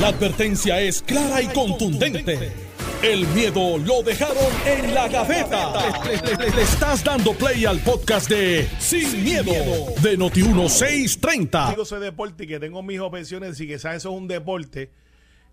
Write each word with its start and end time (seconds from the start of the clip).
La 0.00 0.08
advertencia 0.08 0.80
es 0.80 1.02
clara 1.02 1.40
y 1.40 1.46
contundente. 1.46 2.52
El 3.00 3.28
miedo 3.28 3.78
lo 3.78 4.02
dejaron 4.02 4.52
en 4.66 4.92
la 4.92 5.06
gaveta. 5.06 5.72
Le, 6.04 6.62
estás 6.62 7.04
dando 7.04 7.32
play 7.32 7.64
al 7.64 7.78
podcast 7.78 8.28
de 8.28 8.68
Sin, 8.80 9.22
miedo, 9.22 9.52
de 10.02 10.18
Noti1630. 10.18 11.70
Digo 11.70 11.82
ese 11.84 12.00
deporte 12.00 12.42
y 12.42 12.46
que 12.48 12.58
tengo 12.58 12.82
mis 12.82 12.98
objeciones 12.98 13.60
y 13.60 13.68
que 13.68 13.74
eso 13.74 13.88
es 13.88 14.04
un 14.04 14.26
deporte, 14.26 14.90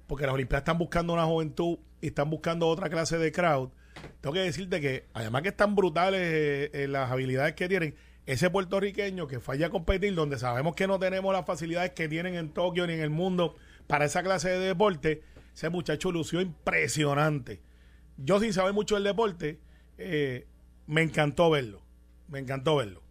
porque 0.08 0.26
las 0.26 0.34
Olimpiadas 0.34 0.62
están 0.62 0.80
buscando 0.80 1.14
una 1.14 1.26
juventud 1.26 1.78
y 2.02 2.08
están 2.08 2.32
buscando 2.32 2.68
otra 2.68 2.90
clase 2.90 3.20
de 3.20 3.32
crowd. 3.32 3.70
Tengo 4.22 4.34
que 4.34 4.40
decirte 4.40 4.82
que, 4.82 5.06
además 5.14 5.44
que 5.44 5.50
están 5.50 5.76
brutales 5.76 6.20
eh, 6.20 6.72
eh, 6.74 6.88
las 6.88 7.12
habilidades 7.12 7.54
que 7.54 7.70
tienen, 7.70 7.94
ese 8.26 8.50
puertorriqueño 8.50 9.28
que 9.28 9.40
falla 9.40 9.68
a 9.68 9.70
competir, 9.70 10.16
donde 10.16 10.40
sabemos 10.40 10.74
que 10.74 10.88
no 10.88 10.98
tenemos 10.98 11.32
las 11.32 11.46
facilidades 11.46 11.92
que 11.92 12.10
tienen 12.10 12.34
en 12.34 12.50
Tokio 12.50 12.88
ni 12.88 12.94
en 12.94 13.02
el 13.02 13.12
mundo 13.12 13.56
para 13.88 14.06
esa 14.06 14.24
clase 14.24 14.50
de 14.50 14.60
deporte, 14.60 15.24
ese 15.54 15.70
muchacho 15.70 16.12
lució 16.12 16.42
impresionante. 16.42 17.62
Yo 18.18 18.40
sin 18.40 18.54
saber 18.54 18.74
mucho 18.74 18.96
del 18.96 19.04
deporte, 19.04 19.60
eh, 19.98 20.48
me 20.88 21.02
encantó 21.02 21.50
verlo. 21.50 21.82
Me 22.28 22.40
encantó 22.40 22.76
verlo. 22.78 23.02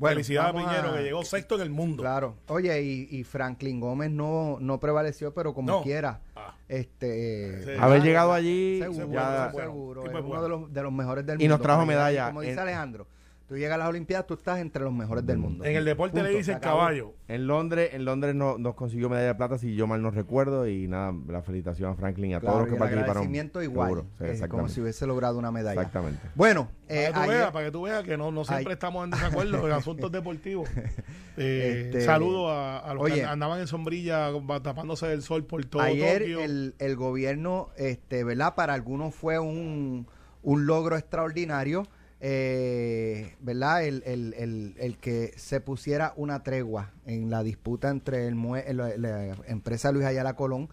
Felicidades 0.00 0.50
a 0.50 0.52
Piñero, 0.58 0.90
a- 0.90 0.96
que 0.96 1.02
llegó 1.04 1.24
sexto 1.24 1.54
en 1.54 1.60
el 1.62 1.70
mundo. 1.70 2.02
Claro. 2.02 2.36
Oye, 2.48 2.82
y, 2.82 3.08
y 3.10 3.22
Franklin 3.24 3.78
Gómez 3.80 4.10
no, 4.10 4.58
no 4.60 4.80
prevaleció, 4.80 5.32
pero 5.32 5.54
como 5.54 5.68
No. 5.70 5.82
quiera. 5.82 6.20
Ah. 6.34 6.56
Este. 6.68 7.62
Sí. 7.64 7.70
Haber 7.80 8.02
llegado 8.02 8.32
allí 8.32 8.80
Seguro, 8.82 9.12
ya- 9.12 9.50
bueno, 9.52 9.68
seguro. 9.70 10.02
Es 10.04 10.10
uno 10.10 10.22
bueno. 10.22 10.42
de 10.42 10.48
los, 10.48 10.72
de 10.72 10.82
los 10.82 10.92
mejores 10.92 11.24
del 11.24 11.36
Y 11.40 11.44
mundo. 11.44 11.56
nos 11.58 11.62
trajo 11.62 11.86
medalla 11.86 12.26
Como 12.26 12.40
dice 12.40 12.52
en- 12.54 12.58
Alejandro, 12.58 13.06
tú 13.54 13.58
llegas 13.60 13.74
a 13.76 13.78
las 13.78 13.88
Olimpiadas, 13.88 14.26
tú 14.26 14.34
estás 14.34 14.58
entre 14.58 14.82
los 14.82 14.92
mejores 14.92 15.24
del 15.24 15.38
mundo. 15.38 15.64
En 15.64 15.76
el 15.76 15.84
deporte 15.84 16.14
Punto, 16.18 16.28
le 16.28 16.36
dicen 16.36 16.58
caballo. 16.58 17.14
En 17.28 17.46
Londres, 17.46 17.90
en 17.92 18.04
Londres 18.04 18.34
no- 18.34 18.58
nos 18.58 18.74
consiguió 18.74 19.08
medalla 19.08 19.28
de 19.28 19.34
plata, 19.36 19.58
si 19.58 19.74
yo 19.76 19.86
mal 19.86 20.02
no 20.02 20.10
recuerdo, 20.10 20.66
y 20.68 20.88
nada, 20.88 21.14
la 21.28 21.40
felicitación 21.42 21.92
a 21.92 21.94
Franklin 21.94 22.32
y 22.32 22.34
a 22.34 22.40
Claro, 22.40 22.54
todos 22.56 22.60
los 22.62 22.68
que 22.68 22.74
el 22.74 22.78
participaron. 22.80 23.10
agradecimiento 23.12 23.62
igual. 23.62 23.88
Seguro, 23.90 24.06
sí, 24.18 24.42
eh, 24.44 24.48
como 24.48 24.68
si 24.68 24.80
hubiese 24.80 25.06
logrado 25.06 25.38
una 25.38 25.52
medalla. 25.52 25.80
Exactamente. 25.80 26.20
Bueno, 26.34 26.68
eh, 26.88 27.10
Para 27.12 27.12
que 27.12 27.30
ayer- 27.30 27.38
veas, 27.40 27.52
para 27.52 27.64
que 27.66 27.70
tú 27.70 27.82
veas 27.82 28.02
que 28.04 28.16
no, 28.16 28.30
no 28.32 28.44
siempre 28.44 28.70
Ay- 28.70 28.74
estamos 28.74 29.04
en 29.04 29.10
desacuerdo 29.12 29.66
en 29.66 29.72
asuntos 29.72 30.10
deportivos. 30.12 30.68
Eh, 31.36 31.86
Este, 31.86 32.02
saludo 32.02 32.48
a, 32.48 32.78
a 32.78 32.94
los 32.94 33.02
oye. 33.02 33.16
que 33.16 33.24
andaban 33.24 33.58
en 33.60 33.66
sombrilla 33.66 34.30
tapándose 34.62 35.08
del 35.08 35.20
sol 35.22 35.44
por 35.44 35.64
todo 35.64 35.82
Ayer 35.82 36.20
Tokio. 36.20 36.40
el, 36.40 36.76
el 36.78 36.94
gobierno, 36.94 37.70
este, 37.76 38.22
¿verdad? 38.22 38.54
Para 38.54 38.74
algunos 38.74 39.14
fue 39.16 39.40
un, 39.40 40.06
un 40.44 40.66
logro 40.66 40.96
extraordinario, 40.96 41.88
eh, 42.26 43.34
¿verdad? 43.40 43.84
El, 43.84 44.02
el- 44.06 44.34
el- 44.38 44.74
el 44.78 44.96
que 44.96 45.32
se 45.36 45.60
pusiera 45.60 46.14
una 46.16 46.42
tregua 46.42 46.90
en 47.04 47.28
la 47.28 47.42
disputa 47.42 47.90
entre 47.90 48.26
el, 48.26 48.34
mue- 48.34 48.64
la, 48.72 48.96
la 48.96 49.36
empresa 49.46 49.92
Luis 49.92 50.06
Ayala 50.06 50.34
Colón 50.34 50.70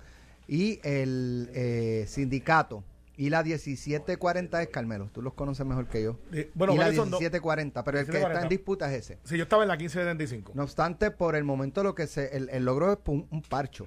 y 0.48 0.80
el 0.84 1.50
eh, 1.54 2.06
sindicato. 2.08 2.86
Y 3.18 3.30
la 3.30 3.44
1740 3.44 4.62
es 4.64 4.70
Carmelo, 4.70 5.10
tú 5.12 5.22
los 5.22 5.34
conoces 5.34 5.66
mejor 5.66 5.88
que 5.88 6.02
yo. 6.02 6.18
Eh, 6.32 6.50
bueno, 6.56 6.74
y 6.74 6.78
la 6.78 6.84
¿cuáles 6.86 6.96
son 6.98 7.12
dos? 7.12 7.20
1740, 7.20 7.84
pero 7.84 8.00
el 8.00 8.06
que 8.06 8.12
está 8.12 8.20
1740. 8.30 8.42
en 8.44 8.50
disputa 8.50 8.94
es 8.96 9.00
ese. 9.04 9.20
Sí, 9.26 9.38
yo 9.38 9.44
estaba 9.44 9.64
en 9.64 9.68
la 9.68 9.76
1575. 9.76 10.54
No 10.56 10.64
obstante, 10.64 11.12
por 11.12 11.36
el 11.36 11.44
momento 11.44 11.84
lo 11.84 11.94
que 11.96 12.08
se, 12.08 12.36
el, 12.36 12.50
el 12.50 12.64
logro 12.64 12.94
es 12.94 13.00
un, 13.08 13.28
un 13.30 13.42
parcho. 13.42 13.86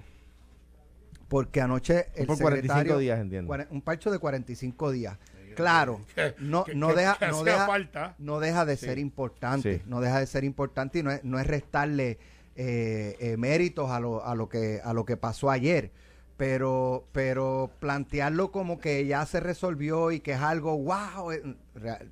Porque 1.28 1.60
anoche 1.62 2.08
el 2.14 2.26
Por 2.26 2.38
45 2.38 2.74
secretario- 2.74 2.98
días, 2.98 3.18
entiendo. 3.18 3.52
Un 3.70 3.80
parcho 3.80 4.10
de 4.12 4.18
45 4.18 4.92
días. 4.92 5.18
Claro, 5.54 6.00
Que- 6.14 6.34
no, 6.38 6.64
que- 6.64 6.74
no 6.74 6.88
que- 6.88 6.94
deja, 6.96 7.16
que 7.18 7.28
no 7.28 7.40
hacía 7.40 7.52
deja, 7.52 7.66
falta. 7.66 8.14
no 8.18 8.40
deja 8.40 8.64
de 8.64 8.76
ser 8.76 8.98
importante, 8.98 9.78
Sí. 9.78 9.82
no 9.86 10.00
deja 10.00 10.20
de 10.20 10.26
ser 10.26 10.44
importante 10.44 10.98
y 10.98 11.02
no 11.02 11.10
es, 11.10 11.24
no 11.24 11.38
es 11.38 11.46
restarle 11.46 12.18
eh, 12.56 13.16
eh, 13.18 13.36
méritos 13.36 13.90
a 13.90 13.98
lo, 14.00 14.24
a 14.24 14.34
lo 14.36 14.48
que 14.48 14.80
a 14.84 14.92
lo 14.92 15.04
que 15.04 15.16
pasó 15.16 15.50
ayer, 15.50 15.90
pero 16.36 17.04
pero 17.12 17.70
plantearlo 17.80 18.52
como 18.52 18.78
que 18.78 19.06
ya 19.06 19.24
se 19.26 19.40
resolvió 19.40 20.10
y 20.12 20.20
que 20.20 20.32
es 20.32 20.40
algo 20.40 20.76
wow, 20.78 21.32
eh, 21.32 21.42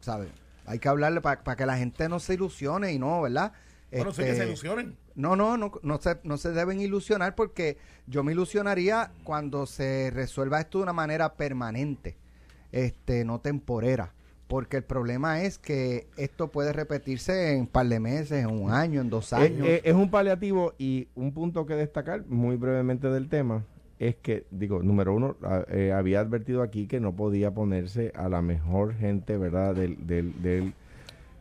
¿sabes? 0.00 0.30
Hay 0.66 0.78
que 0.78 0.88
hablarle 0.88 1.20
para 1.20 1.56
que 1.56 1.66
la 1.66 1.76
gente 1.76 2.08
no 2.08 2.18
se 2.20 2.34
ilusione 2.34 2.92
y 2.92 2.98
no, 2.98 3.22
¿verdad? 3.22 3.52
Bueno, 3.90 4.12
sí 4.12 4.22
que 4.22 4.28
se 4.28 4.32
Este, 4.32 4.46
ilusionen. 4.46 4.96
no, 5.16 5.36
no, 5.36 5.56
no, 5.58 5.72
no 5.82 6.00
se, 6.00 6.18
no 6.24 6.38
se 6.38 6.50
deben 6.52 6.80
ilusionar 6.80 7.34
porque 7.34 7.76
yo 8.06 8.22
me 8.24 8.32
ilusionaría 8.32 9.10
cuando 9.24 9.66
se 9.66 10.10
resuelva 10.14 10.60
esto 10.60 10.78
de 10.78 10.84
una 10.84 10.92
manera 10.94 11.34
permanente, 11.34 12.16
este, 12.72 13.24
no 13.24 13.40
temporera. 13.40 14.12
Porque 14.48 14.76
el 14.78 14.84
problema 14.84 15.42
es 15.42 15.56
que 15.58 16.08
esto 16.18 16.48
puede 16.50 16.72
repetirse 16.74 17.52
en 17.52 17.60
un 17.60 17.66
par 17.66 17.86
de 17.86 18.00
meses, 18.00 18.44
en 18.44 18.50
un 18.50 18.70
año, 18.70 19.00
en 19.00 19.08
dos 19.08 19.32
años. 19.32 19.66
es 19.84 19.94
un 19.94 20.10
paliativo 20.10 20.74
y 20.78 21.08
un 21.14 21.32
punto 21.32 21.64
que 21.64 21.74
destacar 21.74 22.26
muy 22.26 22.56
brevemente 22.56 23.08
del 23.08 23.28
tema 23.28 23.64
es 23.98 24.16
que, 24.16 24.44
digo, 24.50 24.82
número 24.82 25.14
uno, 25.14 25.36
eh, 25.68 25.92
había 25.92 26.20
advertido 26.20 26.62
aquí 26.62 26.86
que 26.88 26.98
no 27.00 27.14
podía 27.14 27.52
ponerse 27.52 28.12
a 28.16 28.28
la 28.28 28.42
mejor 28.42 28.94
gente, 28.94 29.38
¿verdad?, 29.38 29.74
del, 29.76 30.06
del, 30.06 30.42
del, 30.42 30.74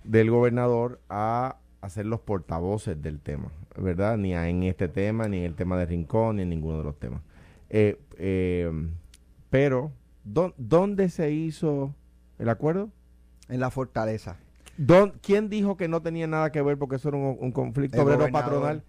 del 0.03 0.29
gobernador 0.29 0.99
a 1.09 1.57
hacer 1.81 2.05
los 2.05 2.19
portavoces 2.19 3.01
del 3.01 3.19
tema, 3.19 3.51
¿verdad? 3.75 4.15
Ni 4.17 4.35
a- 4.35 4.47
en 4.47 4.61
este 4.63 4.87
tema, 4.87 5.27
ni 5.27 5.39
en 5.39 5.45
el 5.45 5.55
tema 5.55 5.75
de 5.77 5.87
Rincón, 5.87 6.35
ni 6.35 6.43
en 6.43 6.49
ninguno 6.49 6.77
de 6.77 6.83
los 6.83 6.99
temas. 6.99 7.21
Eh, 7.71 7.97
eh, 8.19 8.71
pero, 9.49 9.91
¿dó- 10.23 10.53
¿dónde 10.57 11.09
se 11.09 11.31
hizo 11.31 11.95
el 12.39 12.49
acuerdo? 12.49 12.89
en 13.49 13.59
la 13.59 13.69
fortaleza. 13.69 14.37
¿Dón- 14.77 15.13
¿Quién 15.21 15.49
dijo 15.49 15.75
que 15.75 15.89
no 15.89 16.01
tenía 16.01 16.25
nada 16.25 16.51
que 16.53 16.61
ver 16.61 16.77
porque 16.77 16.95
eso 16.95 17.09
era 17.09 17.17
un, 17.17 17.37
un 17.39 17.51
conflicto 17.51 17.97
El 18.01 18.07
obrero 18.07 18.31
patronal? 18.31 18.83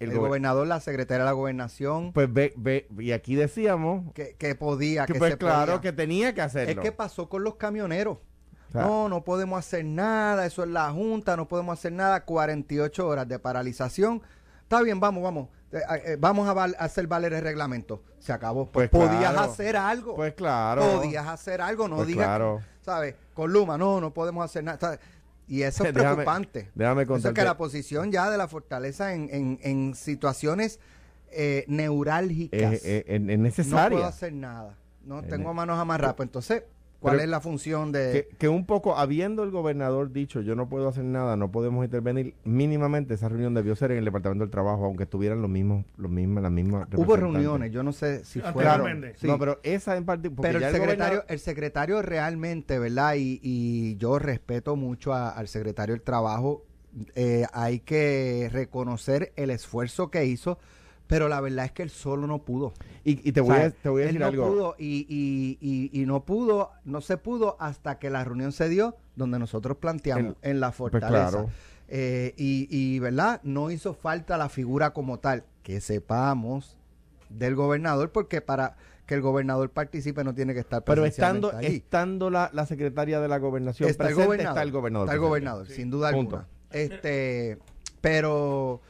El, 0.00 0.10
gober- 0.10 0.18
gobernador, 0.28 0.66
la 0.66 0.80
secretaria 0.80 1.20
de 1.24 1.26
la 1.26 1.32
gobernación, 1.32 2.12
Pues 2.12 2.32
ve, 2.32 2.52
ve, 2.56 2.88
y 2.98 3.12
aquí 3.12 3.34
decíamos 3.36 4.12
que, 4.14 4.34
que 4.36 4.54
podía, 4.56 5.06
que 5.06 5.12
que, 5.12 5.18
pues 5.20 5.32
se 5.32 5.38
claro 5.38 5.72
podía. 5.76 5.80
que 5.80 5.92
tenía 5.92 6.34
que 6.34 6.40
Es 6.40 6.46
hacerlo. 6.46 6.82
que 6.82 6.90
pasó 6.92 7.28
con 7.28 7.44
los 7.44 7.54
camioneros. 7.56 8.18
O 8.68 8.72
sea, 8.72 8.82
no, 8.82 9.08
no 9.08 9.24
podemos 9.24 9.58
hacer 9.60 9.84
nada, 9.84 10.44
eso 10.46 10.62
es 10.64 10.68
la 10.70 10.90
Junta, 10.92 11.36
no 11.36 11.48
podemos 11.48 11.78
hacer 11.78 11.92
nada, 11.92 12.24
48 12.24 13.06
horas 13.08 13.26
de 13.28 13.38
paralización. 13.38 14.20
Está 14.68 14.82
bien, 14.82 15.00
vamos, 15.00 15.22
vamos, 15.22 15.48
eh, 15.72 15.80
eh, 16.04 16.16
vamos 16.20 16.46
a 16.46 16.52
val- 16.52 16.76
hacer 16.78 17.06
valer 17.06 17.32
el 17.32 17.40
reglamento. 17.42 18.02
Se 18.18 18.34
acabó. 18.34 18.66
Pues, 18.70 18.90
Pues 18.90 19.08
podías 19.08 19.32
claro. 19.32 19.50
hacer 19.50 19.76
algo. 19.78 20.14
Pues 20.14 20.34
claro. 20.34 20.82
Podías 20.96 21.26
hacer 21.26 21.62
algo, 21.62 21.88
no 21.88 21.96
Pues 21.96 22.08
digas, 22.08 22.26
claro. 22.26 22.60
¿sabes? 22.82 23.14
Con 23.32 23.50
Luma, 23.50 23.78
no, 23.78 23.98
no 23.98 24.12
podemos 24.12 24.44
hacer 24.44 24.64
nada. 24.64 24.78
¿sabes? 24.78 25.00
Y 25.46 25.62
eso 25.62 25.84
es 25.84 25.90
Déjame- 25.94 25.94
preocupante. 26.16 26.70
déjame 26.74 27.02
Eso 27.04 27.28
es 27.28 27.34
que 27.34 27.44
la 27.44 27.56
posición 27.56 28.12
ya 28.12 28.28
de 28.28 28.36
la 28.36 28.46
fortaleza 28.46 29.14
en, 29.14 29.30
en, 29.32 29.58
en 29.62 29.94
situaciones 29.94 30.80
eh, 31.30 31.64
neurálgicas. 31.66 32.74
es, 32.74 32.84
es- 32.84 33.04
es 33.06 33.20
no 33.22 33.36
necesaria. 33.38 33.88
puedo 33.96 34.04
hacer 34.06 34.34
nada. 34.34 34.76
No 35.02 35.22
tengo 35.22 35.54
manos 35.54 35.78
amarradas. 35.78 36.14
Pues 36.14 36.26
entonces, 36.26 36.64
¿cuál 37.00 37.14
Pero- 37.14 37.24
es 37.24 37.28
la 37.30 37.40
función 37.40 37.92
de...? 37.92 38.26
que, 38.30 38.36
que 38.36 38.48
un 38.48 38.66
poco, 38.66 38.96
habiendo 38.96 39.42
el 39.44 39.50
gobernador 39.50 40.12
dicho, 40.12 40.40
yo 40.40 40.54
no 40.54 40.68
puedo 40.68 40.88
hacer 40.88 41.04
nada, 41.04 41.36
no 41.36 41.50
podemos 41.50 41.84
intervenir, 41.84 42.34
mínimamente 42.44 43.14
esa 43.14 43.28
reunión 43.28 43.54
debió 43.54 43.76
ser 43.76 43.92
en 43.92 43.98
el 43.98 44.04
Departamento 44.04 44.44
del 44.44 44.50
Trabajo, 44.50 44.84
aunque 44.84 45.04
estuvieran 45.04 45.40
los 45.40 45.50
mismos, 45.50 45.84
los 45.96 46.10
mismos, 46.10 46.42
las 46.42 46.52
mismas 46.52 46.88
Hubo 46.96 47.16
reuniones, 47.16 47.70
yo 47.72 47.82
no 47.82 47.92
sé 47.92 48.24
si 48.24 48.40
fue... 48.40 48.62
Claro. 48.62 48.84
Sí. 49.16 49.26
no, 49.26 49.38
pero 49.38 49.60
esa 49.62 49.96
en 49.96 50.04
particular, 50.04 50.52
Pero 50.52 50.66
el 50.66 50.72
secretario, 50.74 51.24
el 51.28 51.38
secretario 51.38 52.02
realmente, 52.02 52.78
¿verdad? 52.78 53.14
Y, 53.16 53.40
y 53.42 53.96
yo 53.96 54.18
respeto 54.18 54.76
mucho 54.76 55.12
a- 55.12 55.30
al 55.30 55.48
secretario 55.48 55.94
del 55.94 56.02
Trabajo. 56.02 56.64
Eh, 57.14 57.44
hay 57.52 57.80
que 57.80 58.48
reconocer 58.50 59.32
el 59.36 59.50
esfuerzo 59.50 60.10
que 60.10 60.24
hizo, 60.24 60.58
pero 61.08 61.26
la 61.28 61.40
verdad 61.40 61.64
es 61.64 61.72
que 61.72 61.82
él 61.82 61.90
solo 61.90 62.26
no 62.28 62.38
pudo. 62.44 62.72
y, 63.02 63.28
y 63.28 63.32
te 63.32 63.40
O 63.40 63.44
voy, 63.44 63.56
sea, 63.56 63.64
a, 63.66 63.70
te 63.70 63.88
voy 63.88 64.02
a 64.02 64.04
él 64.04 64.08
decir 64.10 64.20
no 64.20 64.26
algo. 64.26 64.46
pudo 64.46 64.74
y, 64.78 65.04
y, 65.08 65.58
y, 65.60 66.00
y 66.02 66.06
no 66.06 66.24
pudo, 66.24 66.70
no 66.84 67.00
se 67.00 67.16
pudo 67.16 67.56
hasta 67.58 67.98
que 67.98 68.08
la 68.10 68.22
reunión 68.22 68.52
se 68.52 68.68
dio 68.68 68.94
donde 69.16 69.40
nosotros 69.40 69.78
planteamos 69.78 70.36
en 70.42 70.60
la 70.60 70.68
pues 70.68 70.76
fortaleza. 70.76 71.30
claro. 71.30 71.50
Eh, 71.88 72.34
y, 72.36 72.68
y, 72.70 72.98
¿verdad? 73.00 73.40
No 73.42 73.70
hizo 73.72 73.94
falta 73.94 74.36
la 74.38 74.48
figura 74.48 74.92
como 74.92 75.18
tal, 75.18 75.44
que 75.62 75.80
sepamos 75.80 76.76
del 77.30 77.54
gobernador, 77.56 78.12
porque 78.12 78.40
para 78.42 78.76
que 79.06 79.14
el 79.14 79.22
gobernador 79.22 79.70
participe 79.70 80.22
no 80.22 80.34
tiene 80.34 80.52
que 80.52 80.60
estar 80.60 80.84
Pero 80.84 81.06
estando, 81.06 81.50
allí. 81.56 81.76
estando 81.76 82.28
la, 82.28 82.50
la 82.52 82.66
secretaria 82.66 83.20
de 83.20 83.28
la 83.28 83.38
gobernación 83.38 83.88
Está 83.88 84.08
el 84.08 84.14
gobernador. 84.14 84.50
está 84.50 84.62
el 84.62 84.70
gobernador. 84.70 85.06
Está 85.08 85.14
el 85.14 85.18
presente. 85.20 85.28
gobernador, 85.28 85.66
sin 85.68 85.90
duda 85.90 86.10
Punto. 86.12 86.36
alguna. 86.36 86.48
Este, 86.70 87.58
pero, 88.02 88.82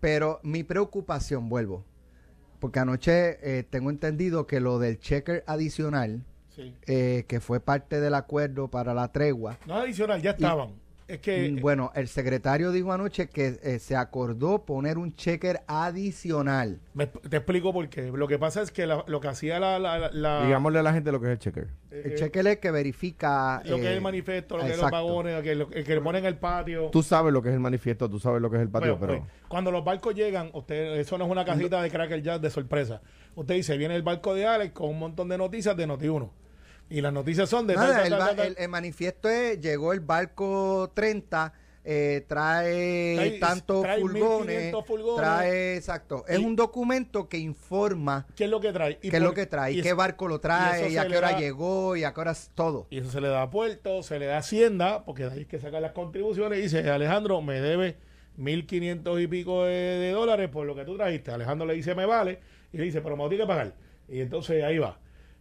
pero 0.00 0.40
mi 0.42 0.62
preocupación, 0.62 1.48
vuelvo, 1.48 1.84
porque 2.60 2.78
anoche 2.78 3.38
eh, 3.58 3.62
tengo 3.64 3.90
entendido 3.90 4.46
que 4.46 4.60
lo 4.60 4.78
del 4.78 4.98
checker 4.98 5.44
adicional, 5.46 6.24
Sí. 6.50 6.74
eh, 6.86 7.24
que 7.28 7.40
fue 7.40 7.60
parte 7.60 8.00
del 8.00 8.14
acuerdo 8.14 8.68
para 8.68 8.94
la 8.94 9.12
tregua, 9.12 9.58
No 9.66 9.74
adicional, 9.74 10.22
ya 10.22 10.30
estaban. 10.30 10.70
Es 11.08 11.18
que... 11.20 11.50
Mm, 11.50 11.60
Bueno, 11.60 11.92
el 11.94 12.08
secretario 12.08 12.72
dijo 12.72 12.92
anoche 12.92 13.28
que 13.28 13.58
eh, 13.62 13.78
se 13.78 13.94
acordó 13.96 14.64
poner 14.64 14.98
un 14.98 15.14
checker 15.14 15.60
adicional. 15.66 16.80
me- 16.94 17.06
te 17.06 17.36
explico 17.36 17.72
por 17.72 17.88
qué. 17.88 18.10
Lo 18.12 18.26
que 18.28 18.38
pasa 18.38 18.62
es 18.62 18.70
que 18.70 18.86
la- 18.86 19.04
lo 19.06 19.20
que 19.20 19.28
hacía 19.28 19.58
la... 19.60 19.78
la, 19.78 20.10
la- 20.12 20.44
Digámosle 20.46 20.78
a 20.78 20.82
la 20.82 20.92
gente 20.92 21.12
lo 21.12 21.20
que 21.20 21.26
es 21.26 21.32
el 21.32 21.38
checker. 21.38 21.68
eh, 21.90 22.02
El 22.06 22.12
eh, 22.12 22.14
checker 22.16 22.46
es 22.46 22.58
que 22.58 22.70
verifica... 22.70 23.62
lo 23.64 23.76
que 23.76 23.82
es 23.82 23.88
eh, 23.88 23.94
el 23.94 24.00
manifiesto, 24.00 24.56
lo 24.56 24.64
que 24.64 24.72
es 24.72 24.78
los 24.78 24.90
vagones, 24.90 25.36
lo 25.36 25.42
que, 25.42 25.54
lo- 25.54 25.70
el 25.72 25.84
que 25.84 25.94
le 25.94 26.00
ponen 26.00 26.24
en 26.24 26.26
el 26.26 26.38
patio. 26.38 26.90
Tú 26.90 27.02
sabes 27.02 27.32
lo 27.32 27.42
que 27.42 27.48
es 27.50 27.54
el 27.54 27.60
manifiesto, 27.60 28.08
tú 28.10 28.18
sabes 28.18 28.40
lo 28.42 28.50
que 28.50 28.56
es 28.56 28.62
el 28.62 28.68
patio, 28.68 28.96
Bueno, 28.96 29.06
pero... 29.14 29.20
pues, 29.26 29.32
cuando 29.48 29.70
los 29.70 29.84
barcos 29.84 30.14
llegan, 30.14 30.50
usted 30.54 30.98
eso 30.98 31.16
no 31.18 31.24
es 31.26 31.30
una 31.30 31.44
cajita 31.44 31.80
de 31.82 31.90
Cracker 31.90 32.22
Jazz 32.22 32.40
de 32.40 32.50
sorpresa. 32.50 33.00
Usted 33.34 33.54
dice, 33.54 33.76
viene 33.76 33.94
el 33.94 34.02
barco 34.02 34.34
de 34.34 34.46
Alex 34.46 34.72
con 34.72 34.88
un 34.90 34.98
montón 34.98 35.28
de 35.28 35.38
noticias 35.38 35.76
de 35.76 35.86
Noti1. 35.86 36.30
Y 36.88 37.00
las 37.00 37.12
noticias 37.12 37.48
son 37.48 37.66
de... 37.66 37.74
Nada, 37.74 38.06
el, 38.46 38.68
manifiesto 38.68 39.28
es, 39.28 39.60
llegó 39.60 39.92
el 39.92 40.00
barco 40.00 40.92
30, 40.94 41.52
eh, 41.84 42.24
trae, 42.28 43.16
Trae- 43.16 43.40
tantos 43.40 43.82
trae 43.82 44.00
furgones, 44.00 44.46
1500 44.46 44.86
furgones. 44.86 45.16
trae, 45.16 45.76
exacto, 45.76 46.24
es 46.28 46.38
Y- 46.38 46.44
un 46.44 46.54
documento 46.56 47.28
que 47.28 47.38
informa 47.38 48.26
¿Qué 48.36 48.44
es 48.44 48.50
lo 48.50 48.60
que 48.60 48.72
trae? 48.72 48.98
Y 49.02 49.10
qué 49.10 49.16
es 49.16 49.22
lo 49.22 49.34
que 49.34 49.46
trae, 49.46 49.72
y 49.72 49.82
qué 49.82 49.92
barco 49.94 50.28
lo 50.28 50.40
trae, 50.40 50.90
y, 50.90 50.96
a 50.96 51.06
qué 51.08 51.16
hora 51.16 51.32
da- 51.32 51.38
llegó, 51.40 51.96
y 51.96 52.04
a 52.04 52.12
qué 52.14 52.20
hora 52.20 52.30
es 52.32 52.50
todo. 52.54 52.86
Y 52.90 52.98
eso 52.98 53.10
se 53.10 53.20
le 53.20 53.28
da 53.28 53.42
a 53.42 53.50
Puerto, 53.50 54.02
se 54.04 54.18
le 54.20 54.26
da 54.26 54.36
a 54.36 54.38
Hacienda, 54.38 55.04
porque 55.04 55.24
de 55.24 55.32
ahí 55.32 55.40
es 55.42 55.46
que 55.48 55.58
sacan 55.58 55.82
las 55.82 55.92
contribuciones. 55.92 56.58
Y 56.58 56.62
dice, 56.62 56.88
Alejandro, 56.88 57.40
me 57.42 57.60
debe 57.60 57.96
1.500 58.38 59.20
y 59.22 59.26
pico 59.26 59.64
de, 59.64 59.72
de 59.72 60.10
dólares 60.12 60.48
por 60.50 60.66
lo 60.66 60.74
que 60.74 60.84
tú 60.84 60.96
trajiste. 60.96 61.30
Alejandro 61.32 61.66
le 61.66 61.74
dice, 61.74 61.94
me 61.94 62.06
vale. 62.06 62.38
Y 62.72 62.78
le 62.78 62.84
dice, 62.84 63.00
pero 63.00 63.16
me 63.16 63.22
lo 63.24 63.28
tienes 63.28 63.44
que 63.46 63.48
pagar. 63.48 63.74
Y 64.08 64.20
entonces 64.20 64.62
ahí 64.62 64.78
va. 64.78 64.98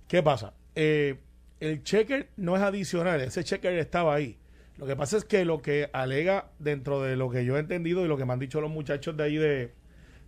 ¿Qué 0.08 0.22
pasa? 0.24 0.54
Eh, 0.76 1.20
el 1.60 1.84
checker 1.84 2.30
no 2.38 2.56
es 2.56 2.62
adicional, 2.62 3.22
ese 3.22 3.44
checker 3.44 3.74
estaba 3.74 4.14
ahí. 4.16 4.38
Lo 4.78 4.86
que 4.86 4.96
pasa 4.96 5.16
es 5.18 5.24
que 5.26 5.46
lo 5.46 5.62
que 5.62 5.90
alega 5.94 6.50
dentro 6.60 7.02
de 7.02 7.16
lo 7.16 7.30
que 7.30 7.46
yo 7.46 7.56
he 7.56 7.60
entendido 7.60 8.04
y 8.04 8.08
lo 8.10 8.18
que 8.18 8.26
me 8.26 8.34
han 8.34 8.40
dicho 8.40 8.60
los 8.60 8.70
muchachos 8.70 9.16
de 9.16 9.24
ahí 9.24 9.38
de, 9.38 9.72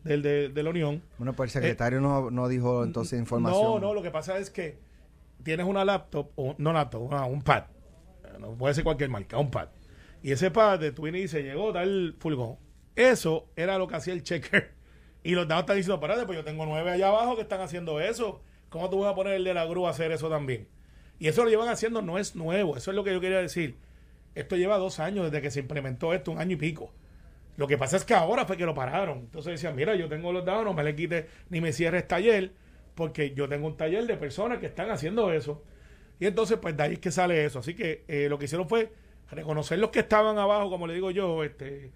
del- 0.05 0.21
de, 0.21 0.49
de 0.49 0.63
la 0.63 0.69
Unión, 0.69 1.03
Bueno, 1.17 1.33
pues 1.33 1.53
el 1.55 1.61
secretario 1.61 1.99
no, 1.99 2.31
no 2.31 2.47
dijo 2.47 2.83
entonces 2.83 3.19
información. 3.19 3.61
no, 3.61 3.79
no, 3.79 3.93
lo 3.93 4.01
que 4.01 4.09
pasa 4.11 4.37
es 4.37 4.49
que 4.49 4.77
tienes 5.43 5.65
una 5.65 5.83
laptop, 5.83 6.29
o 6.35 6.55
no 6.57 6.71
laptop, 6.71 7.01
una- 7.01 7.25
un 7.25 7.41
pad. 7.41 7.63
Eh, 8.23 8.37
No 8.39 8.51
puede 8.53 8.73
ser 8.73 8.83
cualquier 8.85 9.09
marca, 9.09 9.37
un 9.37 9.51
pad. 9.51 9.67
Y 10.23 10.31
ese 10.31 10.49
pad, 10.49 10.79
de 10.79 10.91
tú 10.93 11.03
vienes 11.03 11.19
y 11.19 11.21
dices, 11.23 11.43
llegó 11.43 11.73
tal 11.73 12.15
furgón. 12.19 12.55
Eso 12.95 13.49
era 13.55 13.77
lo 13.77 13.87
que 13.87 13.95
hacía 13.95 14.13
el 14.13 14.23
checker. 14.23 14.71
Y 15.23 15.31
los 15.35 15.45
datos 15.45 15.63
están 15.63 15.75
diciendo, 15.75 15.99
parate, 15.99 16.25
pues 16.25 16.37
yo 16.37 16.45
tengo 16.45 16.65
nueve 16.65 16.89
allá 16.89 17.09
abajo 17.09 17.35
que 17.35 17.41
están 17.41 17.59
haciendo 17.59 17.99
eso. 17.99 18.41
¿Cómo 18.69 18.89
tú 18.89 19.01
vas 19.01 19.11
a 19.11 19.15
poner 19.15 19.33
el 19.33 19.43
de 19.43 19.53
la 19.53 19.65
grúa 19.65 19.89
a 19.89 19.91
hacer 19.91 20.13
eso 20.13 20.29
también? 20.29 20.69
Y 21.19 21.27
eso 21.27 21.43
lo 21.43 21.49
llevan 21.49 21.69
haciendo, 21.69 22.01
no 22.01 22.17
es 22.17 22.35
nuevo. 22.35 22.77
Eso 22.77 22.91
es 22.91 22.95
lo 22.95 23.03
que 23.03 23.13
yo 23.13 23.19
quería 23.21 23.39
decir. 23.39 23.77
Esto 24.35 24.55
lleva 24.55 24.77
dos 24.77 24.99
años 24.99 25.25
desde 25.25 25.41
que 25.41 25.51
se 25.51 25.59
implementó 25.59 26.13
esto, 26.13 26.31
un 26.31 26.39
año 26.39 26.53
y 26.53 26.57
pico. 26.57 26.91
Lo 27.55 27.67
que 27.67 27.77
pasa 27.77 27.97
es 27.97 28.05
que 28.05 28.13
ahora 28.13 28.45
fue 28.45 28.55
que 28.55 28.65
lo 28.65 28.75
pararon. 28.75 29.19
Entonces 29.19 29.53
decían, 29.53 29.75
mira, 29.75 29.95
yo 29.95 30.07
tengo 30.07 30.31
los 30.31 30.45
datos, 30.45 30.63
no 30.63 30.73
me 30.73 30.83
le 30.83 30.95
quite 30.95 31.27
ni 31.49 31.59
me 31.59 31.73
cierres 31.73 32.07
taller, 32.07 32.51
porque 32.93 33.33
yo 33.33 33.49
tengo 33.49 33.65
un 33.65 33.77
taller 33.77 34.05
de 34.05 34.15
personas 34.15 34.59
que 34.59 34.67
están 34.67 34.91
haciendo 34.91 35.31
eso. 35.31 35.63
Y 36.19 36.27
entonces, 36.27 36.57
pues 36.61 36.77
de 36.77 36.83
ahí 36.83 36.93
es 36.93 36.99
que 36.99 37.11
sale 37.11 37.45
eso. 37.45 37.59
Así 37.59 37.73
que 37.73 38.03
eh, 38.07 38.27
lo 38.29 38.37
que 38.37 38.45
hicieron 38.45 38.69
fue 38.69 38.91
reconocer 39.31 39.79
los 39.79 39.89
que 39.89 39.99
estaban 39.99 40.37
abajo, 40.37 40.69
como 40.69 40.85
le 40.85 40.93
digo 40.93 41.09
yo, 41.09 41.43
este 41.43 41.91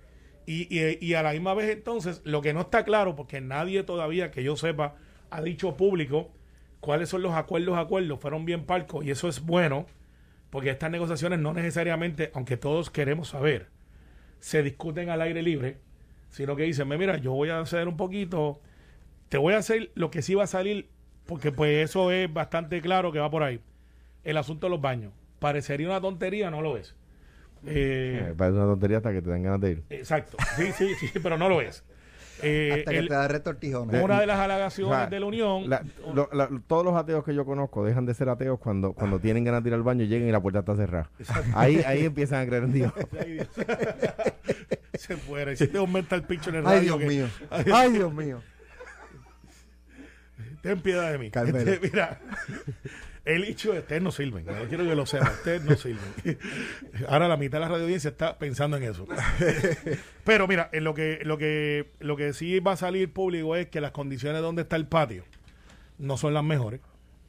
y, 0.46 0.68
y, 0.76 0.98
y 1.00 1.14
a 1.14 1.24
la 1.24 1.34
misma 1.34 1.54
vez 1.54 1.70
entonces, 1.70 2.22
lo 2.24 2.42
que 2.42 2.54
no 2.54 2.62
está 2.62 2.84
claro, 2.84 3.16
porque 3.16 3.40
nadie 3.42 3.84
todavía 3.84 4.32
que 4.32 4.44
yo 4.44 4.56
sepa 4.56 4.96
ha 5.30 5.42
dicho 5.42 5.78
público 5.78 6.32
cuáles 6.82 7.08
son 7.10 7.22
los 7.22 7.34
acuerdos, 7.34 7.78
acuerdos, 7.78 8.20
fueron 8.20 8.44
bien 8.44 8.66
parcos 8.66 9.06
y 9.06 9.12
eso 9.12 9.30
es 9.30 9.42
bueno, 9.46 9.86
porque 10.50 10.70
estas 10.72 10.92
negociaciones 10.92 11.40
no 11.40 11.54
necesariamente, 11.54 12.32
aunque 12.34 12.58
todos 12.58 12.90
queremos 12.90 13.30
saber, 13.30 13.68
se 14.40 14.62
discuten 14.64 15.10
al 15.10 15.22
aire 15.22 15.42
libre, 15.42 15.78
sino 16.30 16.56
que 16.58 16.64
dicen, 16.64 16.88
"Me, 16.88 16.98
mira, 16.98 17.18
yo 17.18 17.32
voy 17.32 17.50
a 17.50 17.60
hacer 17.60 17.88
un 17.88 17.96
poquito, 17.96 18.60
te 19.30 19.38
voy 19.38 19.54
a 19.54 19.58
hacer 19.60 19.92
lo 19.96 20.12
que 20.12 20.22
sí 20.22 20.36
va 20.36 20.44
a 20.44 20.48
salir, 20.48 20.90
porque 21.26 21.52
pues 21.54 21.90
eso 21.90 22.12
es 22.12 22.32
bastante 22.34 22.82
claro 22.82 23.12
que 23.14 23.20
va 23.20 23.30
por 23.32 23.44
ahí. 23.44 23.62
El 24.24 24.36
asunto 24.38 24.68
de 24.68 24.72
los 24.72 24.82
baños. 24.82 25.14
Parecería 25.40 25.88
una 25.88 26.02
tontería, 26.02 26.52
no 26.52 26.62
lo 26.62 26.76
es. 26.78 26.96
Eh, 27.66 28.28
Eh, 28.30 28.34
parece 28.36 28.58
una 28.58 28.66
tontería 28.68 28.98
hasta 28.98 29.12
que 29.14 29.22
te 29.22 29.30
dan 29.30 29.44
ganas 29.44 29.62
de 29.62 29.72
ir. 29.72 29.84
exacto. 29.90 30.38
Sí, 30.58 30.72
sí, 30.74 30.96
sí, 30.96 31.12
pero 31.22 31.38
no 31.38 31.48
lo 31.48 31.62
es. 31.62 31.84
Eh, 32.44 32.76
Hasta 32.80 32.92
que 32.92 32.98
el- 32.98 33.08
te 33.08 33.14
da 33.14 33.28
retortijones. 33.28 34.04
una 34.04 34.20
de 34.20 34.26
las 34.28 34.40
sea, 34.40 35.08
de 35.08 35.20
la 35.20 35.26
Unión. 35.26 35.70
La- 35.70 35.84
lo- 36.14 36.30
la- 36.34 36.50
todos 36.68 36.84
los 36.86 36.96
ateos 36.96 37.24
que 37.24 37.34
yo 37.36 37.46
conozco 37.46 37.84
dejan 37.86 38.06
de 38.06 38.14
ser 38.14 38.30
ateos 38.30 38.60
cuando, 38.60 38.94
cuando 38.94 39.20
tienen 39.20 39.44
ganas 39.44 39.64
de 39.64 39.70
ir 39.70 39.74
al 39.74 39.84
baño 39.84 40.04
y 40.04 40.08
llegan 40.08 40.28
y 40.28 40.32
la 40.32 40.40
puerta 40.42 40.60
está 40.60 40.76
cerrada. 40.76 41.10
Ahí, 41.54 41.82
ahí 41.86 42.06
empiezan 42.06 42.42
a 42.42 42.46
creer 42.48 42.64
en 42.64 42.74
Dios. 42.74 42.94
Ay, 43.20 43.32
Dios. 43.34 43.48
Se 44.94 45.18
fuera. 45.18 45.52
Hiciste 45.54 45.80
un 45.80 45.92
mental 45.92 46.24
picture 46.24 46.58
en 46.60 46.64
el 46.66 46.70
Ay, 46.72 46.78
radio 46.80 46.98
Dios 46.98 47.00
que- 47.00 47.08
mío. 47.08 47.28
Ay, 47.76 47.92
Dios 47.92 48.14
mío. 48.14 48.42
Ten 50.62 50.80
piedad 50.82 51.12
de 51.12 51.18
mí. 51.18 51.32
Este, 51.34 51.80
mira, 51.82 52.20
el 53.36 53.44
hecho 53.46 53.74
de 53.74 53.80
ustedes 53.80 54.02
no 54.02 54.12
sirven. 54.12 54.46
Yo 54.46 54.68
quiero 54.68 54.84
que 54.84 54.96
lo 54.96 55.06
sepan. 55.06 55.32
Ustedes 55.32 55.64
no 55.64 55.76
sirven. 55.76 56.38
Ahora 57.08 57.28
la 57.28 57.38
mitad 57.38 57.58
de 57.58 57.62
la 57.62 57.68
radio 57.70 57.84
audiencia 57.84 58.10
está 58.10 58.38
pensando 58.38 58.78
en 58.78 58.84
eso. 58.84 59.08
Pero 60.24 60.48
mira, 60.48 60.70
en 60.72 60.84
lo 60.84 60.94
que, 60.94 61.20
lo 61.24 61.38
que, 61.38 61.92
lo 62.00 62.16
que 62.16 62.34
sí 62.34 62.60
va 62.60 62.74
a 62.74 62.78
salir 62.78 63.12
público 63.12 63.56
es 63.56 63.68
que 63.68 63.82
las 63.82 63.92
condiciones 63.92 64.42
donde 64.42 64.64
está 64.64 64.76
el 64.76 64.88
patio 64.88 65.24
no 65.98 66.18
son 66.18 66.34
las 66.34 66.44
mejores. 66.44 66.82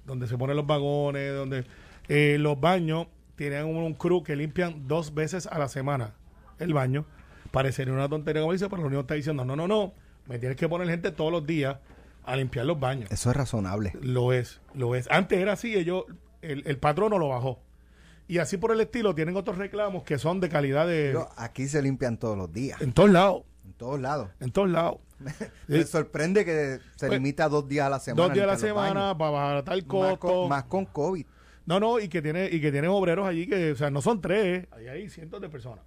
Donde 0.04 0.26
se 0.26 0.36
ponen 0.36 0.56
los 0.56 0.66
vagones, 0.66 1.32
donde 1.34 1.64
eh, 2.08 2.36
los 2.38 2.60
baños 2.60 3.06
tienen 3.36 3.64
un, 3.64 3.76
un 3.76 3.94
crew 3.94 4.22
que 4.22 4.34
limpian 4.34 4.88
dos 4.88 5.14
veces 5.14 5.46
a 5.46 5.58
la 5.58 5.68
semana 5.68 6.14
el 6.58 6.74
baño. 6.74 7.06
Parecería 7.50 7.92
una 7.92 8.08
tontería 8.08 8.42
como 8.42 8.52
dice, 8.52 8.68
pero 8.68 8.82
la 8.82 8.88
Unión 8.88 9.02
está 9.02 9.14
diciendo, 9.14 9.44
no, 9.44 9.56
no, 9.56 9.68
no, 9.68 9.92
me 10.26 10.38
tienes 10.38 10.56
que 10.56 10.68
poner 10.68 10.88
gente 10.88 11.12
todos 11.12 11.30
los 11.30 11.46
días 11.46 11.76
a 12.24 12.36
limpiar 12.36 12.66
los 12.66 12.78
baños. 12.78 13.10
Eso 13.10 13.30
es 13.30 13.36
razonable. 13.36 13.92
Lo 14.00 14.32
es, 14.32 14.60
lo 14.74 14.94
es. 14.94 15.10
Antes 15.10 15.38
era 15.38 15.52
así, 15.52 15.74
ellos, 15.74 16.04
el, 16.40 16.62
el 16.66 16.78
patrono 16.78 17.18
lo 17.18 17.28
bajó. 17.28 17.60
Y 18.28 18.38
así 18.38 18.56
por 18.56 18.72
el 18.72 18.80
estilo, 18.80 19.14
tienen 19.14 19.36
otros 19.36 19.58
reclamos 19.58 20.04
que 20.04 20.18
son 20.18 20.40
de 20.40 20.48
calidad 20.48 20.86
de... 20.86 21.10
Pero 21.12 21.28
aquí 21.36 21.66
se 21.68 21.82
limpian 21.82 22.16
todos 22.18 22.36
los 22.38 22.52
días, 22.52 22.80
en 22.80 22.92
todos 22.92 23.10
lados, 23.10 23.42
en 23.66 23.72
todos 23.74 24.00
lados. 24.00 24.28
en 24.40 24.50
todos 24.52 24.70
lados. 24.70 24.98
Me 25.68 25.84
sorprende 25.84 26.44
que 26.44 26.78
se 26.96 27.06
Pues, 27.08 27.18
limita 27.18 27.44
a 27.44 27.48
dos 27.48 27.68
días 27.68 27.86
a 27.86 27.90
la 27.90 28.00
semana. 28.00 28.24
Dos 28.24 28.32
días 28.34 28.44
a 28.44 28.52
la 28.52 28.58
semana 28.58 29.16
para 29.18 29.30
bajar 29.30 29.62
tal 29.64 29.84
costo. 29.86 30.48
más 30.48 30.64
con 30.64 30.86
COVID. 30.86 31.26
No, 31.66 31.78
no, 31.78 32.00
y 32.00 32.08
que 32.08 32.22
tiene, 32.22 32.46
y 32.50 32.60
que 32.60 32.72
tiene 32.72 32.88
obreros 32.88 33.26
allí 33.26 33.46
que, 33.46 33.72
o 33.72 33.76
sea, 33.76 33.90
no 33.90 34.02
son 34.02 34.20
tres, 34.20 34.66
ahí 34.72 34.88
hay 34.88 35.08
cientos 35.08 35.40
de 35.40 35.48
personas. 35.48 35.84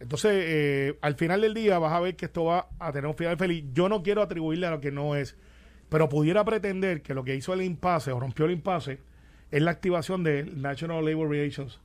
Entonces, 0.00 0.32
eh, 0.34 0.98
al 1.02 1.14
final 1.14 1.40
del 1.40 1.54
día 1.54 1.78
vas 1.78 1.92
a 1.92 2.00
ver 2.00 2.16
que 2.16 2.26
esto 2.26 2.44
va 2.44 2.68
a 2.78 2.92
tener 2.92 3.06
un 3.06 3.14
final 3.16 3.36
feliz. 3.36 3.64
Yo 3.72 3.88
no 3.88 4.02
quiero 4.02 4.22
atribuirle 4.22 4.66
a 4.66 4.70
lo 4.70 4.80
que 4.80 4.90
no 4.90 5.14
es, 5.14 5.36
pero 5.94 6.08
pudiera 6.08 6.44
pretender 6.44 7.02
que 7.02 7.14
lo 7.14 7.22
que 7.22 7.36
hizo 7.36 7.54
el 7.54 7.62
impasse 7.62 8.10
o 8.10 8.18
rompió 8.18 8.46
el 8.46 8.50
impasse 8.50 8.98
es 9.52 9.62
la 9.62 9.70
activación 9.70 10.24
del 10.24 10.60
National 10.60 11.04
Labor 11.04 11.30
Relations 11.30 11.78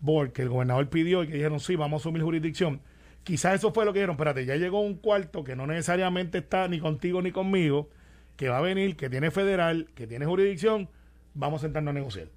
Board 0.00 0.32
que 0.32 0.42
el 0.42 0.50
gobernador 0.50 0.90
pidió 0.90 1.24
y 1.24 1.28
que 1.28 1.32
dijeron, 1.36 1.58
sí, 1.60 1.74
vamos 1.74 1.98
a 1.98 2.02
asumir 2.02 2.22
jurisdicción. 2.22 2.82
Quizás 3.22 3.54
eso 3.54 3.72
fue 3.72 3.86
lo 3.86 3.94
que 3.94 4.00
dijeron, 4.00 4.16
espérate, 4.16 4.44
ya 4.44 4.56
llegó 4.56 4.82
un 4.82 4.96
cuarto 4.96 5.44
que 5.44 5.56
no 5.56 5.66
necesariamente 5.66 6.36
está 6.36 6.68
ni 6.68 6.78
contigo 6.78 7.22
ni 7.22 7.32
conmigo, 7.32 7.88
que 8.36 8.50
va 8.50 8.58
a 8.58 8.60
venir, 8.60 8.98
que 8.98 9.08
tiene 9.08 9.30
federal, 9.30 9.88
que 9.94 10.06
tiene 10.06 10.26
jurisdicción, 10.26 10.90
vamos 11.32 11.62
a 11.62 11.62
sentarnos 11.62 11.92
a 11.92 11.94
negociar. 11.94 12.28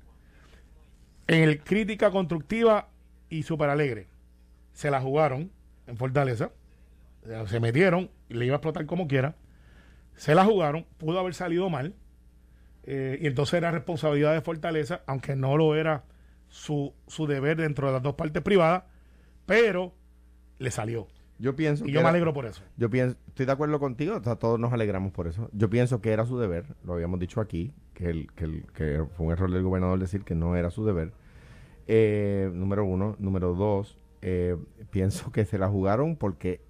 En 1.27 1.43
el 1.43 1.59
crítica 1.59 2.09
constructiva 2.09 2.87
y 3.29 3.43
súper 3.43 3.69
alegre, 3.69 4.07
se 4.71 4.89
la 4.89 5.01
jugaron 5.01 5.51
en 5.87 5.97
Fortaleza, 5.97 6.51
se 7.47 7.59
metieron, 7.59 8.11
le 8.29 8.45
iba 8.45 8.55
a 8.55 8.59
explotar 8.59 8.85
como 8.85 9.09
quiera, 9.09 9.35
se 10.17 10.35
la 10.35 10.43
jugaron, 10.43 10.85
pudo 10.97 11.19
haber 11.19 11.33
salido 11.33 11.69
mal, 11.69 11.95
eh, 12.83 13.17
y 13.21 13.27
entonces 13.27 13.53
era 13.55 13.71
responsabilidad 13.71 14.33
de 14.33 14.41
Fortaleza, 14.41 15.01
aunque 15.07 15.35
no 15.37 15.55
lo 15.55 15.73
era 15.75 16.03
su, 16.49 16.93
su 17.07 17.25
deber 17.27 17.55
dentro 17.57 17.87
de 17.87 17.93
las 17.93 18.03
dos 18.03 18.15
partes 18.15 18.41
privadas, 18.43 18.83
pero 19.45 19.93
le 20.59 20.71
salió. 20.71 21.07
Yo 21.39 21.55
pienso 21.55 21.83
Y 21.85 21.87
que 21.87 21.93
yo 21.93 22.01
me 22.01 22.09
alegro 22.09 22.33
por 22.33 22.45
eso. 22.47 22.63
Yo 22.77 22.89
pienso, 22.89 23.15
estoy 23.27 23.45
de 23.45 23.51
acuerdo 23.51 23.79
contigo, 23.79 24.15
o 24.17 24.23
sea, 24.23 24.35
todos 24.37 24.59
nos 24.59 24.73
alegramos 24.73 25.11
por 25.11 25.27
eso. 25.27 25.49
Yo 25.53 25.69
pienso 25.69 26.01
que 26.01 26.11
era 26.11 26.25
su 26.25 26.39
deber, 26.39 26.65
lo 26.83 26.93
habíamos 26.93 27.19
dicho 27.19 27.39
aquí, 27.41 27.71
que, 27.93 28.09
el, 28.09 28.31
que, 28.33 28.45
el- 28.45 28.65
que 28.73 29.05
fue 29.15 29.27
un 29.27 29.31
error 29.31 29.51
del 29.51 29.61
gobernador 29.63 29.99
decir 29.99 30.23
que 30.23 30.33
no 30.33 30.55
era 30.55 30.71
su 30.71 30.83
deber. 30.83 31.13
Eh, 31.87 32.49
número 32.53 32.85
uno. 32.85 33.15
Número 33.19 33.53
dos, 33.53 33.99
eh, 34.21 34.57
pienso 34.89 35.31
que 35.31 35.45
se 35.45 35.57
la 35.59 35.69
jugaron 35.69 36.15
porque 36.15 36.61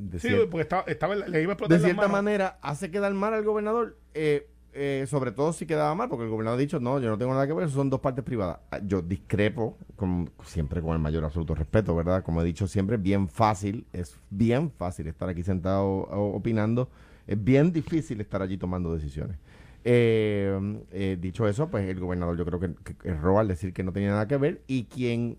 de, 0.00 0.18
Sí, 0.20 0.28
porque 0.50 0.62
estaba, 0.62 0.82
estaba- 0.86 1.14
le 1.14 1.42
iba 1.42 1.52
a 1.52 1.54
explotar 1.54 1.68
de 1.78 1.82
las 1.82 1.82
cierta 1.82 2.02
manos. 2.08 2.12
manera 2.12 2.58
hace 2.62 2.90
quedar 2.90 3.12
mal 3.14 3.34
al 3.34 3.44
gobernador, 3.44 3.96
eh, 4.14 4.48
eh, 4.72 5.06
sobre 5.08 5.32
todo 5.32 5.52
si 5.52 5.66
quedaba 5.66 5.94
mal, 5.94 6.08
porque 6.08 6.24
el 6.24 6.30
gobernador 6.30 6.58
ha 6.58 6.60
dicho, 6.60 6.78
no, 6.78 7.00
yo 7.00 7.08
no 7.10 7.18
tengo 7.18 7.32
nada 7.32 7.46
que 7.46 7.52
ver, 7.52 7.64
eso 7.66 7.74
son 7.74 7.90
dos 7.90 8.00
partes 8.00 8.22
privadas. 8.24 8.58
Ah, 8.70 8.78
Yo 8.84 9.02
discrepo, 9.02 9.76
con, 9.96 10.30
siempre 10.44 10.80
con 10.80 10.92
el 10.92 10.98
mayor 11.00 11.24
absoluto 11.24 11.54
respeto, 11.54 11.96
¿verdad? 11.96 12.22
Como 12.22 12.42
he 12.42 12.44
dicho 12.44 12.66
siempre, 12.68 12.96
bien 12.96 13.28
fácil, 13.28 13.86
es 13.92 14.16
bien 14.30 14.70
fácil 14.70 15.06
estar 15.08 15.28
aquí 15.28 15.42
sentado 15.42 15.84
o- 15.86 16.36
opinando, 16.36 16.88
es 17.26 17.42
bien 17.42 17.72
difícil 17.72 18.20
estar 18.20 18.40
allí 18.42 18.56
tomando 18.58 18.94
decisiones. 18.94 19.36
Eh, 19.84 20.80
eh, 20.92 21.16
dicho 21.20 21.48
eso, 21.48 21.68
pues 21.68 21.88
el 21.88 21.98
gobernador 21.98 22.36
yo 22.36 22.44
creo 22.44 22.60
que, 22.60 22.74
que 22.74 23.08
erró 23.08 23.38
al 23.38 23.48
decir 23.48 23.72
que 23.72 23.82
no 23.82 23.92
tenía 23.92 24.10
nada 24.10 24.28
que 24.28 24.36
ver 24.36 24.62
y 24.66 24.84
quien 24.84 25.38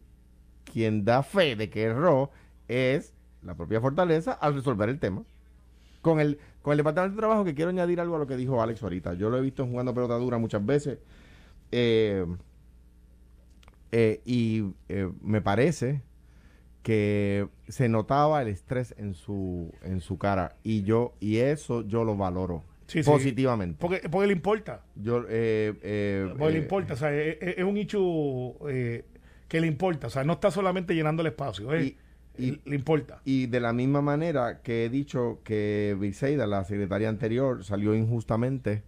quien 0.71 1.03
da 1.05 1.23
fe 1.23 1.55
de 1.55 1.69
que 1.69 1.83
erró 1.83 2.31
es 2.67 3.13
la 3.43 3.55
propia 3.55 3.79
Fortaleza 3.81 4.34
al 4.34 4.55
resolver 4.55 4.89
el 4.89 5.00
tema. 5.00 5.24
Con 6.01 6.19
el, 6.22 6.39
con 6.62 6.72
el 6.72 6.77
Departamento 6.77 7.15
de 7.15 7.19
Trabajo, 7.19 7.43
que 7.43 7.53
quiero 7.53 7.69
añadir 7.72 8.00
algo 8.00 8.15
a 8.15 8.19
lo 8.19 8.27
que 8.27 8.38
dijo 8.38 8.62
Alex 8.62 8.81
ahorita. 8.84 9.15
Yo 9.15 9.29
lo 9.29 9.38
he 9.38 9.41
visto 9.41 9.65
jugando 9.65 9.93
pelota 9.93 10.15
dura 10.15 10.38
muchas 10.38 10.65
veces. 10.65 10.98
Eh, 11.72 12.25
eh, 13.91 14.22
y 14.25 14.63
eh, 14.88 15.10
me 15.22 15.41
parece 15.41 16.01
que 16.84 17.48
se 17.67 17.89
notaba 17.89 18.41
el 18.41 18.48
estrés 18.48 18.93
en 18.98 19.13
su 19.13 19.74
en 19.84 20.00
su 20.00 20.17
cara 20.17 20.55
y 20.63 20.84
yo 20.84 21.13
y 21.19 21.38
eso 21.38 21.81
yo 21.81 22.03
lo 22.05 22.15
valoro 22.15 22.63
Sí, 22.88 23.03
sí. 23.03 23.10
positivamente 23.10 23.77
Porque, 23.79 24.08
porque 24.10 24.27
le 24.27 24.34
importa. 24.34 24.81
yo 24.96 25.24
eh, 25.29 26.34
Porque 26.38 26.53
le 26.53 26.60
importa. 26.60 26.93
O 26.93 26.98
sea, 26.98 27.13
es, 27.13 27.38
es- 27.41 27.58
es 27.60 27.63
un 27.63 27.77
hecho 27.77 28.55
que 28.67 29.62
le 29.62 29.67
importa. 29.67 30.08
O 30.08 30.10
sea, 30.10 30.24
no 30.24 30.34
está 30.34 30.50
solamente 30.50 30.96
llenando 30.96 31.22
el 31.22 31.27
espacio. 31.27 31.75
Y- 31.79 31.98
y- 32.39 32.62
le 32.65 32.75
importa. 32.75 33.22
y 33.25 33.48
de 33.48 33.60
la 33.60 33.74
misma 33.74 34.01
manera 34.01 34.62
que 34.62 34.86
he 34.86 34.89
dicho 34.89 35.39
que 35.43 35.96
Briseida, 36.00 36.48
la 36.48 36.63
secretaria 36.63 37.10
anterior, 37.10 37.63
salió 37.63 37.93
injustamente 37.96 38.84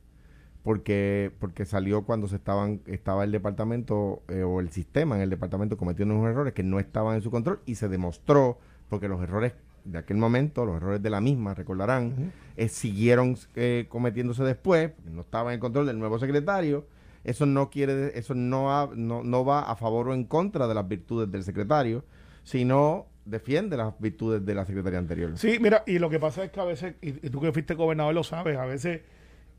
porque 0.64 1.32
porque 1.40 1.66
salió 1.66 2.04
cuando 2.04 2.28
se 2.28 2.36
estaban 2.36 2.82
estaba 2.86 3.24
el 3.24 3.32
departamento 3.32 4.22
eh, 4.28 4.44
o 4.44 4.60
el 4.60 4.70
sistema 4.70 5.16
en 5.16 5.22
el 5.24 5.30
departamento 5.30 5.76
cometiendo 5.78 6.16
unos 6.16 6.30
errores 6.30 6.54
que 6.54 6.64
no 6.64 6.80
estaban 6.80 7.16
en 7.16 7.22
su 7.22 7.32
control 7.32 7.60
y 7.66 7.76
se 7.76 7.90
demostró 7.90 8.60
porque 8.90 9.08
los 9.08 9.22
errores 9.22 9.54
de 9.86 9.98
aquel 9.98 10.18
momento, 10.18 10.64
los 10.64 10.76
errores 10.76 11.02
de 11.02 11.10
la 11.10 11.20
misma, 11.22 11.56
recordarán, 11.56 12.32
eh, 12.56 12.68
siguieron 12.68 13.36
eh, 13.56 13.88
cometiéndose 13.90 14.44
después, 14.44 14.92
no 15.12 15.22
estaba 15.22 15.56
en 15.56 15.60
control 15.60 15.88
del 15.88 15.98
nuevo 15.98 16.20
secretario. 16.20 16.86
Eso 17.24 17.48
no 17.48 17.72
quiere, 17.72 18.16
eso 18.18 18.36
no, 18.36 18.72
ha- 18.72 18.92
no, 18.96 19.24
no 19.24 19.44
va 19.44 19.62
a 19.62 19.76
favor 19.76 20.10
o 20.10 20.14
en 20.14 20.26
contra 20.26 20.68
de 20.68 20.76
las 20.76 20.88
virtudes 20.88 21.32
del 21.32 21.44
secretario, 21.44 22.04
sino 22.44 23.08
defiende 23.26 23.78
las 23.78 23.94
virtudes 24.00 24.46
de 24.46 24.56
la 24.56 24.66
secretaria 24.66 25.00
anterior. 25.00 25.32
Sí, 25.38 25.58
mira, 25.62 25.84
y 25.86 26.00
lo 26.00 26.10
que 26.10 26.20
pasa 26.20 26.44
es 26.44 26.52
que 26.52 26.60
a 26.60 26.64
veces, 26.66 26.96
y, 27.02 27.10
y 27.10 27.30
tú 27.30 27.40
que 27.40 27.52
fuiste 27.52 27.74
gobernador 27.76 28.14
lo 28.14 28.24
sabes, 28.24 28.58
a 28.58 28.66
veces 28.66 29.02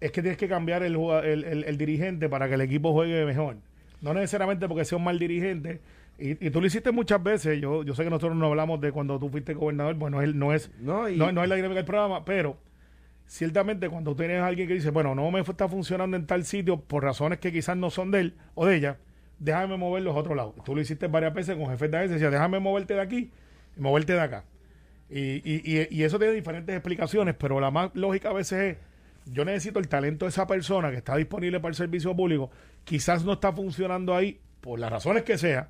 es 0.00 0.10
que 0.10 0.20
tienes 0.20 0.36
que 0.36 0.48
cambiar 0.48 0.82
el, 0.82 0.96
el, 0.96 1.44
el- 1.44 1.64
el 1.64 1.78
dirigente 1.78 2.28
para 2.28 2.48
que 2.48 2.54
el 2.54 2.60
equipo 2.60 2.92
juegue 2.92 3.24
mejor. 3.24 3.56
No 4.00 4.12
necesariamente 4.14 4.66
porque 4.66 4.84
sea 4.84 4.98
un 4.98 5.04
mal 5.04 5.18
dirigente. 5.18 5.80
Y, 6.18 6.44
y 6.44 6.50
tú 6.50 6.60
lo 6.60 6.66
hiciste 6.66 6.90
muchas 6.90 7.22
veces. 7.22 7.60
Yo, 7.60 7.84
yo 7.84 7.94
sé 7.94 8.02
que 8.02 8.10
nosotros 8.10 8.36
no 8.36 8.46
hablamos 8.46 8.80
de 8.80 8.90
cuando 8.90 9.18
tú 9.20 9.28
fuiste 9.30 9.54
gobernador, 9.54 9.94
bueno, 9.94 10.20
él 10.20 10.36
no 10.38 10.52
es, 10.52 10.70
No, 10.80 11.08
y- 11.08 11.16
no, 11.16 11.30
no 11.30 11.42
es 11.44 11.48
la 11.48 11.54
dinámica 11.54 11.76
del 11.78 11.84
programa, 11.86 12.24
pero 12.24 12.56
ciertamente 13.26 13.88
cuando 13.88 14.14
tienes 14.16 14.40
a 14.40 14.46
alguien 14.48 14.66
que 14.68 14.74
dice, 14.74 14.90
bueno, 14.90 15.14
no 15.14 15.30
me 15.30 15.40
está 15.40 15.68
funcionando 15.68 16.16
en 16.16 16.26
tal 16.26 16.44
sitio 16.44 16.80
por 16.80 17.02
razones 17.04 17.38
que 17.38 17.52
quizás 17.52 17.76
no 17.76 17.90
son 17.90 18.10
de 18.10 18.20
él 18.20 18.34
o 18.54 18.66
de 18.66 18.76
ella, 18.76 18.98
déjame 19.38 19.76
mover 19.76 20.02
los 20.02 20.16
otros 20.16 20.36
lados. 20.36 20.54
Tú 20.64 20.74
lo 20.74 20.80
hiciste 20.80 21.06
varias 21.08 21.34
veces 21.34 21.56
con 21.56 21.68
jefes 21.68 21.90
de 21.90 21.96
AES, 21.98 22.10
decía, 22.10 22.30
déjame 22.30 22.60
moverte 22.60 22.94
de 22.94 23.00
aquí 23.00 23.30
y 23.76 23.80
moverte 23.80 24.12
de 24.12 24.20
acá. 24.20 24.44
Y, 25.10 25.42
y, 25.44 25.88
y, 25.90 26.02
eso 26.04 26.18
tiene 26.18 26.32
diferentes 26.32 26.74
explicaciones, 26.74 27.34
pero 27.38 27.60
la 27.60 27.70
más 27.70 27.90
lógica 27.94 28.30
a 28.30 28.32
veces 28.32 28.60
es, 28.60 28.76
yo 29.26 29.44
necesito 29.44 29.78
el 29.78 29.88
talento 29.88 30.24
de 30.24 30.30
esa 30.30 30.46
persona 30.46 30.90
que 30.90 30.96
está 30.96 31.16
disponible 31.16 31.60
para 31.60 31.68
el 31.68 31.74
servicio 31.74 32.16
público, 32.16 32.50
quizás 32.84 33.22
no 33.22 33.34
está 33.34 33.52
funcionando 33.52 34.16
ahí 34.16 34.40
por 34.62 34.78
las 34.78 34.90
razones 34.90 35.22
que 35.24 35.36
sea, 35.36 35.68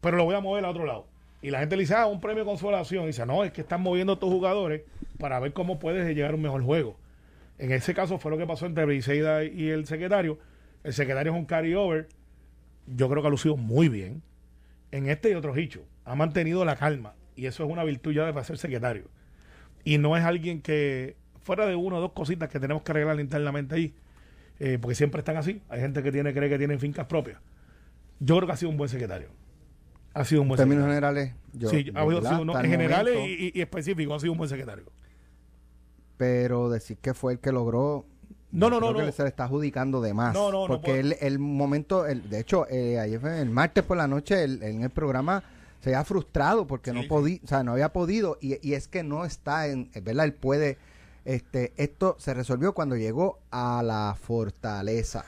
pero 0.00 0.16
lo 0.16 0.24
voy 0.24 0.34
a 0.34 0.40
mover 0.40 0.64
a 0.64 0.70
otro 0.70 0.86
lado. 0.86 1.06
Y 1.44 1.50
la 1.50 1.58
gente 1.60 1.76
le 1.76 1.82
dice, 1.82 1.94
ah, 1.94 2.06
un 2.06 2.22
premio 2.22 2.42
de 2.42 2.48
consolación. 2.48 3.04
Dice, 3.04 3.26
no, 3.26 3.44
es 3.44 3.52
que 3.52 3.60
están 3.60 3.82
moviendo 3.82 4.14
a 4.14 4.18
tus 4.18 4.30
jugadores 4.30 4.80
para 5.18 5.38
ver 5.40 5.52
cómo 5.52 5.78
puedes 5.78 6.06
llegar 6.16 6.30
a 6.30 6.34
un 6.36 6.40
mejor 6.40 6.62
juego. 6.62 6.96
En 7.58 7.70
ese 7.70 7.92
caso 7.92 8.18
fue 8.18 8.30
lo 8.30 8.38
que 8.38 8.46
pasó 8.46 8.64
entre 8.64 8.86
Briseida 8.86 9.44
y 9.44 9.68
el 9.68 9.86
secretario. 9.86 10.38
El 10.84 10.94
secretario 10.94 11.32
es 11.32 11.38
un 11.38 11.44
carryover. 11.44 12.08
Yo 12.86 13.08
creo 13.08 13.22
que 13.22 13.28
ha 13.28 13.30
lucido 13.30 13.56
muy 13.56 13.88
bien. 13.88 14.22
En 14.90 15.08
este 15.08 15.30
y 15.30 15.34
otros 15.34 15.56
hechos. 15.56 15.82
Ha 16.04 16.14
mantenido 16.14 16.64
la 16.64 16.76
calma. 16.76 17.14
Y 17.36 17.46
eso 17.46 17.64
es 17.64 17.70
una 17.70 17.82
virtud 17.84 18.12
ya 18.12 18.24
de 18.26 18.32
para 18.32 18.44
ser 18.44 18.58
secretario. 18.58 19.04
Y 19.84 19.98
no 19.98 20.16
es 20.16 20.24
alguien 20.24 20.60
que, 20.62 21.16
fuera 21.42 21.66
de 21.66 21.74
una 21.74 21.96
o 21.96 22.00
dos 22.00 22.12
cositas 22.12 22.48
que 22.48 22.60
tenemos 22.60 22.82
que 22.82 22.92
arreglar 22.92 23.18
internamente 23.20 23.74
ahí, 23.74 23.94
eh, 24.60 24.78
porque 24.80 24.94
siempre 24.94 25.18
están 25.18 25.36
así. 25.36 25.60
Hay 25.68 25.80
gente 25.80 26.02
que 26.02 26.12
tiene 26.12 26.32
cree 26.32 26.48
que 26.48 26.58
tienen 26.58 26.78
fincas 26.78 27.06
propias. 27.06 27.38
Yo 28.20 28.36
creo 28.36 28.46
que 28.46 28.52
ha 28.52 28.56
sido 28.56 28.70
un 28.70 28.76
buen 28.76 28.88
secretario. 28.88 29.28
Ha 30.14 30.24
sido 30.24 30.42
un 30.42 30.44
En 30.46 30.48
buen 30.50 30.58
términos 30.58 30.84
secretario. 30.84 31.16
generales, 31.18 31.34
yo, 31.52 31.68
sí, 31.70 31.76
ha 31.94 32.30
sido, 32.30 32.44
no, 32.44 32.52
en 32.58 32.64
el 32.64 32.70
generales 32.70 33.16
y, 33.26 33.46
y- 33.46 33.52
y 33.54 33.60
específico, 33.60 34.14
ha 34.14 34.20
sido 34.20 34.30
un 34.32 34.38
buen 34.38 34.48
secretario. 34.48 34.84
pero 36.16 36.70
decir 36.70 36.96
que 36.98 37.12
fue 37.14 37.32
el 37.32 37.38
que 37.40 37.50
logró 37.52 38.06
No, 38.54 38.70
no, 38.70 38.78
creo 38.78 38.92
no, 38.92 38.98
que 39.00 39.06
no. 39.06 39.12
se 39.12 39.22
le 39.22 39.28
está 39.28 39.44
adjudicando 39.44 40.00
de 40.00 40.14
más 40.14 40.32
No, 40.34 40.50
no, 40.52 40.62
no 40.62 40.66
porque 40.68 41.00
el, 41.00 41.16
el 41.20 41.38
momento 41.38 42.06
el, 42.06 42.28
de 42.30 42.38
hecho 42.40 42.66
eh, 42.70 42.98
ayer 42.98 43.20
fue 43.20 43.40
el 43.40 43.50
martes 43.50 43.82
por 43.84 43.96
la 43.96 44.06
noche 44.06 44.44
el- 44.44 44.62
en 44.62 44.82
el 44.82 44.90
programa 44.90 45.42
se 45.80 45.90
había 45.90 46.04
frustrado 46.04 46.66
porque 46.66 46.90
Sí, 46.90 46.96
no 46.96 47.02
sí. 47.02 47.08
podía 47.08 47.38
o 47.44 47.46
sea 47.46 47.62
no 47.64 47.72
había 47.72 47.92
podido 47.92 48.38
y, 48.40 48.66
y 48.66 48.74
es 48.74 48.88
que 48.88 49.02
no 49.02 49.24
está 49.24 49.66
en 49.66 49.90
es 49.92 50.02
verdad 50.04 50.24
él 50.26 50.32
puede 50.34 50.78
este 51.24 51.72
esto 51.76 52.16
se 52.18 52.32
resolvió 52.34 52.72
cuando 52.74 52.96
llegó 52.96 53.38
a 53.50 53.82
la 53.82 54.16
fortaleza 54.20 55.24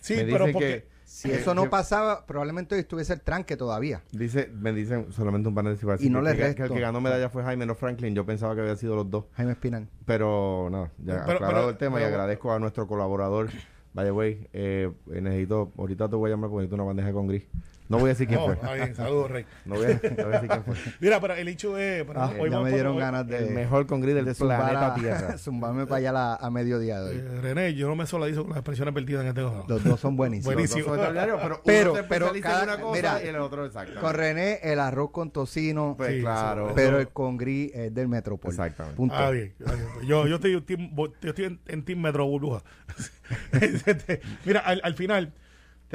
Sí, 0.00 0.16
Me 0.16 0.24
pero 0.24 0.46
porque... 0.52 0.58
que- 0.88 0.93
si 1.14 1.28
que- 1.28 1.36
eso 1.36 1.54
no 1.54 1.62
que- 1.64 1.68
pasaba 1.70 2.26
probablemente 2.26 2.74
hoy 2.74 2.80
estuviese 2.80 3.12
el 3.12 3.20
tranque 3.20 3.56
todavía 3.56 4.02
Dice, 4.10 4.50
me 4.52 4.72
dicen 4.72 5.12
solamente 5.12 5.48
un 5.48 5.54
paréntesis 5.54 5.86
para 5.86 6.02
Y 6.02 6.10
no 6.10 6.18
que, 6.20 6.24
le 6.24 6.30
que- 6.32 6.36
que 6.38 6.44
resto. 6.48 6.64
el 6.64 6.72
que 6.72 6.80
ganó 6.80 7.00
medalla 7.00 7.28
fue 7.30 7.44
Jaime, 7.44 7.66
no 7.66 7.74
Franklin. 7.76 8.14
Yo 8.16 8.26
pensaba 8.26 8.54
que 8.56 8.62
había 8.62 8.74
sido 8.76 8.96
los 8.96 9.08
dos. 9.08 9.26
Jaime 9.34 9.52
Espinal 9.52 9.88
Pero 10.04 10.68
no, 10.72 10.90
ya 10.98 11.24
Pero- 11.24 11.36
aclarado 11.36 11.54
pero- 11.54 11.70
el 11.70 11.76
tema 11.76 11.98
y 12.00 12.02
pero- 12.04 12.14
agradezco 12.14 12.52
a 12.52 12.58
nuestro 12.58 12.88
colaborador. 12.88 13.50
Vaya, 13.92 14.10
güey, 14.10 14.48
eh, 14.52 14.90
necesito, 15.06 15.72
ahorita 15.78 16.08
te 16.08 16.16
voy 16.16 16.28
a 16.30 16.34
llamar 16.34 16.50
porque 16.50 16.62
necesito 16.62 16.74
una 16.74 16.84
bandeja 16.84 17.12
con 17.12 17.28
gris. 17.28 17.46
No 17.86 17.98
voy 17.98 18.06
a 18.06 18.08
decir 18.14 18.26
quién 18.26 18.40
No, 18.40 18.46
fue. 18.46 18.54
está 18.54 18.72
bien, 18.72 18.94
saludos, 18.94 19.30
Rey. 19.30 19.44
No 19.66 19.74
voy 19.74 19.84
a, 19.84 19.88
no 19.88 20.24
voy 20.24 20.24
a 20.24 20.40
decir 20.40 20.48
quién 20.48 20.64
fue. 20.64 20.74
Mira, 21.00 21.20
pero 21.20 21.34
el 21.34 21.48
hecho 21.48 21.76
es... 21.76 22.04
pero 22.04 22.20
Ah, 22.22 22.32
hoy 22.40 22.50
ya 22.50 22.60
me 22.60 22.72
dieron 22.72 22.96
ganas 22.96 23.26
de 23.26 23.36
El 23.38 23.50
mejor 23.54 23.86
con 23.86 24.00
gris 24.00 24.14
del 24.14 24.24
de 24.24 24.34
zumbar 24.34 24.58
planeta 24.60 24.86
a- 24.86 24.94
Tierra. 24.94 25.38
zumbarme 25.38 25.84
para 25.86 25.98
allá 25.98 26.12
la- 26.12 26.34
a 26.36 26.50
mediodía 26.50 27.00
de 27.00 27.10
hoy 27.10 27.16
Eh, 27.18 27.40
René, 27.42 27.74
yo 27.74 27.86
no 27.88 27.94
me 27.94 28.06
solidarizo 28.06 28.40
con 28.42 28.50
las 28.50 28.58
expresiones 28.60 28.94
vertidas 28.94 29.22
en 29.22 29.28
este 29.28 29.42
juego. 29.42 29.66
los 29.68 29.84
dos 29.84 30.00
son 30.00 30.16
buenísimos 30.16 30.54
Buenísimo. 30.54 30.78
Los 30.80 30.86
dos 30.86 30.96
son 30.96 31.04
extraordinarios, 31.16 31.40
pero, 31.42 31.62
Pero- 31.64 31.92
uno 31.92 32.00
se 32.02 32.08
pero 32.08 32.26
especializa 32.26 32.48
en 32.60 32.66
cada- 32.66 32.74
una 32.76 32.82
cosa 32.82 32.96
mira, 32.96 33.22
y 33.24 33.28
el 33.28 33.36
otro 33.36 33.66
exacto. 33.66 34.00
Con 34.00 34.14
René, 34.14 34.60
el 34.62 34.80
arroz 34.80 35.10
con 35.10 35.30
tocino, 35.30 35.94
Pues 35.98 36.14
Sí, 36.14 36.20
claro. 36.20 36.72
pero 36.74 36.98
el 37.00 37.08
con 37.08 37.36
gris 37.36 37.70
es 37.74 37.94
del 37.94 38.08
Metropol. 38.08 38.50
Exactamente. 38.50 38.96
Punto. 38.96 39.14
Ah, 39.14 39.30
bien. 39.30 39.52
ah, 39.66 39.72
bien. 39.74 39.88
Pues 39.94 40.06
Yo, 40.06 40.26
yo 40.26 40.36
estoy, 40.36 40.52
yo 40.52 41.28
estoy 41.28 41.44
en, 41.44 41.60
en 41.66 41.84
Team 41.84 42.00
Metro 42.00 42.24
Burbuja. 42.26 42.62
Este, 43.52 44.20
Mira, 44.44 44.60
al, 44.60 44.80
al 44.82 44.94
final... 44.94 45.32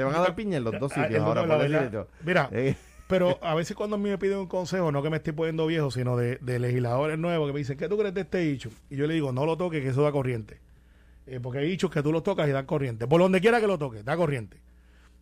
Te 0.00 0.04
van 0.04 0.14
a 0.14 0.20
dar 0.20 0.34
piña 0.34 0.56
en 0.56 0.64
los 0.64 0.78
dos 0.80 0.92
Ah, 0.96 1.02
sitios 1.04 1.22
ahora, 1.22 1.40
por 1.42 1.48
la 1.48 1.58
decir 1.58 1.70
verdad. 1.78 1.84
esto. 2.02 2.08
Mira, 2.24 2.48
Eh, 2.52 2.74
pero 3.08 3.38
a 3.42 3.54
veces 3.54 3.76
cuando 3.76 3.96
a 3.96 3.98
mí 3.98 4.08
me 4.08 4.18
piden 4.18 4.38
un 4.38 4.46
consejo, 4.46 4.92
no 4.92 5.02
que 5.02 5.10
me 5.10 5.16
estoy 5.16 5.32
poniendo 5.32 5.66
viejo, 5.66 5.90
sino 5.90 6.16
de, 6.16 6.36
de 6.40 6.58
legisladores 6.60 7.18
nuevos 7.18 7.48
que 7.48 7.52
me 7.52 7.58
dicen, 7.58 7.76
¿qué 7.76 7.88
tú 7.88 7.98
crees 7.98 8.14
de 8.14 8.20
este 8.20 8.38
dicho? 8.38 8.70
Y 8.88 8.96
yo 8.96 9.06
le 9.08 9.14
digo, 9.14 9.32
no 9.32 9.44
lo 9.46 9.56
toques, 9.56 9.82
que 9.82 9.88
eso 9.88 10.02
da 10.02 10.12
corriente. 10.12 10.58
Eh, 11.26 11.40
porque 11.42 11.58
hay 11.58 11.68
dichos 11.68 11.90
que 11.90 12.02
tú 12.02 12.12
los 12.12 12.22
tocas 12.22 12.48
y 12.48 12.52
dan 12.52 12.66
corriente. 12.66 13.06
Por 13.08 13.20
donde 13.20 13.40
quiera 13.40 13.60
que 13.60 13.66
lo 13.66 13.78
toques, 13.78 14.04
da 14.04 14.16
corriente. 14.16 14.56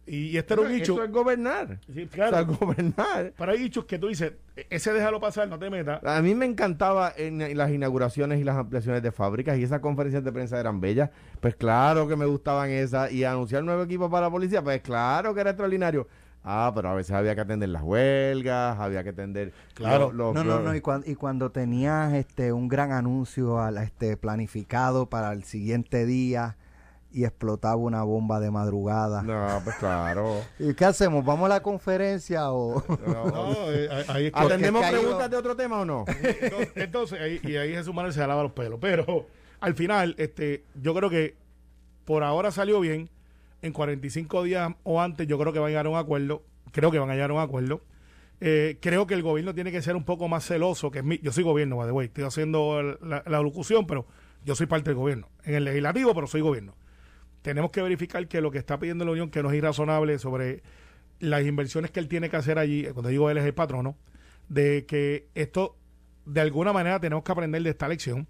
Y, 0.09 0.29
y 0.31 0.39
este 0.39 0.55
era 0.55 0.63
un 0.63 0.69
dicho... 0.73 0.95
Eso 0.95 1.05
es 1.05 1.13
gobernar. 1.13 1.79
Sí, 1.93 2.05
O 2.05 2.09
claro, 2.09 2.33
sea, 2.37 2.43
gobernar. 2.43 3.33
pero 3.37 3.53
hay 3.53 3.59
dichos 3.59 3.85
que 3.85 3.99
tú 3.99 4.09
dices, 4.09 4.33
"E- 4.57 4.67
ese 4.71 4.93
déjalo 4.93 5.21
pasar, 5.21 5.49
no 5.49 5.59
te 5.59 5.69
metas. 5.71 6.03
A 6.05 6.23
mí 6.23 6.35
me 6.35 6.47
encantaba 6.47 7.13
en 7.17 7.57
las 7.57 7.71
inauguraciones 7.71 8.41
y 8.41 8.45
las 8.45 8.57
ampliaciones 8.57 9.03
de 9.03 9.13
fábricas 9.13 9.59
y 9.59 9.63
esas 9.63 9.81
conferencias 9.81 10.25
de 10.25 10.33
prensa 10.33 10.59
eran 10.59 10.81
bellas. 10.81 11.11
Pues 11.41 11.55
claro 11.57 12.09
que 12.09 12.17
me 12.17 12.27
gustaban 12.27 12.71
esas. 12.71 13.13
Y 13.13 13.25
anunciar 13.25 13.63
nuevo 13.65 13.83
equipo 13.83 14.09
para 14.11 14.27
la 14.27 14.31
policía, 14.31 14.63
pues 14.63 14.81
claro 14.81 15.35
que 15.35 15.41
era 15.43 15.51
extraordinario. 15.51 16.09
Ah, 16.45 16.73
pero 16.75 16.89
a 16.89 16.95
veces 16.95 17.13
había 17.15 17.35
que 17.35 17.43
atender 17.43 17.69
las 17.69 17.83
huelgas, 17.83 18.79
había 18.79 19.03
que 19.03 19.11
atender. 19.11 19.53
Claro. 19.75 20.13
los- 20.13 20.15
los- 20.15 20.35
No, 20.35 20.45
no, 20.45 20.61
no, 20.61 20.75
y 20.75 20.81
cuando, 20.81 21.11
y 21.11 21.15
cuando 21.17 21.51
tenías 21.51 22.15
este 22.15 22.53
un 22.53 22.69
gran 22.69 22.93
anuncio 22.93 23.61
al, 23.61 23.77
este 23.79 24.17
planificado 24.17 25.07
para 25.11 25.33
el 25.33 25.45
siguiente 25.45 26.07
día 26.07 26.57
y 27.11 27.25
explotaba 27.25 27.77
una 27.77 28.03
bomba 28.03 28.39
de 28.41 28.51
madrugada. 28.51 29.23
No, 29.23 29.61
pues 29.65 29.77
claro. 29.77 30.41
¿Y 30.59 30.75
qué 30.75 30.85
hacemos? 30.85 31.25
¿Vamos 31.25 31.47
a 31.47 31.49
la 31.49 31.61
conferencia 31.63 32.51
o...? 32.53 32.83
No. 33.07 33.25
No, 33.31 33.73
eh, 33.73 33.89
ahí- 33.91 34.05
ahí 34.09 34.27
es 34.27 34.33
que- 34.33 34.39
¿Atendemos 34.41 34.85
preguntas 34.87 35.31
de 35.31 35.37
otro 35.37 35.57
tema 35.57 35.81
o 35.81 35.85
no? 35.85 36.05
Entonces, 36.09 36.71
entonces, 36.75 37.21
ahí, 37.21 37.41
y 37.43 37.57
ahí 37.57 37.73
Jesús 37.73 37.95
Manuel 37.95 38.13
se 38.13 38.27
lava 38.27 38.43
los 38.43 38.53
pelos. 38.53 38.79
Pero 38.81 39.27
al 39.61 39.75
final, 39.75 40.15
este, 40.19 40.65
yo 40.81 40.95
creo 40.95 41.09
que 41.11 41.37
por 42.05 42.23
ahora 42.25 42.51
salió 42.51 42.81
bien. 42.81 43.09
En 43.61 43.73
45 43.73 44.45
días 44.45 44.73
o 44.85 45.01
antes, 45.01 45.27
yo 45.27 45.37
creo 45.37 45.53
que 45.53 45.59
van 45.59 45.67
a 45.67 45.71
llegar 45.71 45.87
a 45.87 45.89
un 45.89 45.97
acuerdo. 45.97 46.43
Creo 46.71 46.93
que 46.93 46.99
van 47.01 47.11
a 47.11 47.15
llegar 47.15 47.31
a 47.31 47.35
un 47.35 47.41
acuerdo. 47.41 47.81
Eh, 48.41 48.79
creo 48.81 49.09
que 49.09 49.15
el 49.15 49.23
gobierno 49.25 49.53
tiene 49.53 49.73
que 49.73 49.83
ser 49.83 49.97
un 49.97 50.05
poco 50.05 50.29
más 50.29 50.47
celoso. 50.47 50.93
que 50.93 51.01
es 51.01 51.05
mi, 51.05 51.19
Yo 51.19 51.33
soy 51.33 51.43
gobierno, 51.43 51.77
by 51.77 51.87
the 51.87 51.93
way. 51.93 52.07
Estoy 52.07 52.23
haciendo 52.23 52.79
el- 52.79 52.99
la, 53.03 53.25
la 53.27 53.41
locución, 53.43 53.85
pero 53.89 54.07
yo 54.45 54.55
soy 54.55 54.67
parte 54.67 54.91
del 54.91 54.97
gobierno. 54.97 55.27
En 55.43 55.55
el 55.57 55.65
legislativo, 55.65 56.15
pero 56.15 56.29
soy 56.29 56.41
gobierno. 56.41 56.75
Tenemos 57.43 57.71
que 57.71 57.83
verificar 57.83 58.27
que 58.29 58.41
lo 58.41 58.51
que 58.51 58.59
está 58.59 58.79
pidiendo 58.79 59.05
la 59.05 59.13
Unión, 59.13 59.31
que 59.31 59.43
no 59.43 59.51
es 59.51 59.57
irrazonable 59.57 60.19
sobre 60.19 60.63
las 61.21 61.45
inversiones 61.45 61.91
que 61.91 62.01
él 62.01 62.09
tiene 62.09 62.31
que 62.31 62.37
hacer 62.37 62.59
allí, 62.59 62.87
eh, 62.87 62.93
cuando 62.93 63.09
digo 63.09 63.31
él 63.31 63.39
es 63.39 63.45
el 63.45 63.55
patrono, 63.55 63.97
de 64.49 64.87
que 64.87 65.29
esto, 65.35 65.77
de 66.25 66.41
alguna 66.41 66.73
manera 66.73 67.01
tenemos 67.01 67.25
que 67.25 67.33
aprender 67.33 67.63
de 67.63 67.71
esta 67.71 67.89
lección, 67.89 68.27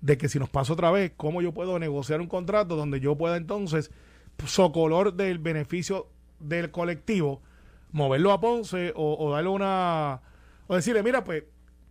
de 0.00 0.16
que 0.16 0.28
si 0.28 0.38
nos 0.38 0.48
pasa 0.48 0.72
otra 0.72 0.90
vez, 0.90 1.12
cómo 1.16 1.42
yo 1.42 1.52
puedo 1.52 1.78
negociar 1.78 2.20
un 2.20 2.28
contrato 2.28 2.76
donde 2.76 3.00
yo 3.00 3.16
pueda 3.16 3.36
entonces, 3.36 3.90
socolor 4.46 5.14
del 5.14 5.38
beneficio 5.38 6.08
del 6.38 6.70
colectivo, 6.70 7.42
moverlo 7.90 8.32
a 8.32 8.40
Ponce 8.40 8.92
o, 8.94 9.16
o 9.18 9.32
darle 9.32 9.50
una... 9.50 10.20
O 10.68 10.76
decirle, 10.76 11.02
mira, 11.02 11.24
pues, 11.24 11.44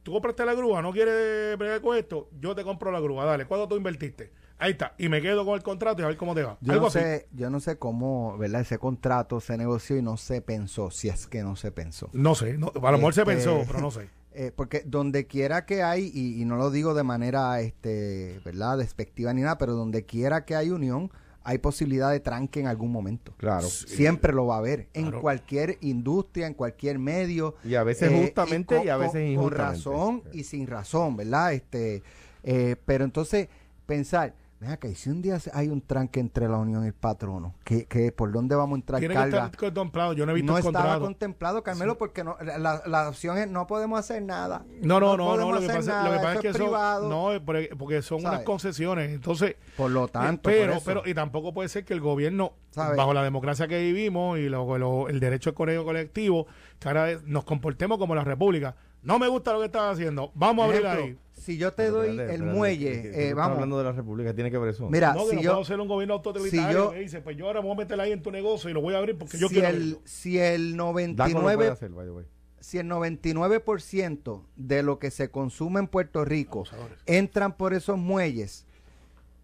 tú 0.03 0.13
compraste 0.13 0.45
la 0.45 0.53
grúa, 0.53 0.81
no 0.81 0.93
quieres 0.93 1.57
bregar 1.57 1.81
con 1.81 1.97
esto, 1.97 2.29
yo 2.39 2.55
te 2.55 2.63
compro 2.63 2.91
la 2.91 2.99
grúa, 2.99 3.25
dale, 3.25 3.45
¿cuánto 3.45 3.67
tú 3.67 3.75
invertiste? 3.75 4.31
Ahí 4.59 4.71
está, 4.71 4.93
y 4.97 5.07
me 5.07 5.21
quedo 5.21 5.45
con 5.45 5.53
el 5.55 5.61
contrato 5.63 6.01
y 6.01 6.05
a 6.05 6.07
ver 6.07 6.17
cómo 6.17 6.33
te 6.33 6.41
va. 6.43 6.57
Yo 6.61 6.73
Algo 6.73 6.85
no 6.85 6.87
así. 6.87 6.99
sé, 6.99 7.27
yo 7.31 7.49
no 7.51 7.59
sé 7.59 7.77
cómo, 7.77 8.37
¿verdad? 8.39 8.61
Ese 8.61 8.79
contrato 8.79 9.39
se 9.39 9.55
negoció 9.57 9.97
y 9.97 10.01
no 10.01 10.17
se 10.17 10.41
pensó, 10.41 10.89
si 10.89 11.09
es 11.09 11.27
que 11.27 11.43
no 11.43 11.55
se 11.55 11.71
pensó. 11.71 12.09
No 12.13 12.33
sé, 12.33 12.57
no, 12.57 12.71
a 12.83 12.91
lo 12.91 12.97
mejor 12.97 13.13
se 13.13 13.21
Este, 13.21 13.33
pensó, 13.33 13.63
pero 13.67 13.79
no 13.81 13.91
sé. 13.91 14.09
Eh, 14.39 14.51
porque 14.55 14.83
donde 14.85 15.25
quiera 15.25 15.65
que 15.65 15.81
hay, 15.81 16.11
y, 16.13 16.39
y 16.39 16.45
no 16.45 16.57
lo 16.57 16.69
digo 16.69 16.93
de 16.93 17.01
manera, 17.01 17.59
este, 17.59 18.39
¿verdad? 18.45 18.77
Despectiva 18.77 19.33
ni 19.33 19.41
nada, 19.41 19.57
pero 19.57 19.73
donde 19.73 20.05
quiera 20.05 20.45
que 20.45 20.55
hay 20.55 20.69
unión, 20.69 21.09
hay 21.43 21.57
posibilidad 21.57 22.11
de 22.11 22.19
tranque 22.19 22.59
en 22.59 22.67
algún 22.67 22.91
momento. 22.91 23.33
Claro. 23.37 23.65
Siempre 23.67 24.33
lo 24.33 24.45
va 24.45 24.55
a 24.55 24.57
haber. 24.59 24.89
En 24.93 25.09
cualquier 25.11 25.79
industria, 25.81 26.45
en 26.45 26.53
cualquier 26.53 26.99
medio. 26.99 27.55
Y 27.63 27.73
a 27.73 27.83
veces 27.83 28.11
Eh, 28.11 28.21
justamente 28.21 28.75
y, 28.75 28.79
con- 28.81 28.89
a 28.91 28.97
veces 28.97 29.27
injustamente. 29.27 29.83
Con 29.83 29.93
razón 29.93 30.23
y 30.33 30.43
sin 30.43 30.67
razón, 30.67 31.17
¿verdad? 31.17 31.53
Este, 31.53 32.03
eh, 32.43 32.75
pero 32.85 33.05
entonces, 33.05 33.47
pensar, 33.87 34.35
Ven 34.59 34.71
acá, 34.71 34.87
y 34.87 34.95
si 34.95 35.11
un 35.11 35.21
día 35.21 35.37
hay 35.53 35.67
un 35.69 35.81
tranque 35.81 36.19
entre 36.19 36.47
la 36.49 36.57
Unión 36.57 36.83
y 36.83 36.87
el 36.87 36.93
patrono, 36.93 37.53
¿qué, 37.63 37.85
qué, 37.85 38.11
¿por 38.11 38.31
dónde 38.31 38.55
vamos 38.55 38.75
a 38.75 38.79
entrar 38.79 38.99
Tiene 38.99 39.13
que 39.13 39.21
estar 39.21 39.55
contemplado. 39.55 40.13
Yo 40.13 40.25
no 40.25 40.31
he 40.31 40.35
visto 40.35 40.51
No 40.51 40.57
estaba 40.57 40.99
contemplado, 40.99 41.61
Carmelo, 41.61 41.99
porque 41.99 42.23
no, 42.23 42.37
la, 42.41 42.81
la 42.87 43.07
opción 43.09 43.37
es 43.37 43.47
no 43.47 43.67
podemos 43.67 43.99
hacer 43.99 44.23
nada. 44.23 44.65
No, 44.81 44.99
no, 44.99 45.15
no, 45.15 45.37
no. 45.37 45.51
Lo 45.51 45.59
que 45.59 45.67
pasa, 45.67 45.91
nada, 45.91 46.05
lo 46.05 46.11
que 46.13 46.17
pasa 46.17 46.29
eso 46.31 46.37
es 46.39 46.41
que 46.41 46.47
es 46.49 46.57
son, 46.57 46.65
privado. 46.65 47.07
no, 47.07 47.33
es 47.33 47.39
porque, 47.41 47.69
porque 47.77 48.01
son 48.01 48.21
unas 48.21 48.41
concesiones. 48.41 49.11
Entonces, 49.11 49.57
Por 49.77 49.91
lo 49.91 50.07
tanto, 50.07 50.49
Eh, 50.49 50.53
pero, 50.61 50.73
por 50.73 50.83
pero, 50.83 51.01
y 51.05 51.13
tampoco 51.13 51.53
puede 51.53 51.69
ser 51.69 51.85
que 51.85 51.93
el 51.93 52.01
gobierno, 52.01 52.53
bajo 52.75 53.13
la 53.13 53.23
democracia 53.23 53.67
que 53.67 53.79
vivimos 53.79 54.39
y 54.39 54.49
lo- 54.49 54.75
lo- 54.79 55.07
el 55.07 55.19
derecho 55.19 55.51
al 55.51 55.55
colegio 55.55 55.85
colectivo, 55.85 56.47
que 56.79 56.87
ahora 56.87 57.19
nos 57.25 57.43
comportemos 57.43 57.99
como 57.99 58.15
la 58.15 58.23
república. 58.23 58.75
No 59.03 59.19
me 59.19 59.27
gusta 59.27 59.53
lo 59.53 59.59
que 59.59 59.65
estás 59.67 59.93
haciendo. 59.93 60.31
Vamos 60.35 60.63
a 60.63 60.67
abrir 60.69 60.85
ahí. 60.87 61.17
si 61.33 61.57
yo 61.57 61.71
te 61.71 61.83
Pero 61.83 61.97
doy 61.97 62.09
espérate, 62.09 62.33
el 62.33 62.41
espérate, 62.41 62.57
muelle, 62.57 63.01
que 63.03 63.09
tú 63.09 63.19
eh, 63.19 63.33
vamos, 63.33 63.53
hablando 63.55 63.77
de 63.77 63.83
la 63.85 63.91
República, 63.93 64.33
tiene 64.33 64.51
que 64.51 64.57
ver 64.57 64.69
eso. 64.69 64.89
mira, 64.89 65.13
no, 65.13 65.23
que 65.25 65.29
si 65.29 65.35
no 65.37 65.41
yo, 65.43 65.51
puedo 65.51 65.65
ser 65.65 65.79
un 65.79 65.87
gobierno 65.87 66.15
autoritario 66.15 66.67
si 66.69 66.73
yo- 66.73 66.91
que 66.91 66.99
dice, 66.99 67.21
pues 67.21 67.37
yo 67.37 67.45
ahora 67.47 67.59
voy 67.61 67.71
a 67.71 67.75
meter 67.75 67.99
ahí 68.01 68.11
en 68.11 68.21
tu 68.21 68.31
negocio 68.31 68.69
y 68.69 68.73
lo 68.73 68.81
voy 68.81 68.95
a 68.95 68.97
abrir 68.97 69.17
porque 69.17 69.37
yo 69.37 69.47
si 69.47 69.53
quiero 69.55 69.69
el, 69.69 69.75
abrirlo. 69.75 70.01
si 70.05 70.39
el 70.39 70.71
Daco 70.75 70.83
lo 70.83 70.93
puede 70.93 71.15
99, 71.15 71.67
hacer, 71.69 71.89
by 71.91 72.05
the 72.05 72.11
way. 72.11 72.25
si 72.59 72.77
el 72.79 72.87
99% 72.87 74.41
de 74.55 74.83
lo 74.83 74.99
que 74.99 75.11
se 75.11 75.29
consume 75.29 75.79
en 75.79 75.87
Puerto 75.87 76.25
Rico 76.25 76.65
entran 77.05 77.55
por 77.55 77.73
esos 77.73 77.97
muelles, 77.97 78.65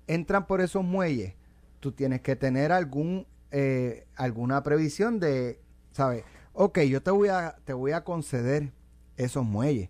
entran 0.07 0.45
por 0.47 0.59
esos 0.61 0.83
muelles, 0.83 1.33
tú 1.79 1.91
tienes 1.91 2.21
que 2.21 2.35
tener 2.35 2.71
algún 2.71 3.25
eh, 3.51 4.07
alguna 4.15 4.63
previsión 4.63 5.19
de, 5.19 5.59
¿sabes? 5.91 6.23
Ok, 6.53 6.79
yo 6.81 7.01
te 7.01 7.11
voy 7.11 7.29
a 7.29 7.55
te 7.65 7.73
voy 7.73 7.91
a 7.91 8.03
conceder 8.03 8.71
esos 9.17 9.43
muelles, 9.45 9.89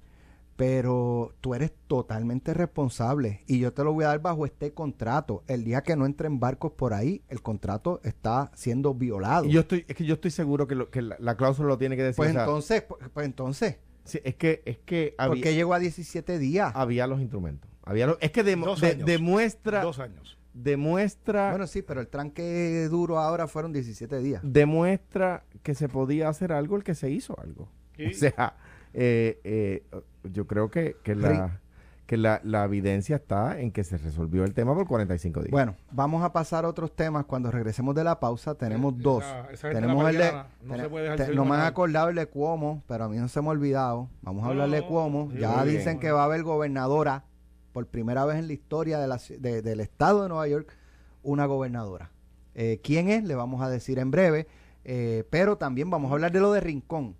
pero 0.55 1.33
tú 1.41 1.55
eres 1.55 1.73
totalmente 1.87 2.53
responsable 2.53 3.41
y 3.47 3.59
yo 3.59 3.73
te 3.73 3.83
lo 3.83 3.91
voy 3.93 4.05
a 4.05 4.09
dar 4.09 4.21
bajo 4.21 4.45
este 4.45 4.71
contrato. 4.73 5.43
El 5.47 5.63
día 5.63 5.81
que 5.81 5.95
no 5.95 6.05
entren 6.05 6.39
barcos 6.39 6.73
por 6.73 6.93
ahí, 6.93 7.23
el 7.29 7.41
contrato 7.41 7.99
está 8.03 8.51
siendo 8.53 8.93
violado. 8.93 9.45
Y 9.45 9.51
yo 9.51 9.61
estoy, 9.61 9.83
es 9.87 9.95
que 9.95 10.05
yo 10.05 10.13
estoy 10.15 10.31
seguro 10.31 10.67
que, 10.67 10.75
lo- 10.75 10.91
que 10.91 11.01
la, 11.01 11.15
la 11.19 11.35
cláusula 11.37 11.69
lo 11.69 11.77
tiene 11.77 11.95
que 11.95 12.03
decir. 12.03 12.17
pues 12.17 12.29
o 12.29 12.33
sea, 12.33 12.43
entonces, 12.43 12.81
pues, 12.83 13.01
pues 13.13 13.25
entonces, 13.25 13.77
sí, 14.03 14.19
es 14.23 14.35
que, 14.35 14.61
es 14.65 14.77
que 14.79 15.15
¿por 15.17 15.25
había, 15.25 15.43
qué 15.43 15.55
llegó 15.55 15.73
a 15.73 15.79
17 15.79 16.37
días? 16.37 16.71
había 16.75 17.07
los 17.07 17.19
instrumentos. 17.19 17.69
Había 17.83 18.05
los- 18.07 18.17
es 18.21 18.31
que 18.31 18.43
demo- 18.43 18.67
Dos 18.67 18.81
de- 18.81 18.87
años. 18.91 19.05
demuestra, 19.07 19.81
Dos 19.83 19.97
años. 19.99 20.37
demuestra, 20.53 21.49
Bueno, 21.49 21.65
sí, 21.67 21.81
pero 21.81 21.99
el 21.99 22.07
tranque 22.07 22.87
duro 22.89 23.17
ahora 23.17 23.47
fueron 23.47 23.73
17 23.73 24.19
días. 24.19 24.41
demuestra 24.45 25.45
que 25.63 25.73
se 25.73 25.89
podía 25.89 26.29
hacer 26.29 26.51
algo 26.51 26.75
el 26.77 26.83
que 26.83 26.93
se 26.93 27.09
hizo 27.09 27.35
algo. 27.39 27.69
Sí. 27.97 28.03
O 28.11 28.13
sea, 28.13 28.57
eh, 28.93 29.39
eh, 29.43 29.83
yo 30.23 30.47
creo 30.47 30.69
que, 30.69 30.95
que, 31.03 31.15
la, 31.15 31.59
que 32.05 32.17
la, 32.17 32.39
la 32.43 32.63
evidencia 32.65 33.15
está 33.17 33.59
en 33.59 33.71
que 33.71 33.83
se 33.83 33.97
resolvió 33.97 34.43
el 34.43 34.53
tema 34.53 34.73
por 34.75 34.87
45 34.87 35.39
días. 35.41 35.51
Bueno, 35.51 35.75
vamos 35.91 36.23
a 36.23 36.31
pasar 36.31 36.65
a 36.65 36.67
otros 36.69 36.95
temas. 36.95 37.25
Cuando 37.25 37.49
regresemos 37.51 37.95
de 37.95 38.03
la 38.03 38.19
pausa, 38.19 38.55
tenemos 38.55 38.93
Esa- 38.93 39.03
dos. 39.03 39.23
esa 39.51 39.69
tenemos 39.71 40.09
el 40.09 40.17
de. 40.17 40.31
no 40.63 40.77
se 40.77 40.89
puede 40.89 41.03
dejar 41.03 41.17
te- 41.17 41.23
servir 41.25 41.37
no 41.37 41.45
me 41.45 41.51
han 41.51 41.57
nada. 41.57 41.67
acordado 41.69 42.09
el 42.09 42.15
de 42.15 42.25
Cuomo, 42.27 42.83
pero 42.87 43.05
a 43.05 43.09
mí 43.09 43.17
no 43.17 43.27
se 43.27 43.41
me 43.41 43.47
ha 43.47 43.51
olvidado. 43.51 44.09
Vamos 44.21 44.43
a 44.43 44.45
No, 44.47 44.51
hablar 44.51 44.69
de 44.69 44.85
Cuomo. 44.87 45.29
sí, 45.31 45.39
ya 45.39 45.63
dicen 45.65 45.83
bien. 45.85 45.99
que 45.99 46.11
va 46.11 46.21
a 46.21 46.25
haber 46.25 46.43
gobernadora, 46.43 47.23
por 47.71 47.87
primera 47.87 48.23
vez 48.25 48.37
en 48.37 48.47
la 48.47 48.53
historia 48.53 48.99
de 48.99 49.07
la 49.07 49.15
ci- 49.15 49.37
de- 49.39 49.61
del 49.61 49.79
estado 49.79 50.21
de 50.23 50.29
Nueva 50.29 50.47
York, 50.47 50.77
una 51.23 51.45
gobernadora. 51.47 52.11
Eh, 52.55 52.79
¿Quién 52.83 53.09
es? 53.09 53.23
Le 53.23 53.33
vamos 53.33 53.61
a 53.63 53.69
decir 53.69 53.97
en 53.97 54.11
breve. 54.11 54.47
Eh, 54.85 55.23
pero 55.29 55.57
también 55.57 55.89
vamos 55.89 56.11
a 56.11 56.13
hablar 56.13 56.31
de 56.31 56.39
lo 56.41 56.51
de 56.51 56.59
Rincón. 56.59 57.15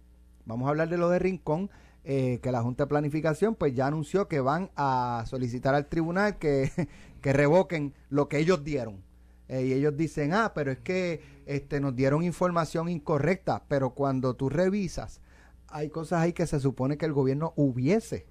Vamos 0.46 0.68
a 0.68 0.70
hablar 0.70 0.90
de 0.90 0.98
lo 0.98 1.10
de 1.10 1.20
Rincón, 1.20 1.70
eh, 2.04 2.40
que 2.44 2.52
la 2.52 2.62
Junta 2.62 2.84
de 2.84 2.88
Planificación 2.90 3.56
pues 3.56 3.74
ya 3.74 3.88
anunció 3.88 4.28
que 4.28 4.42
van 4.42 4.70
a 4.76 5.24
solicitar 5.28 5.74
al 5.76 5.88
tribunal 5.88 6.38
que, 6.38 6.70
que 7.22 7.34
revoquen 7.34 7.94
lo 8.10 8.28
que 8.28 8.40
ellos 8.40 8.64
dieron. 8.64 9.02
Eh, 9.48 9.66
y 9.66 9.74
ellos 9.74 9.96
dicen, 9.96 10.34
ah, 10.34 10.54
pero 10.56 10.72
es 10.72 10.80
que 10.80 11.22
este, 11.46 11.80
nos 11.80 11.96
dieron 11.96 12.24
información 12.24 12.90
incorrecta, 12.90 13.64
pero 13.68 13.92
cuando 13.92 14.36
tú 14.36 14.50
revisas, 14.50 15.22
hay 15.68 15.90
cosas 15.90 16.22
ahí 16.22 16.34
que 16.34 16.48
se 16.48 16.60
supone 16.60 16.98
que 16.98 17.06
el 17.06 17.14
gobierno 17.14 17.54
hubiese 17.56 18.26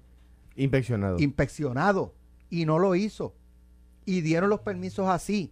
Inspeccionado. 0.55 1.17
inspeccionado 1.19 2.13
y 2.49 2.65
no 2.65 2.79
lo 2.79 2.95
hizo. 2.95 3.33
Y 4.05 4.21
dieron 4.21 4.49
los 4.49 4.59
permisos 4.61 5.07
así. 5.07 5.51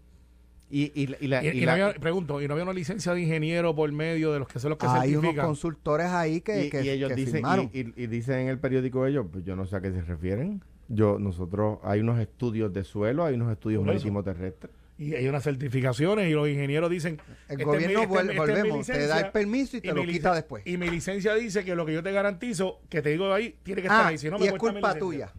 Y, 0.71 0.91
y, 0.95 1.07
la- 1.07 1.17
y 1.19 1.27
la- 1.27 1.43
Y, 1.43 1.47
y 1.47 1.49
y 1.61 1.65
la- 1.65 1.77
no 1.77 1.85
había, 1.85 1.99
pregunto, 1.99 2.41
¿y 2.41 2.47
no 2.47 2.53
había 2.53 2.63
una 2.63 2.73
licencia 2.73 3.13
de 3.13 3.21
ingeniero 3.21 3.75
por 3.75 3.91
medio 3.91 4.31
de 4.31 4.39
los 4.39 4.47
que 4.47 4.59
son 4.59 4.69
los 4.69 4.77
que 4.79 4.85
Hay 4.87 5.11
unos 5.11 5.21
certifican? 5.23 5.45
consultores 5.45 6.07
ahí 6.07 6.41
que, 6.41 6.65
y- 6.65 6.69
que- 6.69 6.81
y 6.83 6.89
ellos 6.89 7.09
que 7.09 7.15
dicen 7.15 7.33
firmaron. 7.33 7.69
y, 7.73 7.79
y- 7.81 7.93
y 7.97 8.07
dicen 8.07 8.39
en 8.39 8.47
el 8.47 8.57
periódico 8.59 9.05
ellos 9.05 9.25
pues 9.31 9.43
yo 9.43 9.55
no 9.55 9.65
sé 9.65 9.75
a 9.75 9.81
qué 9.81 9.91
se 9.91 10.01
refieren 10.01 10.63
yo 10.87 11.19
nosotros 11.19 11.79
hay 11.83 11.99
unos 11.99 12.19
estudios 12.19 12.73
de 12.73 12.83
suelo 12.83 13.25
hay 13.25 13.35
unos 13.35 13.51
estudios 13.51 13.83
marítimos 13.85 14.23
terrestres 14.25 14.71
Y 14.97 15.15
hay 15.15 15.27
unas 15.27 15.43
certificaciones 15.43 16.29
y 16.29 16.33
los 16.33 16.47
ingenieros 16.47 16.89
dicen... 16.89 17.17
el 17.49 17.59
"Este 17.59 17.61
es 17.61 17.65
gobierno 17.65 17.99
mi- 17.99 18.05
este- 18.05 18.19
este 18.19 18.31
es 18.33 18.37
volvemos, 18.37 18.87
te 18.87 19.07
da 19.07 19.19
el 19.19 19.31
permiso 19.31 19.77
y 19.77 19.81
te 19.81 19.87
y 19.87 19.91
lo 19.91 20.03
quita 20.05 20.33
después. 20.35 20.61
Y 20.67 20.77
mi 20.77 20.89
licencia 20.91 21.33
dice 21.33 21.65
que 21.65 21.73
lo 21.75 21.85
que 21.87 21.93
yo 21.93 22.03
te 22.03 22.11
garantizo, 22.11 22.79
que 22.87 23.01
te 23.01 23.09
digo 23.09 23.33
ahí, 23.33 23.55
tiene 23.63 23.81
que 23.81 23.87
estar 23.87 24.05
Ah, 24.05 24.07
ahí. 24.09 24.17
Si 24.19 24.29
no, 24.29 24.37
y 24.37 24.41
me 24.41 24.45
es 24.47 24.51
cuesta 24.53 24.75
mi 24.75 24.81
culpa 24.81 24.99
tuya. 24.99 25.33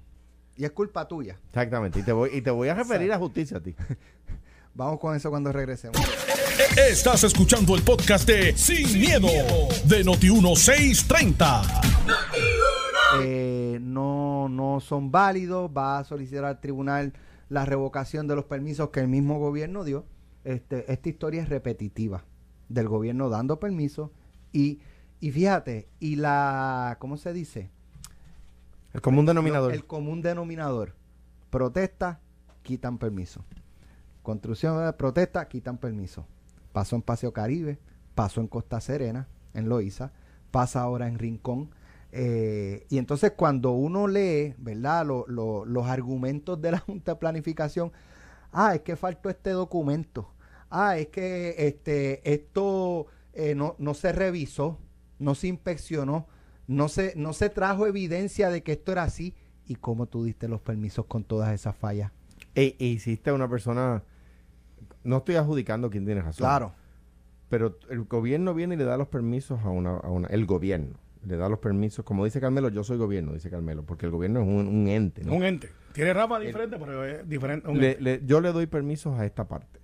Y 0.56 0.64
es 0.64 0.70
culpa 0.72 1.06
tuya. 1.06 1.38
exactamente 1.48 2.00
y 2.00 2.02
te 2.02 2.12
voy 2.12 2.30
y 2.32 2.40
te 2.42 2.50
voy 2.50 2.68
a 2.68 2.74
referir 2.74 3.12
a 3.12 3.18
justicia 3.18 3.58
a 3.58 3.60
ti 3.60 3.74
Vamos 4.74 5.00
con 5.00 5.14
eso 5.14 5.28
cuando 5.28 5.52
regresemos. 5.52 6.00
Estás 6.76 7.24
escuchando 7.24 7.74
el 7.74 7.82
podcast 7.82 8.26
de 8.26 8.56
Sin, 8.56 8.98
miedo, 8.98 9.28
de 9.84 10.02
Noti1630. 10.04 11.82
Eh, 13.20 13.78
no, 13.82 14.48
no 14.48 14.80
son 14.80 15.10
válidos. 15.10 15.70
Va 15.76 15.98
a 15.98 16.04
solicitar 16.04 16.44
al 16.44 16.60
tribunal 16.60 17.12
la 17.50 17.66
revocación 17.66 18.26
de 18.26 18.34
los 18.34 18.46
permisos 18.46 18.88
que 18.88 19.00
el 19.00 19.08
mismo 19.08 19.38
gobierno 19.38 19.84
dio. 19.84 20.06
Este, 20.44 20.90
esta 20.90 21.08
historia 21.08 21.42
es 21.42 21.50
repetitiva 21.50 22.24
del 22.70 22.88
gobierno 22.88 23.28
dando 23.28 23.60
permisos 23.60 24.10
y, 24.52 24.80
y 25.20 25.30
fíjate, 25.30 25.88
y 26.00 26.16
la, 26.16 26.96
¿cómo 26.98 27.16
se 27.16 27.32
dice? 27.32 27.70
el 28.94 29.00
común 29.00 29.24
denominador 29.24 29.72
El 29.72 29.84
común 29.84 30.22
denominador. 30.22 30.94
Protesta, 31.50 32.20
quitan 32.62 32.98
permiso. 32.98 33.44
Construcción 34.22 34.84
de 34.84 34.92
protesta, 34.92 35.48
quitan 35.48 35.78
permiso. 35.78 36.26
Pasó 36.72 36.96
en 36.96 37.02
Paseo 37.02 37.32
Caribe, 37.32 37.78
pasó 38.14 38.40
en 38.40 38.46
Costa 38.46 38.80
Serena, 38.80 39.28
en 39.54 39.68
Loíza, 39.68 40.12
pasa 40.50 40.80
ahora 40.82 41.08
en 41.08 41.18
Rincón. 41.18 41.70
Eh, 42.12 42.86
y 42.90 42.98
entonces 42.98 43.32
cuando 43.36 43.72
uno 43.72 44.06
lee, 44.06 44.54
¿verdad? 44.58 45.06
Lo- 45.06 45.24
lo- 45.26 45.64
los 45.64 45.86
argumentos 45.86 46.60
de 46.60 46.70
la 46.72 46.78
Junta 46.86 47.12
de 47.12 47.18
Planificación, 47.18 47.90
ah, 48.52 48.74
es 48.74 48.82
que 48.82 48.96
faltó 48.96 49.28
este 49.30 49.50
documento. 49.50 50.30
Ah, 50.70 50.96
es 50.96 51.08
que 51.08 51.54
este, 51.58 52.20
esto 52.32 53.06
eh, 53.32 53.54
no, 53.54 53.74
no 53.78 53.94
se 53.94 54.12
revisó, 54.12 54.78
no 55.18 55.34
se 55.34 55.48
inspeccionó, 55.48 56.26
no 56.66 56.88
se, 56.88 57.12
no 57.16 57.32
se 57.32 57.50
trajo 57.50 57.86
evidencia 57.86 58.50
de 58.50 58.62
que 58.62 58.72
esto 58.72 58.92
era 58.92 59.02
así. 59.02 59.34
¿Y 59.66 59.76
cómo 59.76 60.06
tú 60.06 60.24
diste 60.24 60.48
los 60.48 60.60
permisos 60.60 61.06
con 61.06 61.24
todas 61.24 61.52
esas 61.52 61.74
fallas? 61.76 62.12
e, 62.54 62.76
e 62.78 62.84
hiciste 62.86 63.32
una 63.32 63.48
persona 63.48 64.02
no 65.04 65.18
estoy 65.18 65.36
adjudicando 65.36 65.90
quién 65.90 66.04
tiene 66.04 66.20
razón 66.22 66.44
Claro. 66.46 66.72
pero 67.48 67.78
el 67.90 68.04
gobierno 68.04 68.54
viene 68.54 68.74
y 68.74 68.78
le 68.78 68.84
da 68.84 68.96
los 68.96 69.08
permisos 69.08 69.60
a 69.64 69.68
una, 69.70 69.96
a 69.96 70.10
una 70.10 70.28
el 70.28 70.46
gobierno 70.46 70.94
le 71.24 71.36
da 71.36 71.48
los 71.48 71.58
permisos 71.60 72.04
como 72.04 72.24
dice 72.24 72.40
Carmelo 72.40 72.68
yo 72.68 72.82
soy 72.84 72.96
gobierno 72.98 73.32
dice 73.32 73.48
Carmelo 73.50 73.84
porque 73.84 74.06
el 74.06 74.12
gobierno 74.12 74.40
es 74.40 74.46
un, 74.48 74.66
un 74.68 74.88
ente 74.88 75.22
¿no? 75.24 75.34
Un 75.34 75.44
ente. 75.44 75.70
Tiene 75.92 76.14
ramas 76.14 76.40
diferentes, 76.40 76.80
pero 76.80 77.04
es 77.04 77.28
diferente. 77.28 77.68
un 77.68 77.78
Le- 77.78 77.90
ente. 77.90 78.02
le- 78.02 78.22
yo 78.24 78.40
le 78.40 78.50
doy 78.52 78.66
permisos 78.66 79.18
a 79.20 79.26
esta 79.26 79.46
parte. 79.46 79.78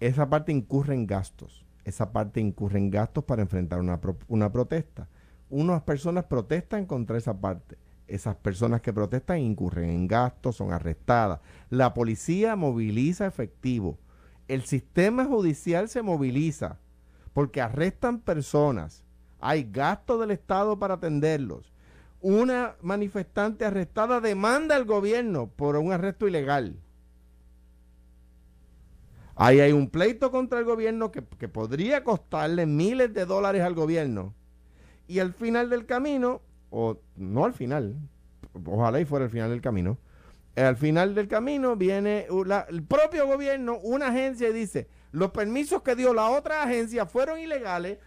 Esa 0.00 0.30
parte 0.30 0.52
incurre 0.52 0.94
en 0.94 1.06
gastos. 1.06 1.64
Esa 1.84 2.12
parte 2.12 2.40
incurre 2.40 2.78
en 2.78 2.88
gastos 2.90 3.24
para 3.24 3.42
enfrentar 3.42 3.80
una, 3.80 4.00
pro- 4.00 4.18
una 4.28 4.52
protesta. 4.52 5.08
Unas 5.50 5.82
personas 5.82 6.24
protestan 6.26 6.86
contra 6.86 7.18
esa 7.18 7.40
parte. 7.40 7.76
Esas 8.08 8.36
personas 8.36 8.80
que 8.80 8.92
protestan 8.92 9.38
incurren 9.38 9.90
en 9.90 10.08
gastos, 10.08 10.56
son 10.56 10.72
arrestadas. 10.72 11.40
La 11.70 11.92
policía 11.94 12.56
moviliza 12.56 13.26
efectivo. 13.26 13.98
El 14.48 14.62
sistema 14.62 15.26
judicial 15.26 15.88
se 15.88 16.02
moviliza. 16.02 16.78
porque 17.34 17.60
arrestan 17.60 18.18
personas, 18.18 19.04
hay 19.38 19.62
gasto 19.70 20.18
del 20.18 20.32
Estado 20.32 20.76
para 20.78 20.94
atenderlos. 20.94 21.72
Una 22.20 22.74
manifestante 22.82 23.64
arrestada 23.64 24.20
demanda 24.20 24.74
al 24.74 24.84
gobierno 24.84 25.48
por 25.48 25.76
un 25.76 25.92
arresto 25.92 26.26
ilegal. 26.26 26.80
Ahí 29.36 29.60
hay 29.60 29.70
un 29.70 29.88
pleito 29.88 30.32
contra 30.32 30.58
el 30.58 30.64
gobierno 30.64 31.12
que, 31.12 31.22
que 31.22 31.46
podría 31.46 32.02
costarle 32.02 32.66
miles 32.66 33.14
de 33.14 33.24
dólares 33.24 33.62
al 33.62 33.74
gobierno. 33.74 34.34
Y 35.06 35.20
al 35.20 35.32
final 35.32 35.70
del 35.70 35.86
camino, 35.86 36.42
o 36.70 36.98
no 37.16 37.44
al 37.44 37.52
final, 37.52 37.96
ojalá 38.66 39.00
y 39.00 39.04
fuera 39.04 39.24
el 39.24 39.30
final 39.30 39.50
del 39.50 39.60
camino, 39.60 39.98
al 40.56 40.76
final 40.76 41.14
del 41.14 41.28
camino 41.28 41.76
viene 41.76 42.26
el 42.68 42.82
propio 42.82 43.26
gobierno, 43.26 43.78
una 43.82 44.08
agencia 44.08 44.48
y 44.48 44.52
dice, 44.52 44.88
los 45.12 45.30
permisos 45.30 45.82
que 45.82 45.94
dio 45.94 46.12
la 46.12 46.30
otra 46.30 46.62
agencia 46.62 47.06
fueron 47.06 47.38
ilegales 47.38 47.98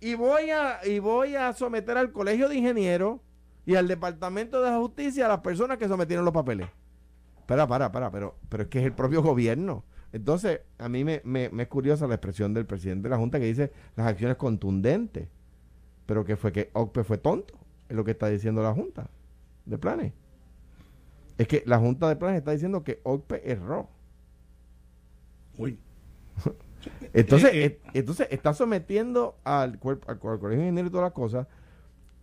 y 0.00 0.14
voy 0.14 0.50
a, 0.50 0.80
y 0.84 0.98
voy 1.00 1.34
a 1.34 1.52
someter 1.52 1.96
al 1.98 2.12
colegio 2.12 2.48
de 2.48 2.56
ingenieros 2.56 3.20
y 3.66 3.74
al 3.74 3.88
departamento 3.88 4.62
de 4.62 4.76
justicia 4.76 5.26
a 5.26 5.28
las 5.28 5.40
personas 5.40 5.78
que 5.78 5.88
sometieron 5.88 6.24
los 6.24 6.32
papeles. 6.32 6.68
Espera, 7.38 7.66
para, 7.66 7.90
para, 7.90 8.10
pero, 8.10 8.36
pero 8.48 8.64
es 8.64 8.68
que 8.68 8.78
es 8.78 8.84
el 8.84 8.92
propio 8.92 9.22
gobierno. 9.22 9.84
Entonces, 10.12 10.60
a 10.78 10.88
mí 10.88 11.04
me, 11.04 11.20
me, 11.24 11.50
me 11.50 11.64
es 11.64 11.68
curiosa 11.68 12.06
la 12.06 12.14
expresión 12.14 12.54
del 12.54 12.66
presidente 12.66 13.04
de 13.04 13.10
la 13.10 13.18
Junta 13.18 13.38
que 13.38 13.46
dice 13.46 13.72
las 13.96 14.06
acciones 14.06 14.36
contundentes. 14.36 15.28
Pero 16.06 16.24
que 16.24 16.36
fue 16.36 16.52
que 16.52 16.70
OCPE 16.72 17.04
fue 17.04 17.18
tonto, 17.18 17.57
lo 17.88 18.04
que 18.04 18.12
está 18.12 18.28
diciendo 18.28 18.62
la 18.62 18.74
Junta 18.74 19.10
de 19.64 19.78
Planes. 19.78 20.12
Es 21.36 21.46
que 21.46 21.62
la 21.66 21.78
Junta 21.78 22.08
de 22.08 22.16
Planes 22.16 22.38
está 22.38 22.52
diciendo 22.52 22.82
que 22.82 23.00
OCPE 23.04 23.50
erró. 23.50 23.88
Uy. 25.56 25.78
entonces, 27.12 27.54
eh, 27.54 27.64
eh. 27.64 27.80
entonces 27.94 28.28
está 28.30 28.52
sometiendo 28.52 29.38
al, 29.44 29.78
cuerpo, 29.78 30.10
al, 30.10 30.18
colegio 30.18 30.48
de 30.48 30.54
ingenieros 30.56 30.90
y 30.90 30.92
todas 30.92 31.06
las 31.06 31.12
cosas 31.12 31.46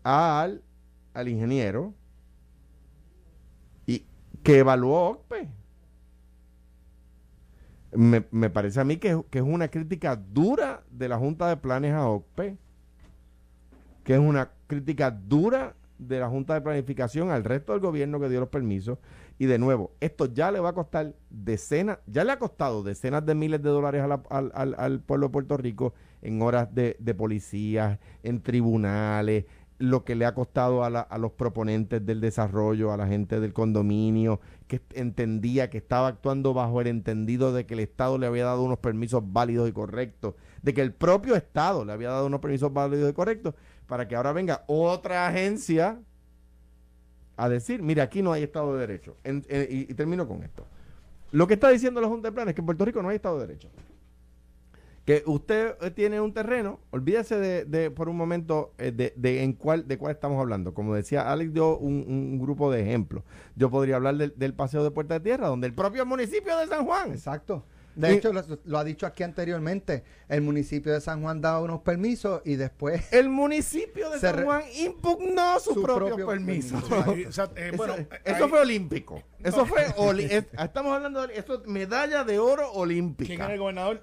al, 0.03 0.61
al 1.13 1.27
ingeniero 1.27 1.93
y 3.85 4.05
que 4.43 4.59
evaluó 4.59 5.09
OCPE. 5.09 5.49
Me, 7.93 8.25
me, 8.29 8.49
parece 8.49 8.81
a 8.81 8.83
mí 8.83 8.97
que, 8.97 9.23
que, 9.29 9.39
es 9.39 9.45
una 9.45 9.69
crítica 9.69 10.17
dura 10.17 10.83
de 10.91 11.07
la 11.07 11.17
Junta 11.17 11.47
de 11.47 11.55
Planes 11.55 11.93
a 11.93 12.09
OCPE, 12.09 12.57
que 14.03 14.13
es 14.13 14.19
una 14.19 14.51
crítica 14.67 15.11
dura 15.11 15.75
de 15.97 16.19
la 16.19 16.29
Junta 16.29 16.53
de 16.53 16.61
Planificación 16.61 17.29
al 17.29 17.43
resto 17.43 17.71
del 17.71 17.81
gobierno 17.81 18.19
que 18.19 18.29
dio 18.29 18.39
los 18.39 18.49
permisos. 18.49 18.97
Y 19.37 19.45
de 19.45 19.59
nuevo, 19.59 19.91
esto 19.99 20.27
ya 20.33 20.51
le 20.51 20.59
va 20.59 20.69
a 20.69 20.73
costar 20.73 21.13
decenas, 21.29 21.99
ya 22.07 22.23
le 22.23 22.31
ha 22.31 22.39
costado 22.39 22.83
decenas 22.83 23.25
de 23.25 23.35
miles 23.35 23.61
de 23.61 23.69
dólares 23.69 24.03
al, 24.03 24.99
pueblo 25.01 25.27
de 25.27 25.31
Puerto 25.31 25.57
Rico 25.57 25.93
en 26.21 26.41
horas 26.41 26.73
de, 26.73 26.95
de 26.99 27.13
policías, 27.13 27.99
en 28.23 28.41
tribunales, 28.41 29.45
lo 29.77 30.05
que 30.05 30.15
le 30.15 30.25
ha 30.25 30.33
costado 30.33 30.83
a, 30.83 30.87
a, 30.87 31.17
los 31.17 31.33
proponentes 31.33 32.05
del 32.05 32.21
desarrollo, 32.21 32.93
a 32.93 32.97
la 32.97 33.07
gente 33.07 33.41
del 33.41 33.51
condominio, 33.51 34.39
que 34.67 34.81
entendía 34.93 35.69
que 35.69 35.77
estaba 35.77 36.07
actuando 36.07 36.53
bajo 36.53 36.79
el 36.79 36.87
entendido 36.87 37.51
de 37.51 37.65
que 37.65 37.73
el 37.73 37.81
Estado 37.81 38.17
le 38.17 38.25
había 38.25 38.45
dado 38.45 38.63
unos 38.63 38.79
permisos 38.79 39.21
válidos 39.25 39.67
y 39.67 39.73
correctos, 39.73 40.35
de 40.61 40.73
que 40.73 40.81
el 40.81 40.93
propio 40.93 41.35
Estado 41.35 41.83
le 41.83 41.91
había 41.91 42.09
dado 42.09 42.27
unos 42.27 42.39
permisos 42.39 42.71
válidos 42.71 43.09
y 43.09 43.13
correctos, 43.13 43.53
para 43.87 44.07
que 44.07 44.15
ahora 44.15 44.31
venga 44.31 44.63
otra 44.67 45.27
agencia 45.27 45.99
a 47.37 47.49
decir, 47.49 47.81
mire, 47.81 48.01
aquí 48.01 48.21
no 48.21 48.31
hay 48.31 48.43
Estado 48.43 48.73
de 48.73 48.79
Derecho. 48.79 49.17
y, 49.23 49.93
termino 49.93 50.27
con 50.27 50.43
esto. 50.43 50.65
Lo 51.31 51.47
que 51.47 51.55
está 51.55 51.69
diciendo 51.69 51.99
la 51.99 52.07
Junta 52.07 52.29
de 52.29 52.31
Planes 52.31 52.51
es 52.51 52.55
que 52.55 52.61
en 52.61 52.65
Puerto 52.65 52.85
Rico 52.85 53.01
no 53.01 53.09
hay 53.09 53.17
Estado 53.17 53.39
de 53.39 53.47
Derecho. 53.47 53.69
Que 55.03 55.21
usted 55.27 55.75
eh, 55.81 55.91
tiene 55.91 56.19
un 56.19 56.33
terreno, 56.33 56.79
olvídese 56.89 57.65
de, 57.65 57.91
por 57.91 58.09
un 58.09 58.17
momento 58.17 58.73
eh, 58.79 58.91
de, 58.91 59.43
en 59.43 59.53
cuál, 59.53 59.87
de 59.87 59.97
cuál 59.97 60.13
estamos 60.13 60.39
hablando. 60.39 60.73
Como 60.73 60.95
decía 60.95 61.31
Alex, 61.31 61.53
dio 61.53 61.77
un, 61.77 62.39
grupo 62.39 62.71
de 62.71 62.81
ejemplos. 62.81 63.23
Yo 63.55 63.69
podría 63.69 63.97
hablar 63.97 64.15
del, 64.15 64.33
del 64.35 64.53
paseo 64.53 64.83
de 64.83 64.91
Puerta 64.91 65.15
de 65.15 65.19
Tierra, 65.19 65.47
donde 65.47 65.67
el 65.67 65.73
propio 65.73 66.05
municipio 66.05 66.57
de 66.57 66.67
San 66.67 66.85
Juan. 66.85 67.11
Exacto 67.11 67.65
de 67.95 68.13
hecho, 68.13 68.31
lo, 68.33 68.77
ha 68.77 68.83
dicho 68.83 69.05
aquí 69.05 69.23
anteriormente. 69.23 70.03
El 70.27 70.41
municipio 70.41 70.93
de 70.93 71.01
San 71.01 71.21
Juan 71.21 71.41
daba 71.41 71.61
unos 71.61 71.81
permisos 71.81 72.41
y 72.45 72.55
después. 72.55 73.01
El 73.13 73.29
municipio 73.29 74.09
de 74.09 74.19
San 74.19 74.43
Juan 74.43 74.63
impugnó 74.77 75.59
su, 75.59 75.81
propio, 75.81 76.27
permiso. 76.27 76.77
Eh, 77.55 77.71
bueno, 77.75 77.95
eso 78.23 78.49
fue 78.49 78.61
olímpico. 78.61 79.23
Eso 79.43 79.65
fue. 79.65 79.85
estamos 80.59 80.93
hablando 80.93 81.25
de 81.25 81.37
eso, 81.37 81.63
medalla 81.65 82.23
de 82.23 82.39
oro 82.39 82.71
olímpica. 82.71 83.27
¿Quién 83.27 83.41
era 83.41 83.53
el 83.53 83.59
gobernador? 83.59 84.01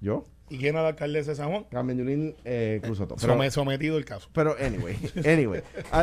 Yo. 0.00 0.26
¿Y 0.50 0.58
quién 0.58 0.74
era 0.74 0.82
la 0.82 0.88
alcaldesa 0.88 1.30
de 1.30 1.36
San 1.36 1.50
Juan? 1.50 1.64
Carmen 1.70 1.96
Yulín 1.96 2.36
eh, 2.44 2.80
Pero, 2.82 3.50
sometido 3.50 3.96
el 3.96 4.04
caso. 4.04 4.28
Pero, 4.32 4.54
anyway, 4.60 4.96
anyway. 5.24 5.62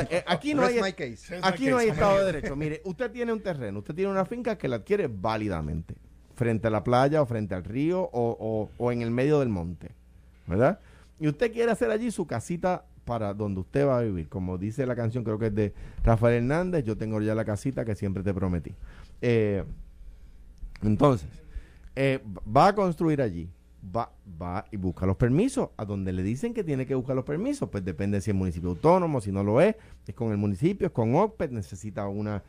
Eh, 0.09 0.23
aquí 0.25 0.55
no 0.55 0.63
hay, 0.63 0.79
aquí 1.41 1.67
no 1.67 1.77
hay 1.77 1.89
Estado 1.89 2.19
de 2.19 2.25
Derecho. 2.25 2.55
Mire, 2.55 2.81
usted 2.83 3.11
tiene 3.11 3.31
un 3.33 3.41
terreno, 3.41 3.79
usted 3.79 3.93
tiene 3.93 4.09
una 4.09 4.25
finca 4.25 4.57
que 4.57 4.67
la 4.67 4.77
adquiere 4.77 5.07
válidamente 5.07 5.95
frente 6.41 6.69
a 6.69 6.71
la 6.71 6.83
playa 6.83 7.21
o 7.21 7.27
frente 7.27 7.53
al 7.53 7.63
río 7.63 8.01
o, 8.01 8.67
o, 8.79 8.91
en 8.91 9.03
el 9.03 9.11
medio 9.11 9.39
del 9.39 9.49
monte, 9.49 9.91
¿verdad? 10.47 10.79
Y 11.19 11.27
usted 11.27 11.53
quiere 11.53 11.71
hacer 11.71 11.91
allí 11.91 12.09
su 12.09 12.25
casita 12.25 12.83
para 13.05 13.35
donde 13.35 13.59
usted 13.59 13.85
va 13.85 13.99
a 13.99 14.01
vivir. 14.01 14.27
Como 14.27 14.57
dice 14.57 14.87
la 14.87 14.95
canción, 14.95 15.23
creo 15.23 15.37
que 15.37 15.47
es 15.47 15.55
de 15.55 15.71
Rafael 16.03 16.37
Hernández, 16.37 16.83
yo 16.83 16.97
tengo 16.97 17.21
ya 17.21 17.35
la 17.35 17.45
casita 17.45 17.85
que 17.85 17.93
siempre 17.93 18.23
te 18.23 18.33
prometí. 18.33 18.73
Eh, 19.21 19.63
entonces, 20.81 21.29
eh, 21.95 22.23
va 22.47 22.69
a 22.69 22.73
construir 22.73 23.21
allí, 23.21 23.47
va, 23.95 24.11
va 24.41 24.65
y 24.71 24.77
busca 24.77 25.05
los 25.05 25.17
permisos. 25.17 25.69
A 25.77 25.85
donde 25.85 26.11
le 26.11 26.23
dicen 26.23 26.55
que 26.55 26.63
tiene 26.63 26.87
que 26.87 26.95
buscar 26.95 27.15
los 27.15 27.25
permisos, 27.25 27.69
pues 27.69 27.85
depende 27.85 28.19
si 28.19 28.31
es 28.31 28.35
municipio 28.35 28.69
autónomo, 28.69 29.21
si 29.21 29.31
no 29.31 29.43
lo 29.43 29.61
es, 29.61 29.75
es 30.07 30.15
con 30.15 30.31
el 30.31 30.37
municipio, 30.37 30.87
es 30.87 30.91
con 30.91 31.13
OPET, 31.13 31.51
necesita 31.51 32.07
una, 32.07 32.41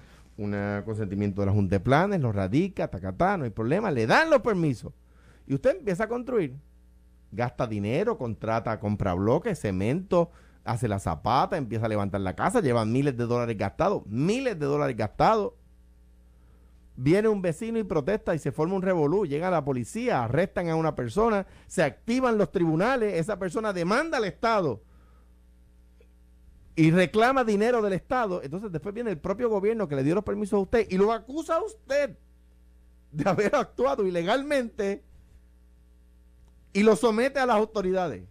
un 0.43 0.83
consentimiento 0.85 1.43
de 1.43 1.47
la 1.47 1.53
Junta 1.53 1.77
de 1.77 1.81
Planes, 1.81 2.21
lo 2.21 2.33
radica, 2.33 2.89
tacatá, 2.89 3.37
no 3.37 3.45
hay 3.45 3.51
problema, 3.51 3.91
le 3.91 4.07
dan 4.07 4.31
los 4.31 4.41
permisos. 4.41 4.93
Y 5.47 5.55
usted 5.55 5.79
empieza 5.79 6.05
a 6.05 6.09
construir. 6.09 6.57
Gasta 7.31 7.67
dinero, 7.67 8.19
contrata, 8.19 8.79
compra 8.79 9.15
bloques, 9.15 9.59
cemento, 9.59 10.31
hace 10.65 10.89
la 10.89 10.99
zapata, 10.99 11.57
empieza 11.57 11.87
a 11.87 11.89
levantar 11.89 12.21
la 12.21 12.35
casa, 12.35 12.61
lleva 12.61 12.85
miles 12.85 13.17
de 13.17 13.25
dólares 13.25 13.57
gastados, 13.57 14.03
miles 14.07 14.59
de 14.59 14.67
dólares 14.67 14.97
gastados. 14.97 15.53
Viene 16.95 17.29
un 17.29 17.41
vecino 17.41 17.79
y 17.79 17.85
protesta 17.85 18.35
y 18.35 18.39
se 18.39 18.53
forma 18.53 18.75
un 18.75 18.83
revolú, 18.83 19.25
llega 19.25 19.51
la 19.51 19.65
policía, 19.65 20.25
arrestan 20.25 20.69
a 20.69 20.77
una 20.77 20.95
persona, 20.95 21.47
se 21.67 21.83
activan 21.83 22.37
los 22.37 22.53
tribunales, 22.53 23.15
esa 23.15 23.39
persona 23.39 23.73
demanda 23.73 24.19
al 24.19 24.25
Estado 24.25 24.83
y 26.75 26.91
reclama 26.91 27.45
dinero 27.45 27.83
del 27.83 27.93
Estado, 27.93 28.43
entonces 28.43 28.73
después 28.73 28.95
viene 28.95 29.11
el 29.11 29.19
propio 29.19 29.49
gobierno 29.49 29.89
que 29.89 29.97
le 29.97 30.03
dio 30.03 30.15
los 30.15 30.25
permisos 30.25 30.55
a 30.55 30.63
usted 30.63 30.87
y 30.91 30.97
lo 30.97 31.13
acusa 31.13 31.57
a 31.57 31.63
usted 31.63 32.17
de 33.11 33.29
haber 33.29 33.55
actuado 33.55 34.07
ilegalmente 34.07 35.05
y 36.73 36.83
lo 36.83 36.97
somete 36.97 37.39
a 37.39 37.47
las 37.47 37.57
autoridades 37.57 38.25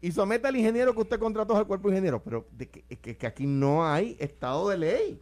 y 0.00 0.12
somete 0.12 0.48
al 0.48 0.56
ingeniero 0.56 0.92
que 0.94 1.00
usted 1.00 1.18
contrató 1.18 1.56
al 1.56 1.66
cuerpo 1.66 1.88
de 1.88 1.94
ingeniero, 1.94 2.22
pero 2.22 2.46
de 2.52 2.68
que, 2.68 3.16
que, 3.16 3.26
aquí 3.26 3.46
no 3.46 3.86
hay 3.86 4.16
estado 4.20 4.68
de 4.68 4.76
ley. 4.76 5.20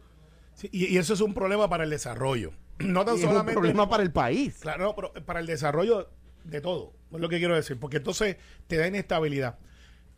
y, 0.63 0.97
eso 0.97 1.13
es 1.13 1.21
un 1.21 1.33
problema 1.33 1.69
para 1.69 1.85
el 1.85 1.89
desarrollo. 1.89 2.51
No 2.79 3.05
tan 3.05 3.17
solamente. 3.17 3.51
Es 3.51 3.55
un 3.55 3.61
problema 3.61 3.87
para 3.87 4.03
el 4.03 4.11
país. 4.11 4.57
Claro, 4.59 4.93
pero 4.93 5.13
para 5.25 5.39
el 5.39 5.45
desarrollo 5.45 6.09
de 6.43 6.59
todo, 6.59 6.91
es 7.13 7.19
lo 7.19 7.29
que 7.29 7.37
quiero 7.37 7.55
decir, 7.55 7.79
porque 7.79 7.97
entonces 7.97 8.35
te 8.67 8.75
da 8.75 8.87
inestabilidad. 8.87 9.57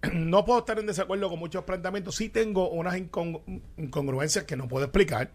no 0.14 0.46
puedo 0.46 0.60
estar 0.60 0.80
en 0.80 0.86
desacuerdo 0.86 1.30
con 1.30 1.40
muchos 1.40 1.64
planteamientos. 1.64 2.16
Sí 2.16 2.30
tengo 2.30 2.70
unas 2.70 2.98
incongruencias 2.98 4.46
que 4.46 4.56
no 4.56 4.68
puedo 4.68 4.86
explicar. 4.86 5.32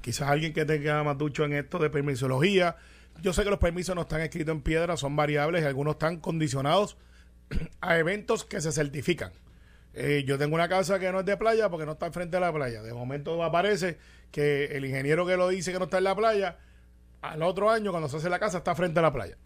Quizás 0.00 0.28
alguien 0.28 0.52
que 0.52 0.64
tenga 0.64 1.02
más 1.04 1.16
ducho 1.18 1.44
en 1.44 1.52
esto 1.52 1.78
de 1.78 1.90
permisología. 1.90 2.76
Yo 3.20 3.32
sé 3.32 3.44
que 3.44 3.50
los 3.50 3.58
permisos 3.58 3.94
no 3.94 4.02
están 4.02 4.20
escritos 4.20 4.54
en 4.54 4.62
piedra, 4.62 4.96
son 4.96 5.14
variables 5.14 5.62
y 5.62 5.66
algunos 5.66 5.94
están 5.94 6.18
condicionados 6.18 6.96
a 7.80 7.98
eventos 7.98 8.44
que 8.44 8.60
se 8.60 8.72
certifican. 8.72 9.32
Eh, 9.94 10.24
yo 10.26 10.38
tengo 10.38 10.54
una 10.54 10.68
casa 10.68 10.98
que 10.98 11.12
no 11.12 11.20
es 11.20 11.26
de 11.26 11.36
playa 11.36 11.68
porque 11.68 11.84
no 11.84 11.92
está 11.92 12.06
enfrente 12.06 12.36
de 12.36 12.40
la 12.40 12.52
playa. 12.52 12.82
De 12.82 12.94
momento 12.94 13.42
aparece 13.44 13.98
que 14.30 14.64
el 14.76 14.84
ingeniero 14.84 15.26
que 15.26 15.36
lo 15.36 15.48
dice 15.48 15.72
que 15.72 15.78
no 15.78 15.84
está 15.84 15.98
en 15.98 16.04
la 16.04 16.16
playa, 16.16 16.58
al 17.20 17.42
otro 17.42 17.70
año 17.70 17.90
cuando 17.90 18.08
se 18.08 18.16
hace 18.16 18.30
la 18.30 18.38
casa 18.38 18.58
está 18.58 18.74
frente 18.74 18.98
a 18.98 19.02
la 19.02 19.12
playa. 19.12 19.36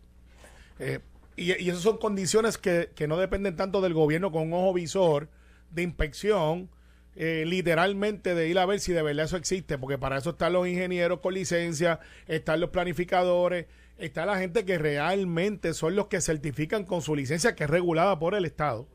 Eh, 0.78 1.00
y, 1.36 1.62
y 1.62 1.68
esas 1.68 1.82
son 1.82 1.98
condiciones 1.98 2.58
que, 2.58 2.90
no 3.06 3.18
dependen 3.18 3.56
tanto 3.56 3.80
del 3.80 3.94
gobierno 3.94 4.32
con 4.32 4.42
un 4.44 4.54
ojo 4.54 4.72
visor 4.72 5.28
de 5.70 5.82
inspección, 5.82 6.70
eh, 7.14 7.44
literalmente 7.46 8.34
de 8.34 8.48
ir 8.48 8.58
a 8.58 8.66
ver 8.66 8.80
si 8.80 8.92
de 8.92 9.02
verdad 9.02 9.26
eso 9.26 9.36
existe, 9.36 9.78
porque 9.78 9.98
para 9.98 10.18
eso 10.18 10.30
están 10.30 10.54
los 10.54 10.66
ingenieros 10.66 11.20
con 11.20 11.34
licencia, 11.34 12.00
están 12.26 12.60
los 12.60 12.70
planificadores, 12.70 13.66
está 13.98 14.26
la 14.26 14.38
gente 14.38 14.64
que 14.64 14.78
realmente 14.78 15.74
son 15.74 15.94
los 15.94 16.08
que 16.08 16.20
certifican 16.20 16.84
con 16.84 17.02
su 17.02 17.14
licencia 17.14 17.54
que 17.54 17.64
es 17.64 17.70
regulada 17.70 18.18
por 18.18 18.34
el 18.34 18.44
Estado. 18.44 18.86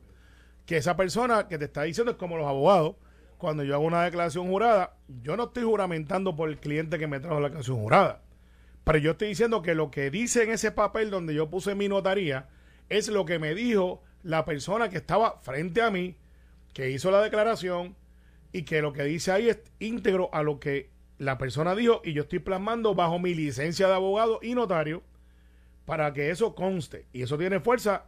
Que 0.66 0.76
esa 0.76 0.96
persona 0.96 1.48
que 1.48 1.58
te 1.58 1.64
está 1.64 1.82
diciendo 1.82 2.12
es 2.12 2.18
como 2.18 2.36
los 2.36 2.46
abogados. 2.46 2.96
Cuando 3.38 3.64
yo 3.64 3.74
hago 3.74 3.84
una 3.84 4.04
declaración 4.04 4.46
jurada, 4.46 4.96
yo 5.22 5.36
no 5.36 5.44
estoy 5.44 5.64
juramentando 5.64 6.36
por 6.36 6.48
el 6.48 6.58
cliente 6.58 6.98
que 7.00 7.08
me 7.08 7.18
trajo 7.18 7.40
la 7.40 7.48
declaración 7.48 7.78
jurada. 7.78 8.22
Pero 8.84 8.98
yo 8.98 9.12
estoy 9.12 9.28
diciendo 9.28 9.62
que 9.62 9.74
lo 9.74 9.90
que 9.90 10.10
dice 10.10 10.42
en 10.42 10.50
ese 10.50 10.72
papel 10.72 11.10
donde 11.10 11.34
yo 11.34 11.48
puse 11.50 11.74
mi 11.74 11.88
notaría 11.88 12.48
es 12.88 13.08
lo 13.08 13.24
que 13.24 13.38
me 13.38 13.54
dijo 13.54 14.02
la 14.22 14.44
persona 14.44 14.88
que 14.88 14.98
estaba 14.98 15.40
frente 15.40 15.82
a 15.82 15.90
mí, 15.90 16.16
que 16.72 16.90
hizo 16.90 17.10
la 17.10 17.22
declaración 17.22 17.96
y 18.52 18.62
que 18.62 18.82
lo 18.82 18.92
que 18.92 19.04
dice 19.04 19.32
ahí 19.32 19.48
es 19.48 19.60
íntegro 19.78 20.30
a 20.32 20.42
lo 20.42 20.58
que 20.58 20.90
la 21.18 21.38
persona 21.38 21.74
dijo 21.74 22.02
y 22.04 22.12
yo 22.12 22.22
estoy 22.22 22.40
plasmando 22.40 22.94
bajo 22.94 23.18
mi 23.18 23.34
licencia 23.34 23.86
de 23.86 23.94
abogado 23.94 24.40
y 24.42 24.54
notario 24.54 25.02
para 25.84 26.12
que 26.12 26.30
eso 26.30 26.54
conste. 26.54 27.06
Y 27.12 27.22
eso 27.22 27.38
tiene 27.38 27.60
fuerza, 27.60 28.06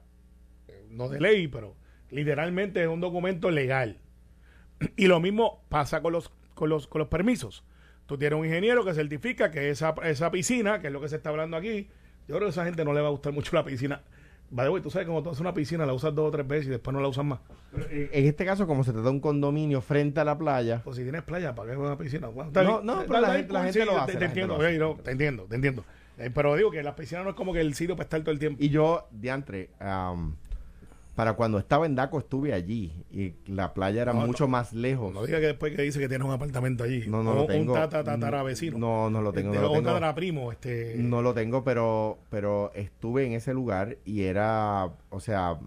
eh, 0.68 0.86
no 0.90 1.08
de 1.08 1.20
ley, 1.20 1.48
pero 1.48 1.76
literalmente 2.10 2.82
es 2.82 2.88
un 2.88 3.00
documento 3.00 3.50
legal. 3.50 4.00
Y 4.96 5.06
lo 5.06 5.20
mismo 5.20 5.64
pasa 5.68 6.02
con 6.02 6.12
los, 6.12 6.30
con 6.54 6.68
los, 6.68 6.86
con 6.86 6.98
los 7.00 7.08
permisos. 7.08 7.64
Tú 8.06 8.18
tienes 8.18 8.38
un 8.38 8.44
ingeniero 8.44 8.84
que 8.84 8.92
certifica 8.94 9.50
que 9.50 9.70
esa, 9.70 9.94
esa 10.04 10.30
piscina, 10.30 10.80
que 10.80 10.88
es 10.88 10.92
lo 10.92 11.00
que 11.00 11.08
se 11.08 11.16
está 11.16 11.30
hablando 11.30 11.56
aquí, 11.56 11.88
yo 12.28 12.36
creo 12.36 12.40
que 12.40 12.44
a 12.46 12.48
esa 12.50 12.64
gente 12.64 12.84
no 12.84 12.92
le 12.92 13.00
va 13.00 13.08
a 13.08 13.10
gustar 13.10 13.32
mucho 13.32 13.54
la 13.56 13.64
piscina. 13.64 14.02
Vale, 14.50 14.68
güey, 14.68 14.82
tú 14.82 14.90
sabes 14.90 15.06
cómo 15.08 15.22
tú 15.22 15.30
haces 15.30 15.40
una 15.40 15.54
piscina, 15.54 15.86
la 15.86 15.94
usas 15.94 16.14
dos 16.14 16.28
o 16.28 16.30
tres 16.30 16.46
veces 16.46 16.66
y 16.66 16.70
después 16.70 16.92
no 16.94 17.00
la 17.00 17.08
usas 17.08 17.24
más. 17.24 17.40
En 17.90 18.26
este 18.26 18.44
caso, 18.44 18.66
como 18.66 18.84
se 18.84 18.92
trata 18.92 19.06
de 19.08 19.10
un 19.14 19.20
condominio 19.20 19.80
frente 19.80 20.20
a 20.20 20.24
la 20.24 20.36
playa. 20.38 20.82
Pues 20.84 20.96
si 20.96 21.02
tienes 21.02 21.22
playa, 21.22 21.54
¿para 21.54 21.72
qué 21.72 21.76
una 21.78 21.96
piscina? 21.98 22.28
Bueno, 22.28 22.50
No, 22.62 22.80
no, 22.82 23.02
pero 23.06 23.20
la 23.20 23.32
gente- 23.34 23.52
la 23.52 23.64
gente 23.64 23.84
lo 23.84 24.00
hace, 24.00 24.16
Te, 24.18 24.24
entiendo, 24.26 24.58
te 24.58 25.10
entiendo, 25.10 25.44
te 25.48 25.54
entiendo. 25.56 25.84
Eh, 26.18 26.30
pero 26.32 26.54
digo 26.54 26.70
que 26.70 26.82
la 26.82 26.94
piscina 26.94 27.24
no 27.24 27.30
es 27.30 27.34
como 27.36 27.52
que 27.52 27.60
el 27.60 27.74
sitio 27.74 27.96
para 27.96 28.04
estar 28.04 28.20
todo 28.20 28.30
el 28.30 28.38
tiempo. 28.38 28.62
Y 28.62 28.68
yo, 28.68 29.08
diantre, 29.10 29.70
am, 29.80 30.36
para 31.14 31.34
cuando 31.34 31.58
estaba 31.58 31.86
en 31.86 31.94
Daco 31.94 32.18
estuve 32.18 32.52
allí 32.52 32.92
y 33.12 33.34
la 33.46 33.72
playa 33.74 34.02
era 34.02 34.12
No, 34.12 34.26
mucho 34.26 34.48
más 34.48 34.72
lejos. 34.72 35.12
No 35.14 35.24
diga 35.24 35.38
que 35.40 35.46
después 35.46 35.74
que 35.76 35.82
dice 35.82 36.00
que 36.00 36.08
tienes 36.08 36.26
un 36.26 36.32
apartamento 36.32 36.82
allí. 36.84 37.04
No, 37.06 37.22
no 37.22 37.30
o 37.30 37.34
lo 37.34 37.46
tengo. 37.46 37.72
un 37.72 37.78
tata, 37.78 38.02
tatara 38.02 38.42
vecino. 38.42 38.78
No, 38.78 39.10
no 39.10 39.22
lo 39.22 39.32
tengo, 39.32 39.50
Este, 39.52 39.62
no 39.62 39.68
lo 39.72 39.78
un 39.78 39.84
tengo. 39.84 40.14
primo, 40.14 40.50
este. 40.52 40.94
No 40.98 41.22
lo 41.22 41.32
tengo, 41.34 41.62
pero, 41.62 42.18
pero 42.30 42.72
estuve 42.74 43.26
en 43.26 43.32
ese 43.32 43.54
lugar 43.54 43.96
y 44.04 44.22
era, 44.22 44.88
o 45.10 45.20
sea, 45.20 45.58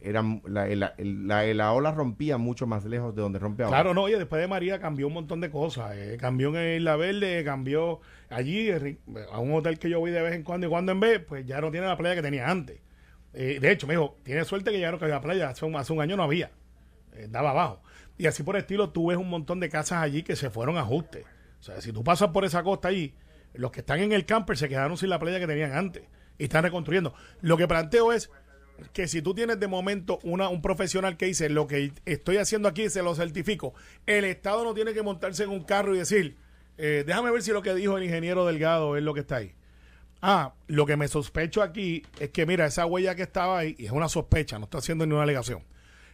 era 0.00 0.22
la, 0.46 0.66
la, 0.66 0.94
la- 0.98 1.44
la 1.54 1.72
ola 1.72 1.92
rompía 1.92 2.36
mucho 2.36 2.66
más 2.66 2.84
lejos 2.84 3.14
de 3.14 3.22
donde 3.22 3.38
rompe 3.38 3.62
ahora. 3.62 3.76
Claro, 3.76 3.94
no, 3.94 4.02
oye, 4.02 4.18
después 4.18 4.40
de 4.40 4.48
María 4.48 4.78
cambió 4.80 5.06
un 5.06 5.14
montón 5.14 5.40
de 5.40 5.50
cosas. 5.50 5.92
eh, 5.96 6.16
cambió 6.20 6.54
en 6.58 6.78
Isla 6.78 6.96
Verde, 6.96 7.42
cambió 7.44 8.00
allí, 8.28 8.70
a 9.32 9.38
un 9.38 9.52
hotel 9.54 9.78
que 9.78 9.88
yo 9.88 10.00
voy 10.00 10.10
de 10.10 10.20
vez 10.20 10.34
en 10.34 10.42
cuando 10.42 10.66
y 10.66 10.70
cuando 10.70 10.92
en 10.92 11.00
vez, 11.00 11.20
pues 11.26 11.46
ya 11.46 11.60
no 11.60 11.70
tiene 11.70 11.86
la 11.86 11.96
playa 11.96 12.16
que 12.16 12.22
tenía 12.22 12.50
antes. 12.50 12.80
Eh, 13.34 13.58
de 13.60 13.70
hecho, 13.72 13.86
me 13.86 13.94
dijo, 13.94 14.16
tiene 14.22 14.44
suerte 14.44 14.70
que 14.70 14.78
ya 14.78 14.90
no 14.90 14.98
había 15.00 15.20
playa, 15.20 15.50
hace 15.50 15.64
un, 15.64 15.74
hace 15.76 15.92
un 15.92 16.00
año 16.00 16.16
no 16.16 16.22
había, 16.22 16.52
eh, 17.14 17.26
daba 17.28 17.50
abajo. 17.50 17.82
Y 18.16 18.26
así 18.26 18.42
por 18.42 18.56
estilo, 18.56 18.90
tú 18.90 19.08
ves 19.08 19.18
un 19.18 19.28
montón 19.28 19.58
de 19.60 19.68
casas 19.68 20.02
allí 20.02 20.22
que 20.22 20.36
se 20.36 20.50
fueron 20.50 20.76
a 20.76 20.80
ajuste. 20.80 21.24
O 21.58 21.62
sea, 21.62 21.80
si 21.80 21.92
tú 21.92 22.04
pasas 22.04 22.28
por 22.28 22.44
esa 22.44 22.62
costa 22.62 22.88
allí, 22.88 23.14
los 23.54 23.72
que 23.72 23.80
están 23.80 24.00
en 24.00 24.12
el 24.12 24.24
camper 24.24 24.56
se 24.56 24.68
quedaron 24.68 24.96
sin 24.96 25.08
la 25.08 25.18
playa 25.18 25.40
que 25.40 25.46
tenían 25.46 25.72
antes 25.72 26.04
y 26.38 26.44
están 26.44 26.62
reconstruyendo. 26.62 27.14
Lo 27.40 27.56
que 27.56 27.66
planteo 27.66 28.12
es 28.12 28.30
que 28.92 29.08
si 29.08 29.22
tú 29.22 29.34
tienes 29.34 29.58
de 29.60 29.68
momento 29.68 30.18
una, 30.22 30.48
un 30.48 30.60
profesional 30.60 31.16
que 31.16 31.26
dice 31.26 31.48
lo 31.48 31.66
que 31.66 31.92
estoy 32.04 32.38
haciendo 32.38 32.68
aquí 32.68 32.88
se 32.90 33.02
lo 33.02 33.14
certifico, 33.14 33.74
el 34.06 34.24
Estado 34.24 34.64
no 34.64 34.74
tiene 34.74 34.94
que 34.94 35.02
montarse 35.02 35.44
en 35.44 35.50
un 35.50 35.64
carro 35.64 35.94
y 35.94 35.98
decir, 35.98 36.36
eh, 36.76 37.04
déjame 37.06 37.30
ver 37.30 37.42
si 37.42 37.52
lo 37.52 37.62
que 37.62 37.74
dijo 37.74 37.96
el 37.96 38.04
ingeniero 38.04 38.46
Delgado 38.46 38.96
es 38.96 39.02
lo 39.02 39.14
que 39.14 39.20
está 39.20 39.36
ahí. 39.36 39.54
Ah, 40.26 40.54
lo 40.68 40.86
que 40.86 40.96
me 40.96 41.06
sospecho 41.06 41.60
aquí 41.60 42.02
es 42.18 42.30
que, 42.30 42.46
mira, 42.46 42.64
esa 42.64 42.86
huella 42.86 43.14
que 43.14 43.24
estaba 43.24 43.58
ahí, 43.58 43.76
y 43.78 43.84
es 43.84 43.92
una 43.92 44.08
sospecha, 44.08 44.58
no 44.58 44.64
estoy 44.64 44.78
haciendo 44.78 45.04
ni 45.04 45.12
una 45.12 45.24
alegación, 45.24 45.62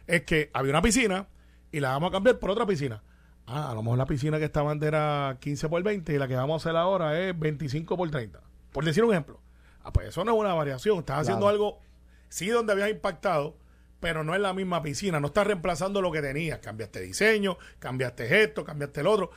es 0.05 0.23
que 0.23 0.49
había 0.51 0.71
una 0.71 0.81
piscina 0.81 1.29
y 1.71 1.79
la 1.79 1.91
vamos 1.91 2.09
a 2.09 2.11
cambiar 2.11 2.37
por 2.37 2.49
otra 2.49 2.65
piscina. 2.65 3.01
Ah, 3.47 3.71
a 3.71 3.73
lo 3.73 3.81
mejor 3.81 3.97
la 3.97 4.05
piscina 4.05 4.37
que 4.37 4.43
estaba 4.43 4.69
antes 4.69 4.85
era 4.85 5.37
15 5.39 5.69
por 5.69 5.81
20 5.81 6.13
y 6.13 6.17
la 6.17 6.27
que 6.27 6.35
vamos 6.35 6.55
a 6.55 6.69
hacer 6.69 6.75
ahora 6.75 7.17
es 7.21 7.39
25 7.39 7.95
por 7.95 8.11
30. 8.11 8.41
Por 8.73 8.83
decir 8.83 9.01
un 9.05 9.11
ejemplo. 9.11 9.39
Ah, 9.81 9.93
pues 9.93 10.09
eso 10.09 10.25
no 10.25 10.33
es 10.33 10.39
una 10.41 10.53
variación. 10.55 10.99
Estás 10.99 11.21
haciendo 11.21 11.47
algo, 11.47 11.79
sí, 12.27 12.49
donde 12.49 12.73
habías 12.73 12.89
impactado, 12.89 13.55
pero 14.01 14.25
no 14.25 14.35
es 14.35 14.41
la 14.41 14.51
misma 14.51 14.83
piscina. 14.83 15.21
No 15.21 15.27
estás 15.27 15.47
reemplazando 15.47 16.01
lo 16.01 16.11
que 16.11 16.21
tenías. 16.21 16.59
Cambiaste 16.59 16.99
diseño, 16.99 17.57
cambiaste 17.79 18.43
esto, 18.43 18.65
cambiaste 18.65 18.99
el 18.99 19.07
otro. 19.07 19.31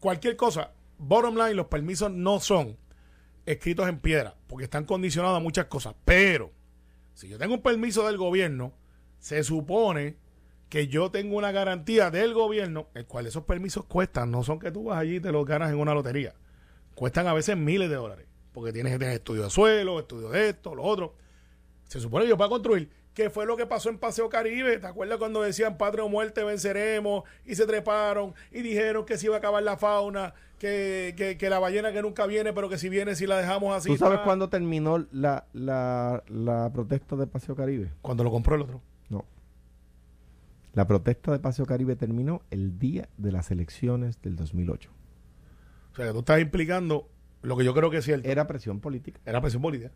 Cualquier 0.00 0.34
cosa. 0.34 0.72
Bottom 0.98 1.36
line, 1.36 1.54
los 1.54 1.66
permisos 1.66 2.10
no 2.10 2.40
son 2.40 2.76
escritos 3.46 3.88
en 3.88 3.98
piedra, 4.00 4.34
porque 4.48 4.64
están 4.64 4.84
condicionados 4.84 5.36
a 5.36 5.40
muchas 5.40 5.66
cosas. 5.66 5.94
Pero, 6.04 6.52
si 7.14 7.28
yo 7.28 7.38
tengo 7.38 7.54
un 7.54 7.62
permiso 7.62 8.06
del 8.06 8.18
gobierno, 8.18 8.72
se 9.18 9.42
supone 9.44 10.16
que 10.68 10.88
yo 10.88 11.10
tengo 11.10 11.36
una 11.36 11.52
garantía 11.52 12.10
del 12.10 12.34
gobierno, 12.34 12.88
el 12.94 13.06
cual 13.06 13.26
esos 13.26 13.44
permisos 13.44 13.84
cuestan, 13.84 14.30
no 14.30 14.42
son 14.42 14.58
que 14.58 14.72
tú 14.72 14.84
vas 14.84 14.98
allí 14.98 15.16
y 15.16 15.20
te 15.20 15.32
los 15.32 15.46
ganas 15.46 15.70
en 15.70 15.78
una 15.78 15.94
lotería. 15.94 16.34
Cuestan 16.94 17.26
a 17.28 17.34
veces 17.34 17.56
miles 17.56 17.88
de 17.88 17.96
dólares, 17.96 18.26
porque 18.52 18.72
tienes 18.72 18.92
que 18.92 18.98
tener 18.98 19.14
estudio 19.14 19.44
de 19.44 19.50
suelo, 19.50 20.00
estudio 20.00 20.28
de 20.30 20.48
esto, 20.48 20.74
lo 20.74 20.82
otro. 20.82 21.14
Se 21.86 22.00
supone 22.00 22.24
que 22.24 22.30
yo 22.30 22.36
para 22.36 22.50
construir, 22.50 22.90
¿qué 23.16 23.30
fue 23.30 23.46
lo 23.46 23.56
que 23.56 23.66
pasó 23.66 23.88
en 23.88 23.98
Paseo 23.98 24.28
Caribe? 24.28 24.78
¿Te 24.78 24.86
acuerdas 24.86 25.18
cuando 25.18 25.40
decían 25.40 25.78
patria 25.78 26.04
o 26.04 26.08
muerte 26.08 26.44
venceremos? 26.44 27.24
Y 27.46 27.54
se 27.54 27.66
treparon 27.66 28.34
y 28.52 28.60
dijeron 28.60 29.06
que 29.06 29.16
se 29.16 29.26
iba 29.26 29.36
a 29.36 29.38
acabar 29.38 29.62
la 29.62 29.78
fauna, 29.78 30.34
que, 30.58 31.14
que, 31.16 31.38
que 31.38 31.50
la 31.50 31.58
ballena 31.58 31.92
que 31.92 32.02
nunca 32.02 32.26
viene, 32.26 32.52
pero 32.52 32.68
que 32.68 32.76
si 32.76 32.90
viene, 32.90 33.16
si 33.16 33.26
la 33.26 33.38
dejamos 33.38 33.74
así. 33.74 33.88
¿Tú 33.88 33.96
sabes 33.96 34.20
cuándo 34.20 34.50
terminó 34.50 34.98
la, 35.10 35.46
la, 35.54 36.22
la 36.28 36.70
protesta 36.72 37.16
de 37.16 37.26
Paseo 37.26 37.56
Caribe? 37.56 37.90
Cuando 38.02 38.22
lo 38.22 38.30
compró 38.30 38.54
el 38.54 38.62
otro. 38.62 38.82
No. 39.08 39.24
La 40.74 40.86
protesta 40.86 41.32
de 41.32 41.38
Paseo 41.38 41.64
Caribe 41.64 41.96
terminó 41.96 42.42
el 42.50 42.78
día 42.78 43.08
de 43.16 43.32
las 43.32 43.50
elecciones 43.50 44.20
del 44.20 44.36
2008. 44.36 44.90
O 45.92 45.96
sea, 45.96 46.06
que 46.06 46.12
tú 46.12 46.18
estás 46.18 46.38
implicando 46.38 47.08
lo 47.40 47.56
que 47.56 47.64
yo 47.64 47.72
creo 47.72 47.90
que 47.90 47.96
es 47.96 48.04
cierto. 48.04 48.28
Era 48.28 48.46
presión 48.46 48.80
política. 48.80 49.18
Era 49.24 49.40
presión 49.40 49.62
política. 49.62 49.90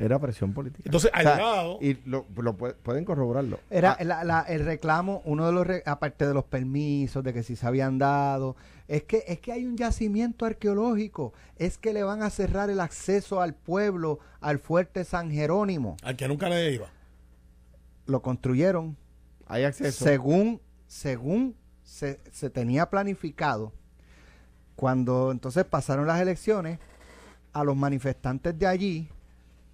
Era 0.00 0.18
presión 0.18 0.54
política. 0.54 0.82
Entonces, 0.86 1.10
al 1.12 1.24
lado- 1.24 1.78
Y 1.82 1.94
lo, 2.06 2.24
lo 2.36 2.56
pue- 2.56 2.74
pueden 2.74 3.04
corroborarlo. 3.04 3.60
Era 3.68 3.92
Ah, 3.92 4.04
la- 4.04 4.24
la- 4.24 4.40
el 4.48 4.64
reclamo, 4.64 5.20
uno 5.26 5.46
de 5.46 5.52
los, 5.52 5.66
re- 5.66 5.82
aparte 5.84 6.26
de 6.26 6.32
los 6.32 6.44
permisos, 6.44 7.22
de 7.22 7.34
que 7.34 7.42
si 7.42 7.54
se 7.54 7.66
habían 7.66 7.98
dado, 7.98 8.56
es 8.88 9.02
que, 9.04 9.24
es 9.28 9.40
que 9.40 9.52
hay 9.52 9.66
un 9.66 9.76
yacimiento 9.76 10.46
arqueológico, 10.46 11.34
es 11.56 11.76
que 11.76 11.92
le 11.92 12.02
van 12.02 12.22
a 12.22 12.30
cerrar 12.30 12.70
el 12.70 12.80
acceso 12.80 13.42
al 13.42 13.54
pueblo, 13.54 14.18
al 14.40 14.58
fuerte 14.58 15.04
San 15.04 15.30
Jerónimo. 15.30 15.96
Al 16.02 16.16
que 16.16 16.26
nunca 16.28 16.48
le 16.48 16.72
iba. 16.72 16.88
Lo 18.06 18.22
construyeron 18.22 18.96
hay 19.46 19.64
acceso. 19.64 20.02
según, 20.04 20.60
según 20.86 21.54
se, 21.82 22.20
se 22.32 22.48
tenía 22.48 22.88
planificado. 22.88 23.72
Cuando 24.76 25.30
entonces 25.30 25.64
pasaron 25.64 26.06
las 26.06 26.20
elecciones, 26.20 26.78
a 27.52 27.64
los 27.64 27.76
manifestantes 27.76 28.58
de 28.58 28.66
allí 28.66 29.08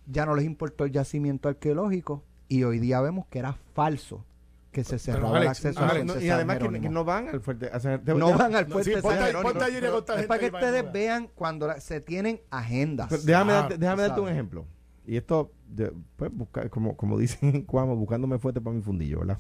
ya 0.07 0.27
no 0.27 0.35
les 0.35 0.45
importó 0.45 0.85
el 0.85 0.93
yacimiento 0.93 1.49
arqueológico 1.49 2.23
y 2.49 2.63
hoy 2.65 2.79
día 2.79 3.01
vemos 3.01 3.27
que 3.27 3.39
era 3.41 3.53
falso 3.75 4.25
que 4.73 4.85
se 4.85 4.99
cerraba 4.99 5.31
el 5.31 5.37
Alex, 5.49 5.51
acceso 5.53 5.81
Alex, 5.81 6.01
al 6.01 6.07
No, 6.07 6.21
y 6.21 6.29
además 6.29 6.59
que, 6.59 6.81
que 6.81 6.89
no 6.91 7.05
van 7.05 7.29
al 7.29 7.41
fuerte. 7.41 7.71
o 7.73 7.81
sea, 7.81 7.99
No 8.05 8.37
van 8.37 8.55
al 8.55 8.69
No, 8.69 8.73
fuerte 8.75 8.91
sí, 8.95 9.01
San 9.01 9.03
ponte, 9.03 9.33
ponte 9.43 9.65
ayer 9.65 9.85
y 9.85 9.91
contar 9.91 10.21
Es 10.21 10.27
para 10.27 10.39
que 10.41 10.47
ustedes 10.47 10.93
vean 10.93 11.31
cuando 11.35 11.67
la- 11.67 11.81
se 11.81 12.01
tienen 12.03 12.41
agendas. 12.51 13.09
Pero 13.09 13.23
déjame 13.23 13.53
Ah, 13.53 13.57
darte, 13.57 13.79
déjame 13.79 14.03
darte 14.03 14.21
un 14.21 14.27
sabes. 14.27 14.35
ejemplo. 14.35 14.67
Y 15.07 15.17
esto, 15.17 15.51
de- 15.69 15.93
pues, 16.17 16.31
busca- 16.31 16.69
como, 16.69 16.95
como 16.97 17.17
dicen 17.19 17.55
en 17.55 17.63
Cuamo, 17.63 17.97
buscándome 17.97 18.39
fuerte 18.39 18.61
para 18.61 18.77
mi 18.77 18.83
fundillo, 18.83 19.21
¿verdad? 19.21 19.39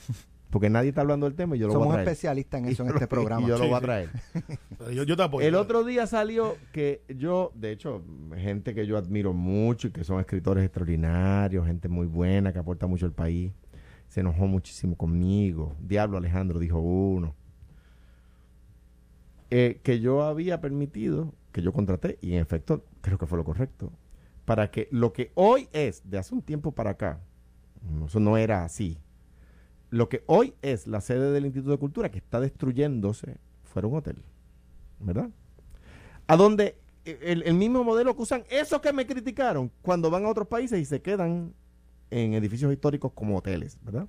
Porque 0.51 0.71
nadie 0.71 0.91
está 0.91 1.01
hablando 1.01 1.27
del 1.27 1.35
tema 1.35 1.57
y 1.57 1.59
yo 1.59 1.67
lo 1.67 1.73
Somos 1.73 1.89
voy 1.89 1.93
a 1.95 1.97
traer. 1.97 2.09
especialistas 2.09 2.61
en 2.61 2.69
eso 2.69 2.83
en 2.85 2.89
este 2.91 3.01
lo- 3.01 3.09
programa. 3.09 3.43
Y 3.45 3.49
yo 3.49 3.59
lo 3.59 3.67
voy 3.67 3.75
a 3.75 3.81
traer. 3.81 4.11
Yo, 4.95 5.03
yo 5.03 5.17
te 5.17 5.23
apoyo. 5.25 5.47
El 5.47 5.55
otro 5.57 5.83
día 5.85 6.07
salió 6.07 6.57
que 6.73 7.03
yo, 7.09 7.51
de 7.57 7.73
hecho, 7.73 8.03
gente 8.37 8.75
que 8.75 8.87
yo 8.87 8.97
admiro 8.97 9.33
mucho 9.33 9.89
y 9.89 9.91
que 9.91 10.05
son 10.05 10.21
escritores 10.21 10.63
extraordinarios, 10.65 11.67
gente 11.67 11.89
muy 11.89 12.07
buena 12.07 12.53
que 12.53 12.59
aporta 12.61 12.87
mucho 12.87 13.05
al 13.07 13.13
país, 13.13 13.51
se 14.07 14.21
enojó 14.21 14.47
muchísimo 14.47 14.95
conmigo. 14.97 15.75
Diablo 15.81 16.19
Alejandro 16.19 16.61
dijo 16.61 16.79
uno. 16.79 17.35
Eh, 19.51 19.81
que 19.83 20.01
yo 20.01 20.23
había 20.25 20.61
permitido, 20.61 21.33
que 21.53 21.63
yo 21.63 21.73
contraté, 21.73 22.19
y 22.21 22.33
en 22.35 22.41
efecto 22.41 22.85
creo 23.01 23.17
que 23.19 23.27
fue 23.27 23.39
lo 23.39 23.45
correcto, 23.45 23.93
para 24.45 24.71
que 24.71 24.89
lo 24.91 25.13
que 25.13 25.31
hoy 25.35 25.69
es, 25.73 26.03
de 26.09 26.19
hace 26.19 26.35
un 26.35 26.43
tiempo 26.43 26.73
para 26.73 26.91
acá, 26.91 27.21
eso 28.05 28.19
no 28.21 28.37
era 28.37 28.65
así, 28.65 28.99
lo 29.97 30.09
que 30.09 30.23
hoy 30.27 30.55
es 30.63 30.87
la 30.87 31.01
sede 31.01 31.33
del 31.33 31.47
Instituto 31.47 31.73
de 31.73 31.79
Cultura, 31.79 32.11
que 32.11 32.19
está 32.19 32.41
destruyéndose, 32.41 33.39
fuera 33.65 33.89
un 33.89 33.97
hotel. 33.97 34.23
¿Verdad? 35.01 35.31
A 36.27 36.37
donde 36.37 36.79
el, 37.05 37.43
el 37.43 37.55
mismo 37.55 37.85
modelo 37.85 38.17
que 38.17 38.23
usan 38.23 38.45
esos 38.51 38.81
que 38.81 38.93
me 38.93 39.07
criticaron 39.07 39.71
cuando 39.83 40.11
van 40.11 40.25
a 40.25 40.29
otros 40.29 40.49
países 40.49 40.81
y 40.81 40.85
se 40.85 41.03
quedan 41.03 41.55
en 42.11 42.35
edificios 42.35 42.73
históricos 42.73 43.13
como 43.13 43.37
hoteles, 43.37 43.79
¿verdad? 43.83 44.07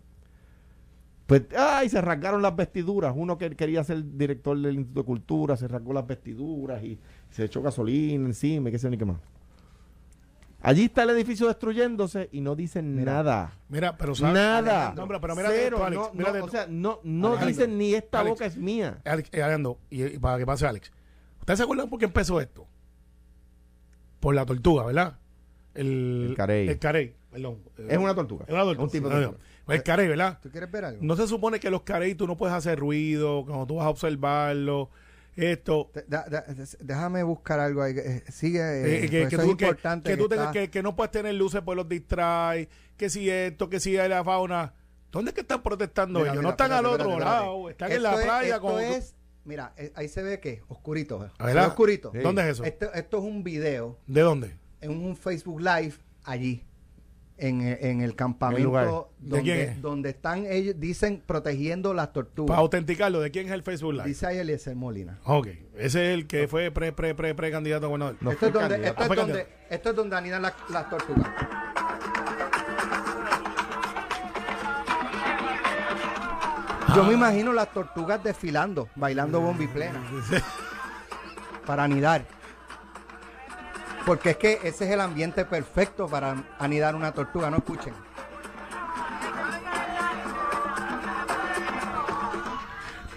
Pues, 1.28 1.44
ay, 1.58 1.90
se 1.90 2.00
rasgaron 2.02 2.42
las 2.42 2.56
vestiduras. 2.56 3.14
Uno 3.16 3.38
que 3.38 3.50
quería 3.56 3.84
ser 3.84 4.18
director 4.18 4.58
del 4.58 4.76
Instituto 4.76 5.02
de 5.02 5.06
Cultura 5.06 5.58
se 5.58 5.68
rasgó 5.68 5.92
las 5.94 6.08
vestiduras 6.08 6.82
y 6.84 6.98
se 7.30 7.44
echó 7.44 7.62
gasolina 7.62 8.26
encima 8.26 8.70
y 8.70 8.72
qué 8.72 8.80
sé 8.80 8.90
ni 8.90 8.98
qué 8.98 9.06
más. 9.06 9.20
Allí 10.68 10.84
está 10.86 11.04
el 11.04 11.12
edificio 11.12 11.48
destruyéndose 11.48 12.28
y 12.32 12.42
no 12.42 12.56
dicen 12.56 12.96
Mira. 12.96 13.14
nada. 13.14 13.54
Mira, 13.70 13.96
pero 13.98 14.14
¿sabes? 14.16 14.34
Nada. 14.34 14.94
No, 14.96 15.08
pero, 15.08 15.22
pero 15.22 15.36
mira 15.36 15.50
Cero. 15.50 15.78
esto, 15.78 15.86
Alex. 15.86 16.02
no, 16.14 16.26
o 16.26 16.36
esto. 16.36 16.50
sea, 16.50 16.68
no, 16.68 17.00
no 17.04 17.28
Alejandro, 17.30 17.48
dicen 17.48 17.78
ni 17.78 17.94
esta 17.94 18.20
Alex. 18.20 18.34
boca 18.34 18.46
es 18.46 18.58
mía. 18.58 19.00
Alex, 19.06 19.30
eh, 19.32 19.42
Alejandro, 19.42 19.78
y, 19.90 20.04
y 20.04 20.20
para 20.20 20.38
que 20.38 20.46
pase 20.46 20.68
Alex. 20.68 20.92
¿Ustedes 21.40 21.58
se 21.58 21.64
acuerdan 21.64 21.90
por 21.90 22.00
qué 22.00 22.06
empezó 22.06 22.42
esto? 22.42 22.68
Por 24.20 24.36
la 24.36 24.46
tortuga, 24.46 24.86
¿verdad? 24.86 25.18
El, 25.74 26.28
El 26.32 26.36
carey. 26.36 26.68
El 26.68 26.80
carey. 26.80 27.16
Perdón. 27.32 27.60
Es 27.88 27.98
una 27.98 28.16
tortuga. 28.16 28.46
Es 28.48 28.54
una 28.54 28.64
tortuga. 28.64 28.84
Un 28.84 28.90
tipo 28.92 29.10
de 29.10 29.16
No, 29.16 29.22
tortuga. 29.22 29.44
no. 29.68 29.74
El 29.74 29.84
carey, 29.84 30.08
¿verdad? 30.08 30.40
¿Tú 30.42 30.50
quieres 30.50 30.72
ver 30.72 30.86
algo? 30.86 31.00
No 31.02 31.16
se 31.16 31.28
supone 31.28 31.60
que 31.60 31.70
los 31.70 31.84
carey 31.84 32.16
tú 32.16 32.26
no 32.28 32.36
puedes 32.38 32.56
hacer 32.56 32.80
ruido, 32.80 33.46
cuando 33.46 33.68
tú 33.68 33.76
vas 33.76 33.86
a 33.86 33.90
observarlo, 33.90 34.90
esto. 35.38 35.92
Da- 36.08 36.26
da- 36.30 36.46
déjame 36.80 37.24
buscar 37.24 37.60
algo 37.60 37.82
ahí. 37.82 37.96
eh, 37.98 38.24
Sigue. 38.30 38.60
eh, 38.60 39.06
eh, 39.06 39.10
que, 39.10 39.20
pues 39.20 39.30
que 39.30 39.36
eso 39.36 39.44
tú, 39.46 39.52
es 39.52 39.58
que- 39.58 39.66
importante. 39.66 40.10
que 40.12 40.18
tú 40.18 40.24
que 40.24 40.30
tengas 40.30 40.48
está- 40.48 40.60
que, 40.62 40.70
que 40.70 40.84
no 40.84 40.96
puedes 40.96 41.12
tener 41.12 41.34
luces 41.36 41.62
pues 41.64 41.76
los 41.76 41.88
distrae, 41.88 42.70
que 42.98 43.10
si 43.10 43.30
esto, 43.30 43.70
que 43.70 43.80
si 43.80 43.94
la 43.94 44.24
fauna. 44.24 44.74
¿Dónde 45.12 45.30
es 45.32 45.36
que 45.36 45.42
están 45.42 45.64
protestando 45.64 46.20
Mira, 46.20 46.32
ellos? 46.34 46.42
mira, 46.42 46.44
no 46.44 46.50
están 46.50 46.66
espérate, 46.72 46.88
al 46.88 46.94
otro 46.94 47.10
espérate, 47.12 47.24
espérate. 47.24 47.46
lado, 47.46 47.70
están 47.70 47.92
en 47.92 48.04
la 48.04 48.16
es- 48.16 48.26
playa 48.26 48.56
esto 48.56 48.62
con. 48.62 48.82
es- 48.84 49.16
Mira, 49.46 49.74
eh, 49.78 49.92
ahí 49.96 50.10
se 50.10 50.22
ve 50.24 50.40
que 50.42 50.62
oscurito. 50.68 51.30
oscurito. 51.68 52.12
Sí. 52.12 52.20
¿Dónde 52.20 52.42
es 52.42 52.48
eso? 52.50 52.66
Esto, 52.66 52.94
esto 52.94 53.18
es 53.20 53.24
un 53.24 53.44
video 53.44 53.98
¿De 54.06 54.20
dónde? 54.22 54.58
en 54.82 54.92
un 54.92 55.16
Facebook 55.16 55.62
Live 55.62 55.94
allí. 56.26 56.66
En, 57.40 57.62
el- 57.62 57.78
en 57.86 58.02
el 58.02 58.16
campamento 58.16 59.12
¿De 59.20 59.30
donde, 59.30 59.44
quién 59.44 59.82
donde 59.82 60.10
están 60.10 60.46
ellos, 60.48 60.74
dicen, 60.80 61.22
protegiendo 61.24 61.94
las 61.94 62.08
Para 62.08 62.14
tortugas. 62.14 62.58
autenticarlo, 62.58 63.20
¿de 63.20 63.30
quién 63.30 63.46
es 63.46 63.52
el 63.52 63.62
Facebook 63.62 63.94
Live? 63.94 64.06
Dice 64.08 64.26
ahí 64.26 64.40
Eliezer 64.40 64.76
Molina. 64.76 65.20
Ok, 65.24 65.48
ese 65.76 66.08
es 66.14 66.18
el 66.18 66.26
que 66.26 66.48
fue 66.48 66.72
pre, 66.72 66.92
pre, 66.94 67.14
pre, 67.14 67.36
pre 67.36 67.52
candidato 67.52 67.86
a 67.86 67.90
gobernador. 67.90 68.16
No 68.22 68.32
esto, 68.32 68.48
es 68.48 68.54
donde, 68.54 68.88
esto, 68.88 69.04
es 69.04 69.10
donde, 69.16 69.48
esto 69.70 69.90
es 69.92 69.96
donde 69.96 70.16
anidan 70.16 70.42
las, 70.42 70.54
las 70.72 70.90
tortugas. 70.90 71.28
Yo 76.96 77.04
me 77.04 77.14
imagino 77.14 77.54
las 77.54 77.72
tortugas 77.72 78.24
desfilando, 78.24 78.90
bailando 78.96 79.40
bombi 79.42 79.68
plena. 79.68 80.02
para 81.66 81.84
anidar. 81.84 82.26
Porque 84.08 84.30
es 84.30 84.38
que 84.38 84.54
ese 84.64 84.86
es 84.86 84.92
el 84.92 85.02
ambiente 85.02 85.44
perfecto 85.44 86.08
para 86.08 86.46
anidar 86.60 86.96
una 86.96 87.12
tortuga, 87.12 87.50
no 87.52 87.58
escuchen. 87.58 87.94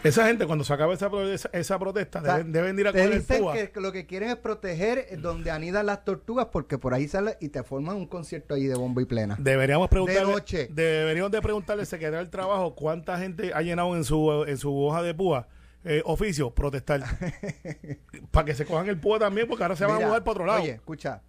Esa 0.03 0.26
gente, 0.26 0.46
cuando 0.46 0.64
se 0.64 0.72
acaba 0.72 0.92
esa, 0.94 1.09
esa, 1.33 1.50
esa 1.53 1.79
protesta, 1.79 2.18
O 2.18 2.22
sea, 2.22 2.38
deben, 2.38 2.53
deben 2.53 2.79
ir 2.79 2.88
a 2.88 2.92
te 2.92 2.98
coger 2.98 3.12
el 3.12 3.18
dicen 3.20 3.42
púa. 3.42 3.55
que 3.55 3.81
lo 3.81 3.92
que 3.92 4.07
quieren 4.07 4.31
es 4.31 4.37
proteger 4.37 5.07
donde 5.20 5.53
anidan 5.53 5.87
las 5.87 6.05
tortugas 6.05 6.46
porque 6.50 6.76
por 6.76 6.92
ahí 6.92 7.07
sale 7.07 7.37
y 7.38 7.50
te 7.50 7.62
forman 7.62 7.94
un 7.96 8.07
concierto 8.07 8.55
ahí 8.55 8.64
de 8.64 8.74
bomba 8.74 9.00
y 9.00 9.05
plena. 9.05 9.37
Deberíamos 9.38 9.88
preguntarle, 9.90 10.26
De 10.26 10.33
noche. 10.33 10.68
deberíamos 10.72 11.31
de 11.31 11.40
preguntarle 11.40 11.83
al 11.83 11.87
secretario 11.87 12.18
del 12.18 12.31
trabajo 12.31 12.74
cuánta 12.74 13.16
gente 13.18 13.53
ha 13.55 13.61
llenado 13.62 13.94
en 13.94 14.03
su 14.03 14.44
en 14.44 14.57
su 14.59 14.74
hoja 14.76 15.03
de 15.03 15.14
púa 15.14 15.46
eh, 15.84 16.02
oficio 16.04 16.54
protestar 16.54 17.02
para 18.30 18.44
que 18.44 18.54
se 18.54 18.64
cojan 18.66 18.88
el 18.88 18.98
púa 19.00 19.18
también 19.18 19.46
porque 19.48 19.62
ahora 19.64 19.76
se 19.76 19.84
van 19.86 20.02
a 20.02 20.06
mudar 20.06 20.22
para 20.24 20.32
otro 20.32 20.46
lado. 20.46 20.62
Oye, 20.62 20.72
escucha, 20.72 21.22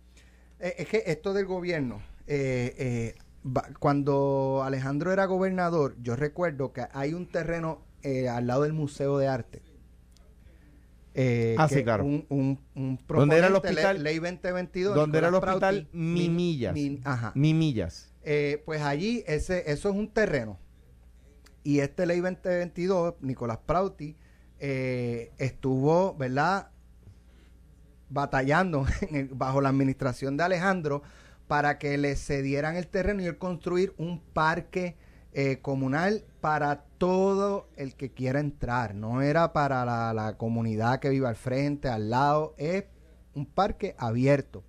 eh, 0.59 0.75
es 0.79 0.87
que 0.87 1.03
esto 1.07 1.33
del 1.33 1.45
gobierno, 1.45 2.01
eh, 2.27 2.75
eh, 2.77 3.15
va- 3.47 3.67
cuando 3.79 4.61
Alejandro 4.63 5.11
era 5.11 5.25
gobernador, 5.25 5.95
yo 6.01 6.15
recuerdo 6.15 6.73
que 6.73 6.85
hay 6.93 7.13
un 7.13 7.27
terreno 7.27 7.81
eh, 8.03 8.27
al 8.29 8.47
lado 8.47 8.63
del 8.63 8.73
Museo 8.73 9.17
de 9.17 9.27
Arte. 9.27 9.61
eh, 11.13 11.55
Ah, 11.57 11.67
que 11.67 11.75
sí, 11.75 11.83
claro. 11.83 12.05
Un, 12.05 12.25
un, 12.29 12.59
un 12.75 12.99
¿Dónde 13.07 13.37
era 13.37 13.47
el 13.47 13.55
hospital? 13.55 14.01
Ley, 14.03 14.19
ley 14.19 14.31
2022. 14.31 14.95
Donde 14.95 15.17
era 15.17 15.27
el 15.27 15.33
hospital 15.35 15.59
Prauti, 15.59 15.89
Mimillas. 15.97 16.75
Ajá. 17.03 17.31
Mimillas. 17.35 18.11
Eh, 18.23 18.61
pues 18.65 18.81
allí 18.81 19.23
ese, 19.27 19.71
eso 19.71 19.89
es 19.89 19.95
un 19.95 20.07
terreno. 20.09 20.59
Y 21.63 21.79
este 21.79 22.05
ley 22.05 22.19
2022, 22.21 23.15
Nicolás 23.21 23.59
Prauti, 23.65 24.15
eh, 24.63 25.32
estuvo, 25.39 26.13
¿verdad? 26.13 26.69
Batallando 28.10 28.86
bajo 29.32 29.60
la 29.60 29.69
administración 29.69 30.38
de 30.38 30.43
Alejandro 30.43 31.02
para 31.47 31.80
que 31.80 31.97
le 31.97 32.15
cedieran 32.15 32.76
el 32.76 32.88
terreno 32.88 33.24
y 33.24 33.26
él 33.26 33.39
construir 33.39 33.95
un 33.97 34.19
parque 34.19 34.97
eh, 35.34 35.58
comunal 35.63 36.24
para 36.41 36.84
todo 37.00 37.69
el 37.76 37.95
que 37.95 38.12
quiera 38.12 38.39
entrar. 38.39 38.93
No 38.93 39.24
era 39.24 39.52
para 39.52 39.84
la, 40.13 40.38
comunidad 40.38 41.00
que 41.00 41.10
vive 41.10 41.28
al 41.28 41.36
frente, 41.36 41.89
al 41.89 42.12
lado. 42.12 42.54
Es 42.60 42.84
un 43.34 43.47
parque 43.47 43.95
abierto. 43.97 44.63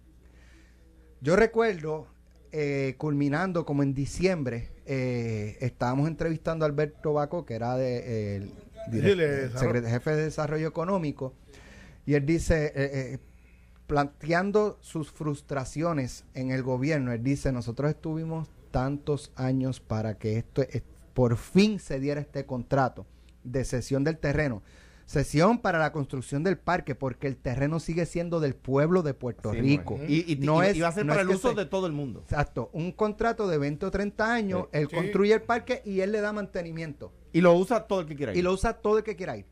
Yo 1.20 1.36
recuerdo, 1.36 2.06
eh, 2.50 2.94
culminando 2.96 3.66
como 3.66 3.82
en 3.82 3.92
diciembre, 3.92 4.70
estábamos 4.86 6.08
entrevistando 6.08 6.64
a 6.64 6.68
Alberto 6.68 7.12
Baco, 7.12 7.44
que 7.44 7.54
era 7.54 7.76
de, 7.76 8.50
el 8.90 9.86
jefe 9.86 10.10
de 10.10 10.22
desarrollo 10.24 10.68
económico, 10.68 11.34
y 12.06 12.14
él 12.14 12.26
dice, 12.26 12.66
eh, 12.66 12.72
eh, 13.14 13.18
planteando 13.86 14.78
sus 14.80 15.10
frustraciones 15.12 16.24
en 16.34 16.50
el 16.50 16.62
gobierno, 16.62 17.12
él 17.12 17.22
dice, 17.22 17.52
nosotros 17.52 17.90
estuvimos 17.90 18.48
tantos 18.70 19.32
años 19.36 19.80
para 19.80 20.18
que 20.18 20.38
esto 20.38 20.62
eh, 20.62 20.82
por 21.14 21.36
fin 21.36 21.78
se 21.78 22.00
diera 22.00 22.20
este 22.20 22.46
contrato 22.46 23.06
de 23.44 23.64
cesión 23.64 24.02
del 24.04 24.18
terreno. 24.18 24.62
Sesión 25.04 25.58
para 25.58 25.78
la 25.78 25.92
construcción 25.92 26.42
del 26.42 26.56
parque, 26.56 26.94
porque 26.94 27.26
el 27.26 27.36
terreno 27.36 27.80
sigue 27.80 28.06
siendo 28.06 28.40
del 28.40 28.54
pueblo 28.54 29.02
de 29.02 29.12
Puerto 29.12 29.52
Sí, 29.52 29.60
Rico. 29.60 29.96
bueno. 29.96 30.08
Y, 30.10 30.24
y- 30.32 30.36
No 30.36 30.62
y- 30.64 30.68
es- 30.68 30.76
y 30.76 30.80
va 30.80 30.88
a 30.88 30.92
ser 30.92 31.04
no 31.04 31.10
para 31.12 31.22
es 31.22 31.28
el 31.28 31.34
uso 31.34 31.50
se- 31.50 31.56
de 31.56 31.66
todo 31.66 31.86
el 31.86 31.92
mundo. 31.92 32.20
Exacto, 32.20 32.70
un 32.72 32.92
contrato 32.92 33.46
de 33.46 33.58
20 33.58 33.84
o 33.86 33.90
30 33.90 34.32
años, 34.32 34.62
Sí. 34.72 34.78
él 34.78 34.88
Sí. 34.88 34.94
construye 34.96 35.34
el 35.34 35.42
parque 35.42 35.82
y 35.84 36.00
él 36.00 36.12
le 36.12 36.20
da 36.22 36.32
mantenimiento. 36.32 37.12
Y 37.32 37.40
lo 37.40 37.54
usa 37.54 37.86
todo 37.86 38.00
el 38.00 38.06
que 38.06 38.14
quiera 38.16 38.32
ir. 38.32 38.38
Y 38.38 38.42
lo 38.42 38.52
usa 38.52 38.74
todo 38.74 38.98
el 38.98 39.04
que 39.04 39.16
quiera 39.16 39.36
ir. 39.36 39.46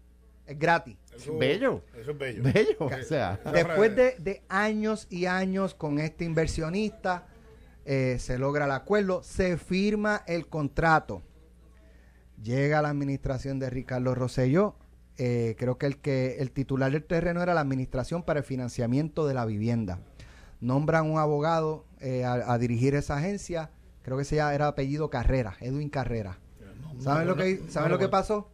Es 0.46 0.58
gratis. 0.58 0.96
Eso- 1.16 1.36
Bello. 1.38 1.82
Eso 1.98 2.10
es 2.10 2.18
bello. 2.18 2.42
Bello. 2.42 2.76
O 2.80 3.02
sea, 3.04 3.40
Después 3.52 3.94
de, 3.96 4.16
de 4.18 4.42
años 4.48 5.06
y 5.10 5.26
años 5.26 5.74
con 5.74 5.98
este 5.98 6.24
inversionista, 6.24 7.26
eh, 7.84 8.16
se 8.18 8.36
logra 8.38 8.64
el 8.66 8.72
acuerdo, 8.72 9.22
se 9.22 9.56
firma 9.56 10.22
el 10.26 10.46
contrato. 10.48 11.22
Llega 12.42 12.82
la 12.82 12.88
administración 12.90 13.58
de 13.58 13.70
Ricardo 13.70 14.14
Rosselló. 14.14 14.76
eh, 15.18 15.54
creo 15.58 15.76
que 15.76 15.86
el 15.86 15.98
que 15.98 16.36
el 16.38 16.50
titular 16.50 16.90
del 16.90 17.04
terreno 17.04 17.42
era 17.42 17.52
la 17.52 17.60
administración 17.60 18.22
para 18.22 18.40
el 18.40 18.44
financiamiento 18.44 19.26
de 19.26 19.34
la 19.34 19.44
vivienda. 19.44 19.98
Nombran 20.60 21.10
un 21.10 21.18
abogado 21.18 21.84
eh, 22.00 22.24
a, 22.24 22.52
a 22.52 22.58
dirigir 22.58 22.94
esa 22.94 23.18
agencia. 23.18 23.70
Creo 24.02 24.16
que 24.16 24.24
se 24.24 24.36
era 24.36 24.66
apellido 24.68 25.10
Carrera, 25.10 25.56
Edwin 25.60 25.90
Carrera. 25.90 26.38
¿Saben 27.00 27.26
lo 27.28 27.36
que, 27.36 27.60
no, 27.64 27.70
¿saben 27.70 27.88
no, 27.90 27.94
lo 27.96 27.98
que 27.98 28.08
pasó? 28.08 28.50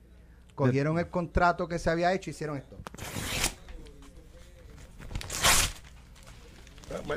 Cogieron 0.55 0.99
el 0.99 1.09
contrato 1.09 1.69
que 1.69 1.79
se 1.79 1.91
había 1.91 2.13
hecho 2.15 2.31
y 2.31 2.33
hicieron 2.33 2.57
esto. 2.57 2.77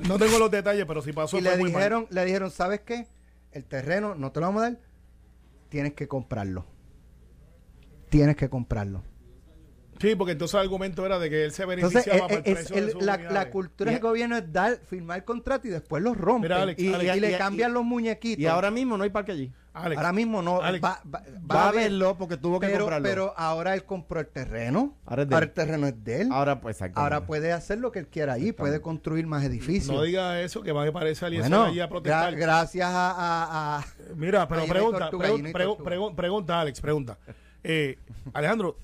No 0.07 0.17
tengo 0.17 0.39
los 0.39 0.49
detalles, 0.51 0.85
pero 0.87 1.01
si 1.01 1.13
pasó 1.13 1.37
y 1.37 1.41
fue 1.41 1.51
le 1.51 1.57
muy 1.57 1.71
mal. 1.71 1.79
dijeron, 1.81 2.07
le 2.09 2.25
dijeron, 2.25 2.51
¿sabes 2.51 2.81
qué? 2.81 3.07
El 3.51 3.63
terreno 3.65 4.15
no 4.15 4.31
te 4.31 4.39
lo 4.39 4.47
vamos 4.47 4.63
a 4.63 4.65
dar, 4.71 4.79
tienes 5.69 5.93
que 5.93 6.07
comprarlo. 6.07 6.65
Tienes 8.09 8.35
que 8.35 8.49
comprarlo. 8.49 9.03
Sí, 10.01 10.15
porque 10.15 10.31
entonces 10.31 10.55
el 10.55 10.61
argumento 10.61 11.05
era 11.05 11.19
de 11.19 11.29
que 11.29 11.43
él 11.45 11.51
se 11.51 11.63
Entonces, 11.63 12.05
beneficiaba 12.05 12.17
eh, 12.17 12.21
para 12.21 12.33
el 12.35 12.39
eh, 12.39 12.43
es 12.45 12.55
precio 12.67 12.85
de 12.85 12.91
sus 12.93 13.03
la, 13.03 13.17
la 13.17 13.51
cultura 13.51 13.91
del 13.91 13.99
gobierno 13.99 14.37
es 14.37 14.51
dar, 14.51 14.79
firmar 14.85 15.17
el 15.19 15.25
contrato 15.25 15.67
y 15.67 15.71
después 15.71 16.01
lo 16.01 16.13
rompen. 16.13 16.43
Mira, 16.49 16.61
Alex, 16.61 16.81
y, 16.81 16.93
Alex, 16.93 17.15
y 17.15 17.17
y- 17.17 17.21
le 17.21 17.37
cambian 17.37 17.71
y- 17.71 17.73
los 17.73 17.83
muñequitos. 17.83 18.39
y 18.41 18.45
ahora 18.47 18.71
mismo 18.71 18.97
no 18.97 19.03
hay 19.03 19.09
parque 19.09 19.33
allí. 19.33 19.51
Alex, 19.73 19.97
ahora 19.97 20.13
mismo 20.13 20.41
no. 20.41 20.61
Alex, 20.61 20.83
va, 20.83 20.99
va- 21.13 21.23
Va 21.55 21.69
a 21.69 21.71
verlo 21.71 22.17
porque 22.17 22.37
tuvo 22.37 22.59
que 22.59 22.67
pero, 22.67 22.79
comprarlo. 22.79 23.07
pero 23.07 23.33
ahora 23.37 23.73
él 23.75 23.83
compró 23.85 24.19
el 24.19 24.27
terreno. 24.27 24.95
Ahora 25.05 25.23
Ahora, 25.23 25.45
el 25.45 25.51
terreno 25.51 25.87
es 25.87 26.03
de 26.03 26.21
él. 26.21 26.29
Ahora 26.31 26.59
pues. 26.59 26.79
Ahora 26.95 27.25
puede 27.25 27.53
hacer 27.53 27.77
lo 27.79 27.91
que 27.91 27.99
él 27.99 28.07
quiera 28.07 28.33
ahí. 28.33 28.51
Puede 28.51 28.81
construir 28.81 29.27
más 29.27 29.43
edificios. 29.43 29.95
no 29.95 30.01
diga 30.01 30.41
eso, 30.41 30.61
que 30.63 30.71
va 30.71 30.85
a 30.85 30.91
parecer 30.91 31.25
alguien 31.27 31.43
bueno, 31.43 31.65
allí 31.65 31.79
a 31.79 31.85
gra- 31.85 31.89
protestar. 31.89 32.35
gracias 32.35 32.89
a- 32.89 33.11
a- 33.11 33.77
a 33.79 33.85
Mira, 34.15 34.47
pero 34.47 34.61
Ahí 34.61 34.69
pregunta, 34.69 34.99
tortuga, 35.11 35.29
pregun- 35.29 35.45
ahí 36.09 36.15
pregunta, 36.15 36.59
Alex, 36.61 36.81
pregunta. 36.81 37.17
Eh, 37.63 37.97
Alejandro, 38.33 38.75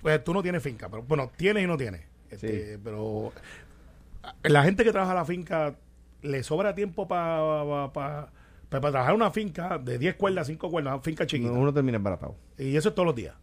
pues 0.00 0.22
tú 0.22 0.32
no 0.32 0.42
tienes 0.42 0.62
finca, 0.62 0.88
pero 0.88 1.02
bueno, 1.02 1.30
tienes 1.36 1.64
y 1.64 1.66
no 1.66 1.76
tienes. 1.76 2.02
Este, 2.30 2.78
Pero 2.82 3.32
a- 4.22 4.34
la 4.44 4.62
gente 4.62 4.84
que 4.84 4.92
trabaja 4.92 5.14
la 5.14 5.24
finca, 5.24 5.74
¿le 6.22 6.42
sobra 6.42 6.74
tiempo 6.74 7.08
para 7.08 8.28
trabajar 8.68 9.14
una 9.14 9.30
finca 9.30 9.78
de 9.78 9.98
10 9.98 10.14
cuerdas, 10.16 10.46
5 10.46 10.70
cuerdas, 10.70 10.94
una 10.94 11.02
finca 11.02 11.26
chiquita? 11.26 11.50
Uno 11.52 11.72
termina 11.72 11.96
embaratado. 11.96 12.36
Y 12.58 12.76
eso 12.76 12.90
es 12.90 12.94
todos 12.94 13.06
los 13.06 13.14
días. 13.14 13.34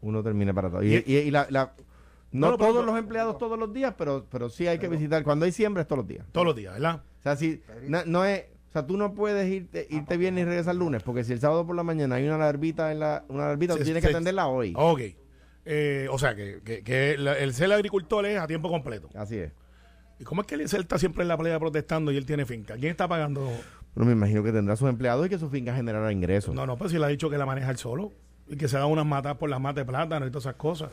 Uno 0.00 0.22
termina 0.22 0.50
embaratado. 0.50 0.82
Y, 0.82 0.94
Y- 1.06 1.16
y- 1.16 1.30
la, 1.30 1.46
la- 1.50 1.74
no, 2.32 2.56
pero- 2.56 2.70
todos 2.72 2.86
los 2.86 2.98
empleados 2.98 3.36
todos 3.38 3.58
los 3.58 3.72
días, 3.72 3.94
pero, 3.98 4.26
pero 4.30 4.48
sí 4.48 4.66
hay 4.66 4.78
que 4.78 4.88
visitar. 4.88 5.22
Cuando 5.24 5.44
hay 5.44 5.52
siembra 5.52 5.82
es 5.82 5.88
todos 5.88 5.98
los 5.98 6.06
días. 6.08 6.24
Todos 6.32 6.46
los 6.46 6.56
días, 6.56 6.72
¿verdad? 6.74 7.02
O 7.18 7.22
sea, 7.22 7.36
si 7.36 7.60
no, 7.88 8.04
no 8.06 8.24
es, 8.24 8.44
o 8.68 8.72
sea, 8.72 8.86
tú 8.86 8.96
no 8.96 9.14
puedes 9.14 9.50
irte, 9.50 9.86
irte 9.90 10.16
bien 10.16 10.38
y 10.38 10.44
regresar 10.44 10.72
el 10.74 10.78
lunes, 10.78 11.02
porque 11.02 11.24
si 11.24 11.32
el 11.32 11.40
sábado 11.40 11.66
por 11.66 11.74
la 11.76 11.82
mañana 11.82 12.14
hay 12.14 12.26
una 12.26 12.38
larvita 12.38 12.92
en 12.92 13.00
la, 13.00 13.24
una 13.28 13.48
larvita, 13.48 13.76
tú 13.76 13.82
tienes 13.82 14.02
sí. 14.02 14.08
que 14.08 14.14
atenderla 14.14 14.46
hoy. 14.46 14.72
Ok. 14.76 15.00
Eh, 15.66 16.06
o 16.10 16.18
sea, 16.18 16.34
que, 16.34 16.60
que- 16.64 16.82
que 16.82 17.18
la- 17.18 17.36
el 17.36 17.52
ser 17.52 17.70
agricultor 17.72 18.24
es 18.26 18.38
a 18.38 18.46
tiempo 18.46 18.70
completo. 18.70 19.08
Así 19.14 19.36
es. 19.36 19.52
¿Y 20.18 20.24
cómo 20.24 20.42
es 20.42 20.46
que 20.46 20.54
él 20.54 20.60
está 20.62 20.98
siempre 20.98 21.22
en 21.22 21.28
la 21.28 21.36
playa 21.36 21.58
protestando 21.58 22.12
y 22.12 22.16
él 22.16 22.26
tiene 22.26 22.44
finca? 22.46 22.74
¿Quién 22.76 22.90
está 22.92 23.08
pagando? 23.08 23.50
Pero 23.94 24.06
me 24.06 24.12
imagino 24.12 24.42
que 24.42 24.52
tendrá 24.52 24.76
sus 24.76 24.88
empleados 24.88 25.26
y 25.26 25.28
que 25.28 25.38
su 25.38 25.48
finca 25.48 25.74
generará 25.74 26.12
ingresos. 26.12 26.54
No, 26.54 26.66
no, 26.66 26.76
pues 26.76 26.92
si 26.92 26.98
le 26.98 27.04
ha 27.04 27.08
dicho 27.08 27.28
que 27.28 27.38
la 27.38 27.46
maneja 27.46 27.70
él 27.70 27.76
solo 27.76 28.12
y 28.48 28.56
que 28.56 28.68
se 28.68 28.76
da 28.76 28.86
unas 28.86 29.06
matas 29.06 29.36
por 29.36 29.50
las 29.50 29.60
matas 29.60 29.76
de 29.76 29.84
plátano 29.84 30.26
y 30.26 30.30
todas 30.30 30.44
esas 30.44 30.56
cosas. 30.56 30.90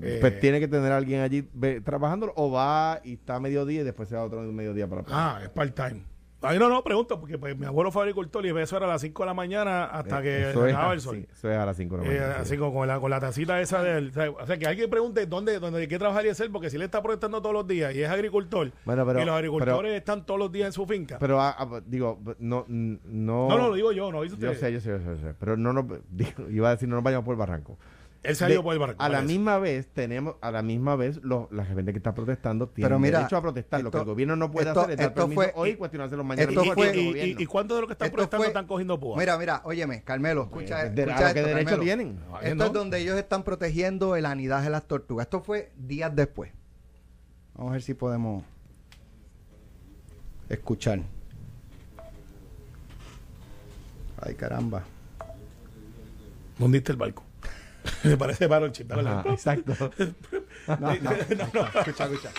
Eh. 0.00 0.18
pues 0.20 0.40
tiene 0.40 0.58
que 0.60 0.66
tener 0.66 0.90
a 0.90 0.96
alguien 0.96 1.20
allí 1.20 1.42
trabajando 1.84 2.32
o 2.36 2.50
va 2.50 3.00
y 3.04 3.14
está 3.14 3.36
a 3.36 3.40
mediodía 3.40 3.82
y 3.82 3.84
después 3.84 4.08
se 4.08 4.16
va 4.16 4.24
otro 4.24 4.40
mediodía 4.42 4.88
para. 4.88 5.04
Ah, 5.08 5.40
es 5.42 5.50
part-time. 5.50 6.02
Ay, 6.44 6.58
no, 6.58 6.68
no, 6.68 6.82
pregunto, 6.84 7.18
porque 7.18 7.38
pues, 7.38 7.56
mi 7.56 7.66
abuelo 7.66 7.90
fue 7.90 8.02
agricultor 8.02 8.44
y 8.46 8.50
eso 8.58 8.76
era 8.76 8.86
a 8.86 8.88
las 8.90 9.00
5 9.00 9.22
de 9.22 9.26
la 9.26 9.34
mañana 9.34 9.84
hasta 9.86 10.22
que 10.22 10.34
Eh, 10.44 10.50
Eso 10.50 10.66
es, 10.66 10.74
el 10.92 11.00
sol. 11.00 11.16
sí, 11.16 11.26
eso 11.32 11.50
es 11.50 11.56
a 11.58 11.66
las 11.66 11.76
5 11.76 11.96
de 11.98 12.04
la 12.04 12.08
Eh, 12.12 12.18
mañana. 12.18 12.34
así 12.40 12.50
sí. 12.50 12.56
como 12.58 12.74
con 12.74 12.88
la, 12.88 13.00
con 13.00 13.10
la 13.10 13.20
tacita 13.20 13.60
esa 13.60 13.82
del. 13.82 14.12
O 14.38 14.46
sea, 14.46 14.58
que 14.58 14.66
alguien 14.66 14.88
pregunte 14.90 15.26
dónde, 15.26 15.58
dónde 15.58 15.86
qué 15.88 15.98
trabajaría 15.98 16.32
él, 16.38 16.50
porque 16.50 16.70
si 16.70 16.78
le 16.78 16.84
está 16.86 17.02
protestando 17.02 17.40
todos 17.40 17.54
los 17.54 17.66
días 17.66 17.94
y 17.94 18.02
es 18.02 18.08
agricultor, 18.08 18.70
Bueno, 18.84 19.06
pero- 19.06 19.20
y 19.20 19.24
los 19.24 19.34
agricultores 19.34 19.76
pero- 19.82 19.94
están 19.94 20.26
todos 20.26 20.38
los 20.40 20.52
días 20.52 20.66
en 20.66 20.72
su 20.72 20.86
finca. 20.86 21.18
Pero, 21.18 21.40
ah, 21.40 21.54
ah, 21.58 21.80
digo, 21.86 22.20
no, 22.38 22.64
no... 22.68 22.98
no, 23.04 23.48
no, 23.48 23.68
lo 23.68 23.74
digo 23.74 23.92
yo, 23.92 24.10
no 24.12 24.22
dice 24.22 24.36
Yo 24.38 24.50
usted. 24.50 24.60
sé, 24.60 24.72
yo 24.72 24.80
sé, 24.80 24.90
yo 24.90 24.98
sé, 24.98 25.04
yo 25.04 25.16
sé. 25.28 25.34
Pero 25.38 25.56
no 25.56 25.72
nos... 25.72 25.84
digo, 26.10 26.48
iba 26.50 26.68
a 26.68 26.72
decir, 26.72 26.88
no 26.88 26.96
nos 26.96 27.04
vayamos 27.04 27.24
por 27.24 27.34
el 27.34 27.38
barranco. 27.38 27.78
Él 28.24 28.34
se 28.36 28.44
ha 28.44 28.48
De- 28.48 28.54
ido 28.54 28.62
por 28.62 28.72
el 28.72 28.78
barco. 28.78 29.02
a 29.02 29.08
la 29.10 29.18
parece. 29.18 29.32
misma 29.34 29.58
vez 29.58 29.86
tenemos 29.92 30.36
a 30.40 30.50
la 30.50 30.62
misma 30.62 30.96
vez 30.96 31.20
los, 31.22 31.52
la 31.52 31.64
gente 31.66 31.92
que 31.92 31.98
está 31.98 32.14
protestando 32.14 32.68
tiene 32.70 32.88
Pero 32.88 32.98
mira, 32.98 33.18
derecho 33.18 33.36
a 33.36 33.42
protestar 33.42 33.82
lo 33.82 33.90
que 33.90 33.98
el 33.98 34.04
gobierno 34.04 34.34
no 34.34 34.50
puede 34.50 34.68
esto- 34.68 34.80
hacer 34.80 34.92
es 34.92 34.96
dar 34.96 35.08
esto 35.08 35.20
permiso 35.20 35.34
fue- 35.42 35.52
hoy 35.54 35.70
y 35.70 35.74
cuestionárselo 35.76 36.24
mañana 36.24 36.48
esto 36.48 36.64
¿Y, 36.64 36.70
fue- 36.70 36.96
y- 36.96 37.00
y- 37.00 37.06
gobierno. 37.08 37.40
y 37.42 37.46
cuántos 37.46 37.76
de 37.76 37.80
los 37.82 37.88
que 37.88 37.92
están 37.92 38.10
protestando 38.10 38.42
fue- 38.42 38.46
están 38.48 38.66
cogiendo 38.66 38.98
púa? 38.98 39.18
Mira, 39.18 39.36
mira, 39.36 39.60
óyeme, 39.64 40.02
Carmelo, 40.04 40.44
escucha, 40.44 40.88
de- 40.88 41.02
escucha 41.02 41.28
esto, 41.28 41.40
derecho 41.48 41.64
Carmelo. 41.70 41.82
tienen 41.82 42.18
Esto 42.42 42.54
¿no? 42.56 42.64
es 42.64 42.72
donde 42.72 42.98
ellos 42.98 43.16
están 43.18 43.42
protegiendo 43.44 44.16
el 44.16 44.24
anidaje 44.24 44.64
de 44.64 44.70
las 44.70 44.88
tortugas. 44.88 45.26
Esto 45.26 45.42
fue 45.42 45.70
días 45.76 46.16
después. 46.16 46.50
Vamos 47.54 47.70
a 47.70 47.72
ver 47.74 47.82
si 47.82 47.92
podemos 47.92 48.42
escuchar. 50.48 51.00
Ay, 54.20 54.34
caramba. 54.34 54.82
Hundiste 56.58 56.92
el 56.92 56.96
barco. 56.98 57.22
Me 58.04 58.16
parece 58.16 58.48
paro 58.48 58.66
el 58.66 58.72
chip. 58.72 58.90
Ajá, 58.92 59.22
exacto 59.28 59.74
No, 60.66 60.76
no, 60.78 60.90
escucha, 61.12 62.04
escucha. 62.04 62.30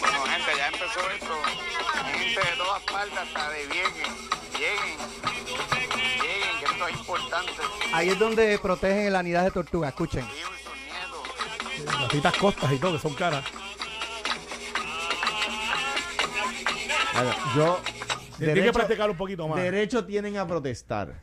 Bueno, 0.00 0.22
gente, 0.24 0.50
ya 0.56 0.66
empezó 0.68 1.00
esto. 1.14 1.34
Gente 2.18 2.40
de 2.40 2.56
todas 2.56 2.82
partes, 2.82 3.18
hasta 3.18 3.50
de 3.50 3.66
Vieques. 3.66 4.08
Lleguen. 4.52 4.98
Lleguen, 6.22 6.58
que 6.58 6.64
esto 6.72 6.88
es 6.88 6.94
importante. 6.98 7.52
Ahí 7.92 8.08
es 8.10 8.18
donde 8.18 8.58
protegen 8.58 9.06
el 9.06 9.16
anidaje 9.16 9.46
de 9.46 9.50
tortugas. 9.52 9.90
Escuchen. 9.90 10.26
Las 11.84 12.08
titas 12.08 12.34
costas 12.36 12.72
y 12.72 12.78
todo, 12.78 12.92
que 12.94 12.98
son 12.98 13.14
caras. 13.14 13.44
Bueno, 17.14 17.34
yo 17.56 17.80
Tienen 18.38 18.64
que 18.64 18.72
practicar 18.72 19.10
un 19.10 19.16
poquito 19.16 19.46
más. 19.48 19.60
derecho 19.60 20.04
tienen 20.04 20.36
a 20.36 20.46
protestar 20.46 21.14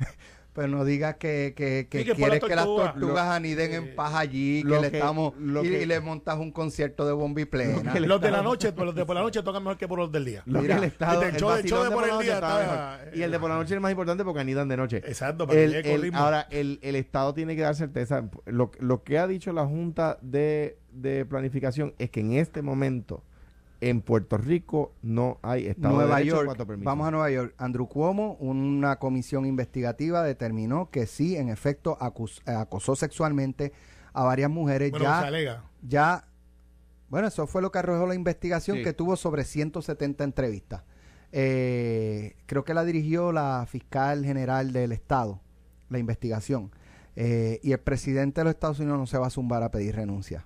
Pero 0.56 0.70
no 0.70 0.86
digas 0.86 1.18
que, 1.18 1.54
que, 1.54 1.88
que 1.90 2.00
Sí, 2.00 2.06
que 2.06 2.12
por 2.12 2.18
quieres 2.30 2.40
que 2.42 2.56
las 2.56 2.64
tortugas. 2.64 3.26
Lo- 3.26 3.32
aniden 3.34 3.74
en 3.74 3.94
paz 3.96 4.14
allí, 4.16 4.64
que 4.64 4.70
le 4.80 4.88
estamos 4.88 5.34
lo 5.38 5.66
y, 5.66 5.70
que- 5.70 5.84
y 5.84 5.86
le 5.86 6.00
montas 6.00 6.38
un 6.40 6.52
concierto 6.54 7.06
de 7.06 7.12
bomba 7.12 7.42
y 7.42 7.46
plena. 7.46 7.94
Los 8.00 8.22
de 8.22 8.32
la 8.32 8.42
noche, 8.42 8.72
pues, 8.72 8.86
los 8.86 8.96
de 8.96 9.06
por 9.06 9.16
la 9.18 9.22
noche 9.22 9.44
tocan 9.44 9.62
mejor 9.64 9.78
que 9.78 9.86
por 9.90 10.00
los 10.00 10.10
del 10.14 10.24
día. 10.24 10.44
lo 10.46 10.62
Mira, 10.62 10.76
que 10.76 10.86
el 10.86 10.88
Estado 10.88 11.22
el 11.24 11.28
el 11.32 11.36
show 11.36 11.50
de- 11.50 11.56
vacilón 11.58 11.70
show 11.70 11.84
de 11.84 11.90
de 11.90 11.94
por 11.96 12.04
por 12.04 12.10
el 12.10 12.16
la 12.16 12.22
día 12.24 12.34
noche 12.40 12.46
está 12.48 12.62
está- 12.62 12.98
mejor. 13.04 13.18
y 13.18 13.22
el 13.24 13.32
de 13.32 13.40
por 13.40 13.50
la 13.50 13.56
noche 13.58 13.66
es 13.66 13.72
el 13.74 13.82
más 13.82 13.92
importante 13.92 14.24
porque 14.24 14.40
anidan 14.40 14.68
de 14.70 14.78
noche 14.78 14.98
Exacto, 15.06 15.46
para 15.46 15.60
El- 15.60 15.76
el- 15.76 16.16
ahora, 16.16 16.48
el, 16.50 16.80
el 16.82 16.96
Estado 16.96 17.34
tiene 17.34 17.58
que 17.58 17.62
dar 17.62 17.76
certeza. 17.76 18.24
Lo, 18.46 18.72
lo 18.80 19.04
que 19.04 19.20
ha 19.20 19.28
dicho 19.28 19.52
la 19.52 19.66
Junta 19.66 20.18
de, 20.22 20.78
de 20.94 21.26
Planificación 21.26 21.94
es 22.00 22.10
que 22.12 22.22
en 22.22 22.32
este 22.32 22.62
momento 22.62 23.24
en 23.90 24.02
Puerto 24.02 24.38
Rico 24.38 24.94
no 25.04 25.40
hay 25.44 25.68
Estado 25.68 25.94
Nueva 25.96 26.18
de 26.18 26.24
Derecho 26.26 26.44
York, 26.44 26.66
vamos 26.84 27.08
a 27.08 27.12
Nueva 27.12 27.30
York. 27.30 27.54
Andrew 27.58 27.88
Cuomo, 27.88 28.34
una 28.40 28.98
comisión 28.98 29.46
investigativa 29.46 30.24
determinó 30.24 30.90
que 30.90 31.06
sí, 31.06 31.38
en 31.38 31.50
efecto, 31.50 31.98
acus- 32.00 32.42
acosó 32.48 32.96
sexualmente 32.96 33.74
a 34.14 34.24
varias 34.24 34.50
mujeres. 34.50 34.90
bueno, 34.92 35.06
se 35.06 35.12
ya, 35.12 35.20
alega. 35.22 35.64
ya, 35.82 36.28
bueno, 37.10 37.28
eso 37.28 37.46
fue 37.48 37.62
lo 37.62 37.72
que 37.72 37.78
arrojó 37.80 38.08
la 38.08 38.16
investigación 38.16 38.78
Sí. 38.78 38.84
que 38.84 38.94
tuvo 38.94 39.16
sobre 39.16 39.44
170 39.44 40.24
entrevistas. 40.24 40.84
Eh, 41.32 42.38
creo 42.48 42.64
que 42.64 42.74
la 42.74 42.86
dirigió 42.86 43.32
la 43.32 43.66
fiscal 43.70 44.26
general 44.26 44.72
del 44.74 44.94
estado, 44.94 45.42
la 45.90 46.00
investigación. 46.00 46.72
Eh, 47.16 47.60
y 47.62 47.72
el 47.72 47.80
presidente 47.80 48.42
de 48.42 48.46
los 48.46 48.54
Estados 48.56 48.80
Unidos 48.80 48.98
no 48.98 49.06
se 49.06 49.18
va 49.18 49.28
a 49.28 49.30
zumbar 49.30 49.62
a 49.64 49.70
pedir 49.70 49.96
renuncia. 49.96 50.46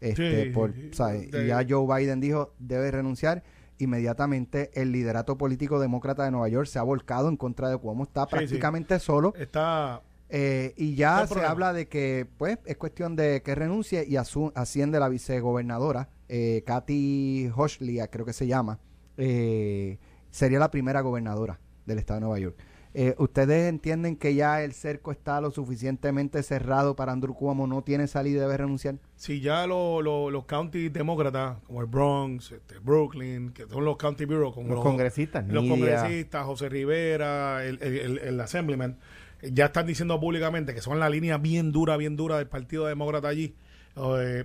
Este, 0.00 0.44
Sí, 0.44 0.50
por, 0.50 0.72
sí, 0.74 0.90
¿sabes? 0.92 1.30
de- 1.30 1.44
Y 1.44 1.48
ya 1.48 1.64
Joe 1.68 1.86
Biden 2.00 2.20
dijo 2.20 2.54
debe 2.58 2.90
renunciar. 2.90 3.42
Inmediatamente 3.78 4.70
el 4.74 4.92
liderato 4.92 5.36
político 5.38 5.80
demócrata 5.80 6.24
de 6.24 6.30
Nueva 6.30 6.48
York 6.48 6.66
se 6.66 6.78
ha 6.78 6.82
volcado 6.82 7.28
en 7.28 7.36
contra 7.36 7.68
de 7.70 7.76
Cuomo. 7.78 8.04
Está 8.04 8.22
Sí, 8.24 8.28
sí. 8.30 8.36
prácticamente 8.36 8.98
solo. 8.98 9.32
Está. 9.36 10.02
eh, 10.28 10.74
y 10.76 10.94
ya 10.94 11.26
se 11.26 11.40
habla 11.44 11.72
de 11.72 11.88
que 11.88 12.26
pues 12.38 12.58
es 12.64 12.76
cuestión 12.76 13.16
de 13.16 13.42
que 13.42 13.54
renuncie 13.56 14.04
y 14.06 14.16
asciende 14.16 15.00
la 15.00 15.08
vicegobernadora, 15.08 16.08
eh, 16.28 16.62
Kathy 16.64 17.50
Hochuli, 17.56 17.98
creo 18.10 18.24
que 18.24 18.32
se 18.32 18.46
llama. 18.46 18.78
eh, 19.16 19.98
sería 20.30 20.58
la 20.60 20.70
primera 20.70 21.00
gobernadora 21.00 21.58
del 21.84 21.98
estado 21.98 22.20
de 22.20 22.26
Nueva 22.26 22.38
York. 22.38 22.56
Eh, 22.92 23.14
¿Ustedes 23.18 23.68
entienden 23.68 24.16
que 24.16 24.34
ya 24.34 24.64
el 24.64 24.72
cerco 24.72 25.12
está 25.12 25.40
lo 25.40 25.52
suficientemente 25.52 26.42
cerrado 26.42 26.96
para 26.96 27.12
Andrew 27.12 27.34
Cuomo 27.34 27.68
no 27.68 27.82
tiene 27.82 28.08
salida 28.08 28.38
y 28.38 28.40
debe 28.40 28.56
renunciar? 28.56 28.96
Si 29.14 29.40
ya 29.40 29.64
lo- 29.68 30.02
lo- 30.02 30.28
los 30.30 30.44
county 30.46 30.88
demócratas, 30.88 31.58
como 31.68 31.80
el 31.82 31.86
Bronx, 31.86 32.50
este, 32.50 32.80
Brooklyn, 32.80 33.50
que 33.52 33.66
son 33.68 33.84
los 33.84 33.96
county 33.96 34.24
bureau, 34.24 34.52
como 34.52 34.74
Los 34.74 34.82
congresistas, 34.82 35.46
los 35.46 35.62
Nidia. 35.62 35.98
congresistas, 36.00 36.44
José 36.46 36.68
Rivera, 36.68 37.64
el, 37.64 37.78
el, 37.80 37.96
el- 37.96 38.18
el 38.18 38.40
assemblyman, 38.40 38.98
ya 39.42 39.66
están 39.66 39.86
diciendo 39.86 40.18
públicamente 40.18 40.74
que 40.74 40.80
son 40.80 40.98
la 40.98 41.08
línea 41.08 41.38
bien 41.38 41.70
dura, 41.70 41.96
bien 41.96 42.16
dura 42.16 42.38
del 42.38 42.48
Partido 42.48 42.86
Demócrata 42.86 43.28
allí. 43.28 43.54
eh, 43.96 44.44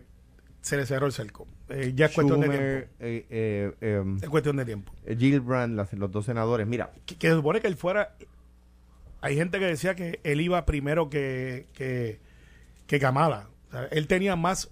se 0.61 0.77
le 0.77 0.85
cerró 0.87 1.05
el 1.05 1.11
cerco. 1.11 1.45
Eh, 1.69 1.93
ya 1.95 2.07
es 2.07 2.11
cuestión 2.13 2.41
de 2.41 2.49
tiempo. 2.49 2.65
eh, 2.99 3.25
eh, 3.29 3.71
eh, 3.81 4.03
Es 4.23 4.29
cuestión 4.29 4.55
de 4.57 4.65
tiempo. 4.65 4.91
Gillibrand, 5.07 5.75
las- 5.75 5.93
los 5.93 6.11
dos 6.11 6.25
senadores. 6.25 6.65
Mira, 6.65 6.91
que, 7.05 7.15
que 7.15 7.27
se 7.29 7.35
supone 7.35 7.59
que 7.61 7.67
él 7.67 7.75
fuera. 7.75 8.15
Hay 9.22 9.36
gente 9.36 9.59
que 9.59 9.66
decía 9.66 9.95
que 9.95 10.20
él 10.24 10.41
iba 10.41 10.66
primero 10.66 11.09
que, 11.09 11.68
que, 11.74 12.20
que 12.88 12.99
Kamala. 12.99 13.49
O 13.70 13.72
sea, 13.72 13.86
él 13.91 14.07
tenía 14.07 14.36
más 14.36 14.72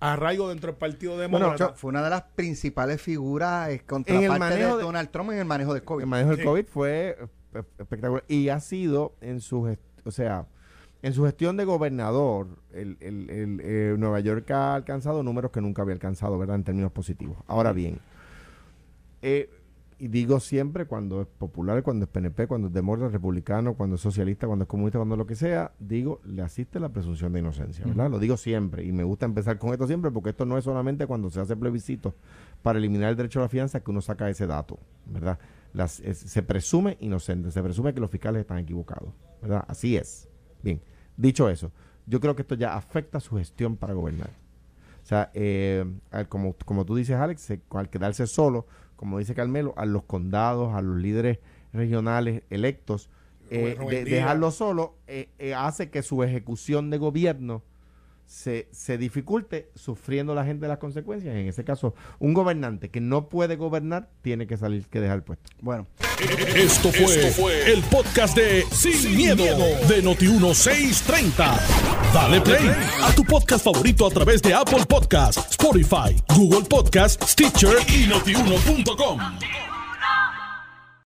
arraigo 0.00 0.48
dentro 0.48 0.68
del 0.72 0.78
Partido 0.78 1.14
Bueno, 1.16 1.38
Demócrata. 1.38 1.74
fue 1.74 1.88
una 1.90 2.02
de 2.02 2.10
las 2.10 2.22
principales 2.22 3.00
figuras 3.02 3.70
eh, 3.70 3.82
contraparte 3.86 4.38
manejo 4.38 4.70
de 4.72 4.76
de- 4.76 4.82
Donald 4.84 5.10
Trump 5.10 5.30
en 5.32 5.38
el 5.38 5.44
manejo 5.44 5.74
del 5.74 5.82
COVID. 5.82 6.02
el 6.02 6.08
manejo 6.08 6.30
del 6.30 6.38
Sí. 6.38 6.44
COVID 6.44 6.64
fue 6.66 7.16
eh, 7.54 7.62
espectacular 7.78 8.24
y 8.28 8.48
ha 8.48 8.60
sido 8.60 9.14
en 9.20 9.40
su 9.40 9.76
o 10.04 10.10
sea 10.12 10.46
en 11.02 11.12
su 11.14 11.24
gestión 11.24 11.56
de 11.56 11.64
gobernador 11.64 12.46
el, 12.72 12.96
el- 13.00 13.28
el, 13.30 13.60
eh, 13.64 13.94
Nueva 13.98 14.20
York 14.20 14.48
ha 14.52 14.74
alcanzado 14.76 15.24
números 15.24 15.50
que 15.50 15.60
nunca 15.60 15.82
había 15.82 15.94
alcanzado 15.94 16.38
verdad 16.38 16.54
en 16.56 16.62
términos 16.64 16.92
positivos 16.92 17.38
ahora 17.48 17.72
bien 17.72 17.98
eh, 19.22 19.50
y 20.00 20.08
digo 20.08 20.38
siempre 20.38 20.86
cuando 20.86 21.22
es 21.22 21.26
popular 21.26 21.82
cuando 21.82 22.04
es 22.04 22.10
PNP 22.10 22.46
cuando 22.46 22.68
es 22.68 22.72
demócrata 22.74 23.10
republicano 23.10 23.74
cuando 23.74 23.96
es 23.96 24.00
socialista 24.02 24.46
cuando 24.46 24.62
es 24.62 24.68
comunista 24.68 24.98
cuando 24.98 25.16
lo 25.16 25.26
que 25.26 25.34
sea 25.34 25.72
digo 25.80 26.20
le 26.24 26.42
asiste 26.42 26.78
la 26.78 26.88
presunción 26.90 27.32
de 27.32 27.40
inocencia 27.40 27.84
verdad 27.84 28.08
lo 28.10 28.18
digo 28.20 28.36
siempre 28.36 28.84
y 28.84 28.92
me 28.92 29.02
gusta 29.02 29.26
empezar 29.26 29.58
con 29.58 29.72
esto 29.72 29.86
siempre 29.88 30.10
porque 30.12 30.30
esto 30.30 30.44
no 30.46 30.56
es 30.56 30.64
solamente 30.64 31.06
cuando 31.06 31.30
se 31.30 31.40
hace 31.40 31.56
plebiscito 31.56 32.14
para 32.62 32.78
eliminar 32.78 33.10
el 33.10 33.16
derecho 33.16 33.40
a 33.40 33.42
la 33.42 33.48
fianza 33.48 33.80
que 33.80 33.90
uno 33.90 34.00
saca 34.00 34.30
ese 34.30 34.46
dato 34.46 34.78
verdad 35.06 35.38
las, 35.72 36.00
es- 36.00 36.18
se 36.18 36.42
presume 36.42 36.96
inocente, 37.00 37.50
se 37.50 37.62
presume 37.62 37.92
que 37.92 38.00
los 38.00 38.10
fiscales 38.10 38.40
están 38.40 38.58
equivocados, 38.58 39.12
¿verdad? 39.42 39.64
Así 39.68 39.96
es. 39.98 40.26
Bien, 40.62 40.80
dicho 41.16 41.50
eso, 41.50 41.70
yo 42.06 42.20
creo 42.20 42.34
que 42.34 42.40
esto 42.42 42.54
ya 42.54 42.74
afecta 42.74 43.20
su 43.20 43.36
gestión 43.36 43.76
para 43.76 43.92
gobernar. 43.92 44.30
O 45.02 45.06
sea, 45.06 45.30
eh, 45.34 45.84
como, 46.30 46.54
como 46.64 46.86
tú 46.86 46.96
dices, 46.96 47.16
Alex, 47.16 47.42
se- 47.42 47.60
al 47.70 47.90
quedarse 47.90 48.26
solo, 48.26 48.66
como 48.98 49.18
dice 49.18 49.34
Carmelo, 49.34 49.72
a 49.76 49.86
los 49.86 50.02
condados, 50.02 50.74
a 50.74 50.82
los 50.82 50.96
líderes 50.96 51.38
regionales 51.72 52.42
electos, 52.50 53.08
eh, 53.50 53.76
de- 53.90 54.04
dejarlo 54.16 54.50
solo 54.50 54.96
eh, 55.06 55.28
eh, 55.38 55.54
hace 55.54 55.88
que 55.88 56.02
su 56.02 56.22
ejecución 56.24 56.90
de 56.90 56.98
gobierno 56.98 57.62
se, 58.28 58.68
se 58.72 58.98
dificulte 58.98 59.70
sufriendo 59.74 60.34
la 60.34 60.44
gente 60.44 60.68
las 60.68 60.78
consecuencias. 60.78 61.34
En 61.34 61.48
ese 61.48 61.64
caso, 61.64 61.94
un 62.18 62.34
gobernante 62.34 62.90
que 62.90 63.00
no 63.00 63.28
puede 63.28 63.56
gobernar 63.56 64.10
tiene 64.20 64.46
que 64.46 64.56
salir 64.56 64.86
que 64.86 65.00
dejar 65.00 65.16
el 65.16 65.22
puesto. 65.22 65.50
Bueno, 65.60 65.86
Esto 66.54 66.92
fue, 66.92 67.72
el 67.72 67.82
podcast 67.84 68.36
de 68.36 68.64
Sin, 68.70 69.16
miedo, 69.16 69.44
de 69.44 70.04
Noti1630. 70.04 71.58
Dale 72.12 72.40
play 72.42 72.70
a 73.02 73.14
tu 73.14 73.24
podcast 73.24 73.64
favorito 73.64 74.06
a 74.06 74.10
través 74.10 74.42
de 74.42 74.52
Apple 74.52 74.84
Podcasts, 74.86 75.50
Spotify, 75.50 76.14
Google 76.36 76.66
Podcasts, 76.68 77.32
Stitcher 77.32 77.76
y 77.88 78.06
notiuno.com. 78.08 79.18